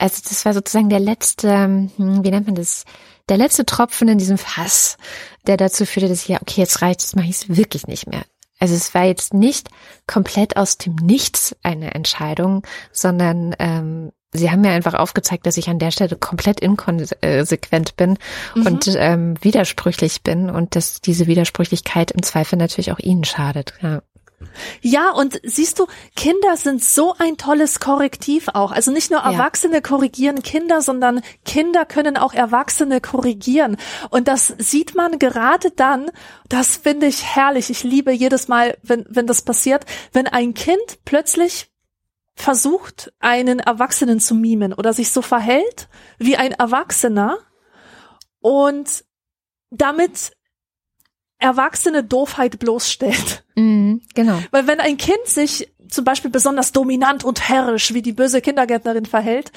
[0.00, 2.84] also das war sozusagen der letzte, hm, wie nennt man das,
[3.30, 4.98] der letzte Tropfen in diesem Fass,
[5.46, 8.06] der dazu führte, dass ich ja, okay, jetzt reicht, jetzt mache ich es wirklich nicht
[8.06, 8.24] mehr.
[8.58, 9.68] Also es war jetzt nicht
[10.06, 15.70] komplett aus dem Nichts eine Entscheidung, sondern ähm, sie haben mir einfach aufgezeigt, dass ich
[15.70, 18.18] an der Stelle komplett inkonsequent bin
[18.54, 18.66] mhm.
[18.66, 23.72] und ähm, widersprüchlich bin und dass diese Widersprüchlichkeit im Zweifel natürlich auch ihnen schadet.
[23.80, 24.02] Ja.
[24.80, 25.86] Ja, und siehst du,
[26.16, 28.72] Kinder sind so ein tolles Korrektiv auch.
[28.72, 29.80] Also nicht nur Erwachsene ja.
[29.80, 33.76] korrigieren Kinder, sondern Kinder können auch Erwachsene korrigieren.
[34.08, 36.10] Und das sieht man gerade dann,
[36.48, 37.70] das finde ich herrlich.
[37.70, 41.70] Ich liebe jedes Mal, wenn, wenn das passiert, wenn ein Kind plötzlich
[42.34, 45.88] versucht, einen Erwachsenen zu mimen oder sich so verhält
[46.18, 47.38] wie ein Erwachsener
[48.40, 49.04] und
[49.70, 50.32] damit
[51.40, 53.44] erwachsene Doofheit bloßstellt.
[53.56, 54.38] Mhm, genau.
[54.50, 59.06] Weil wenn ein Kind sich zum Beispiel besonders dominant und herrisch wie die böse Kindergärtnerin
[59.06, 59.50] verhält,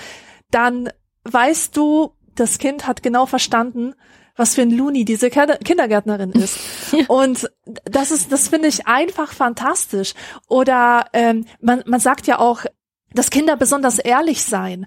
[0.49, 0.89] dann
[1.25, 3.93] weißt du, das Kind hat genau verstanden,
[4.35, 6.57] was für ein Looney diese Kindergärtnerin ist.
[6.91, 7.05] ja.
[7.07, 7.49] Und
[7.85, 10.13] das ist, das finde ich einfach fantastisch.
[10.47, 12.65] Oder ähm, man, man sagt ja auch,
[13.13, 14.85] dass Kinder besonders ehrlich sein.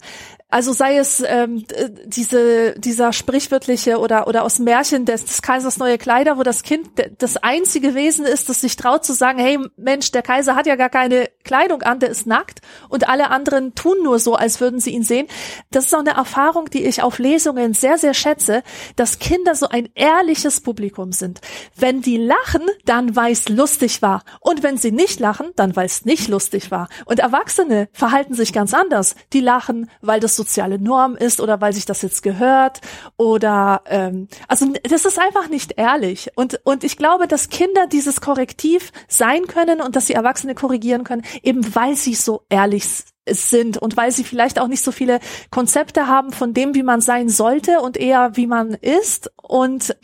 [0.49, 1.65] Also sei es ähm,
[2.05, 6.89] diese dieser sprichwörtliche oder oder aus Märchen des, des Kaisers neue Kleider, wo das Kind
[7.19, 10.77] das einzige Wesen ist, das sich traut zu sagen, hey Mensch, der Kaiser hat ja
[10.77, 14.79] gar keine Kleidung an, der ist nackt und alle anderen tun nur so, als würden
[14.79, 15.27] sie ihn sehen.
[15.73, 18.63] Das ist auch eine Erfahrung, die ich auf Lesungen sehr sehr schätze,
[18.95, 21.41] dass Kinder so ein ehrliches Publikum sind.
[21.75, 25.87] Wenn die lachen, dann weil es lustig war und wenn sie nicht lachen, dann weil
[25.87, 26.89] es nicht lustig war.
[27.05, 29.15] Und Erwachsene verhalten sich ganz anders.
[29.35, 32.81] Die lachen, weil das soziale Norm ist oder weil sich das jetzt gehört
[33.19, 38.23] oder ähm, also das ist einfach nicht ehrlich und und ich glaube, dass Kinder dieses
[38.23, 42.87] Korrektiv sein können und dass sie Erwachsene korrigieren können, eben weil sie so ehrlich
[43.29, 45.21] sind und weil sie vielleicht auch nicht so viele
[45.51, 49.95] Konzepte haben von dem, wie man sein sollte und eher wie man ist und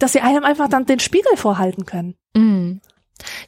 [0.00, 2.16] dass sie einem einfach dann den Spiegel vorhalten können.
[2.34, 2.80] Mm.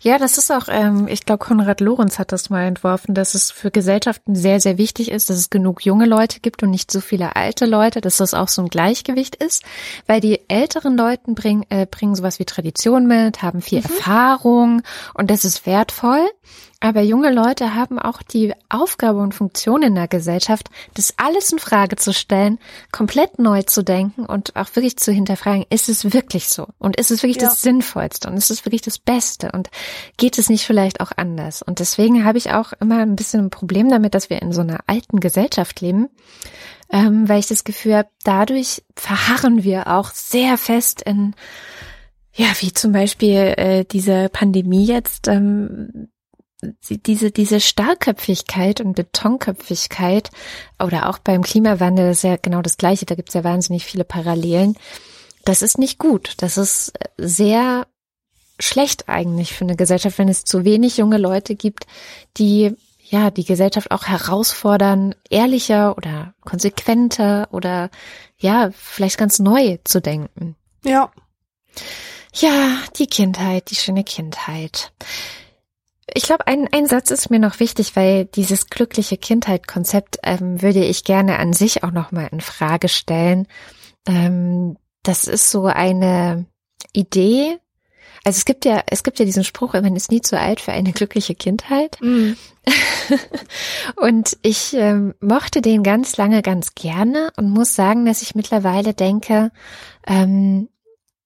[0.00, 3.50] Ja, das ist auch, ähm, ich glaube, Konrad Lorenz hat das mal entworfen, dass es
[3.50, 7.00] für Gesellschaften sehr, sehr wichtig ist, dass es genug junge Leute gibt und nicht so
[7.00, 9.62] viele alte Leute, dass das auch so ein Gleichgewicht ist,
[10.06, 13.84] weil die älteren Leuten bringen, äh, bringen sowas wie Tradition mit, haben viel mhm.
[13.84, 14.82] Erfahrung
[15.14, 16.28] und das ist wertvoll.
[16.82, 21.60] Aber junge Leute haben auch die Aufgabe und Funktion in der Gesellschaft, das alles in
[21.60, 22.58] Frage zu stellen,
[22.90, 26.66] komplett neu zu denken und auch wirklich zu hinterfragen, ist es wirklich so?
[26.80, 27.48] Und ist es wirklich ja.
[27.48, 28.28] das Sinnvollste?
[28.28, 29.52] Und ist es wirklich das Beste?
[29.52, 29.70] Und
[30.16, 31.62] geht es nicht vielleicht auch anders?
[31.62, 34.62] Und deswegen habe ich auch immer ein bisschen ein Problem damit, dass wir in so
[34.62, 36.08] einer alten Gesellschaft leben,
[36.90, 41.36] ähm, weil ich das Gefühl habe, dadurch verharren wir auch sehr fest in
[42.34, 46.08] ja, wie zum Beispiel äh, diese Pandemie jetzt, ähm,
[46.88, 50.30] diese, diese Starrköpfigkeit und Betonköpfigkeit
[50.82, 54.04] oder auch beim Klimawandel ist ja genau das Gleiche, da gibt es ja wahnsinnig viele
[54.04, 54.76] Parallelen.
[55.44, 56.34] Das ist nicht gut.
[56.38, 57.86] Das ist sehr
[58.60, 61.86] schlecht eigentlich für eine Gesellschaft, wenn es zu wenig junge Leute gibt,
[62.36, 67.90] die ja die Gesellschaft auch herausfordern, ehrlicher oder konsequenter oder
[68.38, 70.56] ja, vielleicht ganz neu zu denken.
[70.84, 71.10] Ja.
[72.34, 74.92] Ja, die Kindheit, die schöne Kindheit.
[76.14, 80.84] Ich glaube, ein, ein Satz ist mir noch wichtig, weil dieses glückliche Kindheit-Konzept ähm, würde
[80.84, 83.46] ich gerne an sich auch nochmal in Frage stellen.
[84.06, 86.46] Ähm, das ist so eine
[86.92, 87.58] Idee.
[88.24, 90.72] Also es gibt ja, es gibt ja diesen Spruch, man ist nie zu alt für
[90.72, 91.98] eine glückliche Kindheit.
[92.00, 92.32] Mm.
[93.96, 98.94] und ich ähm, mochte den ganz lange ganz gerne und muss sagen, dass ich mittlerweile
[98.94, 99.50] denke,
[100.06, 100.68] ähm,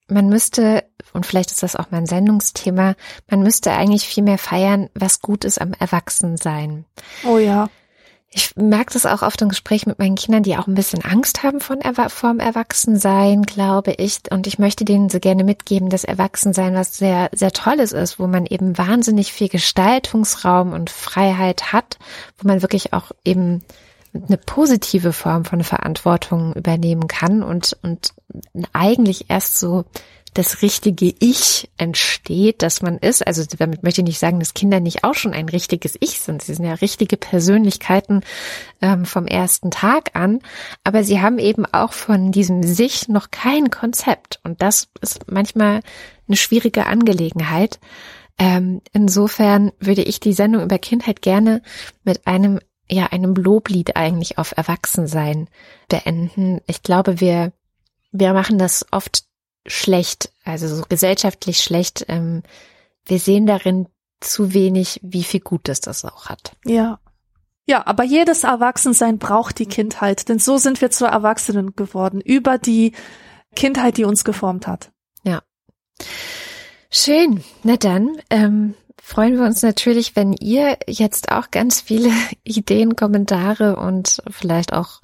[0.09, 0.85] man müsste,
[1.17, 2.95] und vielleicht ist das auch mein Sendungsthema,
[3.29, 6.85] man müsste eigentlich viel mehr feiern, was gut ist am Erwachsensein.
[7.25, 7.69] Oh ja.
[8.29, 11.43] Ich merke das auch oft im Gespräch mit meinen Kindern, die auch ein bisschen Angst
[11.43, 14.19] haben von Erwa vom Erwachsensein, glaube ich.
[14.31, 18.27] Und ich möchte denen so gerne mitgeben, dass Erwachsensein was sehr, sehr Tolles ist, wo
[18.27, 21.99] man eben wahnsinnig viel Gestaltungsraum und Freiheit hat,
[22.37, 23.63] wo man wirklich auch eben
[24.13, 28.13] eine positive Form von Verantwortung übernehmen kann und, und
[28.73, 29.85] eigentlich erst so
[30.37, 33.27] das richtige Ich entsteht, dass man ist.
[33.27, 36.43] Also damit möchte ich nicht sagen, dass Kinder nicht auch schon ein richtiges Ich sind.
[36.43, 38.21] Sie sind ja richtige Persönlichkeiten
[38.83, 40.41] ähm, vom ersten Tag an,
[40.85, 44.41] aber sie haben eben auch von diesem Sich noch kein Konzept.
[44.45, 45.81] Und das ist manchmal
[46.29, 47.81] eine schwierige Angelegenheit.
[48.39, 51.63] Ähm, insofern würde ich die Sendung über Kindheit gerne
[52.05, 55.49] mit einem ja einem Loblied eigentlich auf Erwachsensein
[55.89, 56.61] beenden.
[56.67, 57.53] Ich glaube, wir
[58.13, 59.26] wir machen das oft
[59.67, 62.05] schlecht, also so gesellschaftlich schlecht.
[62.09, 62.43] Ähm,
[63.05, 63.87] wir sehen darin
[64.21, 66.57] zu wenig, wie viel Gutes das auch hat.
[66.65, 67.01] Ja.
[67.69, 72.59] Ja, aber jedes Erwachsensein braucht die Kindheit, denn so sind wir zu Erwachsenen geworden, über
[72.59, 72.93] die
[73.57, 74.93] Kindheit, die uns geformt hat.
[75.25, 75.43] Ja.
[76.91, 77.43] Schön.
[77.65, 82.13] Na dann, ähm, freuen wir uns natürlich, wenn ihr jetzt auch ganz viele
[82.45, 85.01] Ideen, Kommentare und vielleicht auch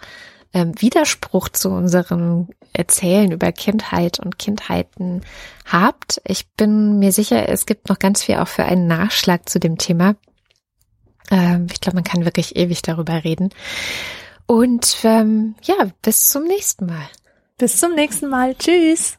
[0.54, 5.22] ähm, Widerspruch zu unserem Erzählen über Kindheit und Kindheiten
[5.70, 6.20] habt.
[6.24, 9.78] Ich bin mir sicher, es gibt noch ganz viel auch für einen Nachschlag zu dem
[9.78, 10.16] Thema.
[11.30, 13.50] Ähm, ich glaube, man kann wirklich ewig darüber reden.
[14.46, 17.08] Und ähm, ja, bis zum nächsten Mal.
[17.58, 18.54] Bis zum nächsten Mal.
[18.56, 19.18] Tschüss.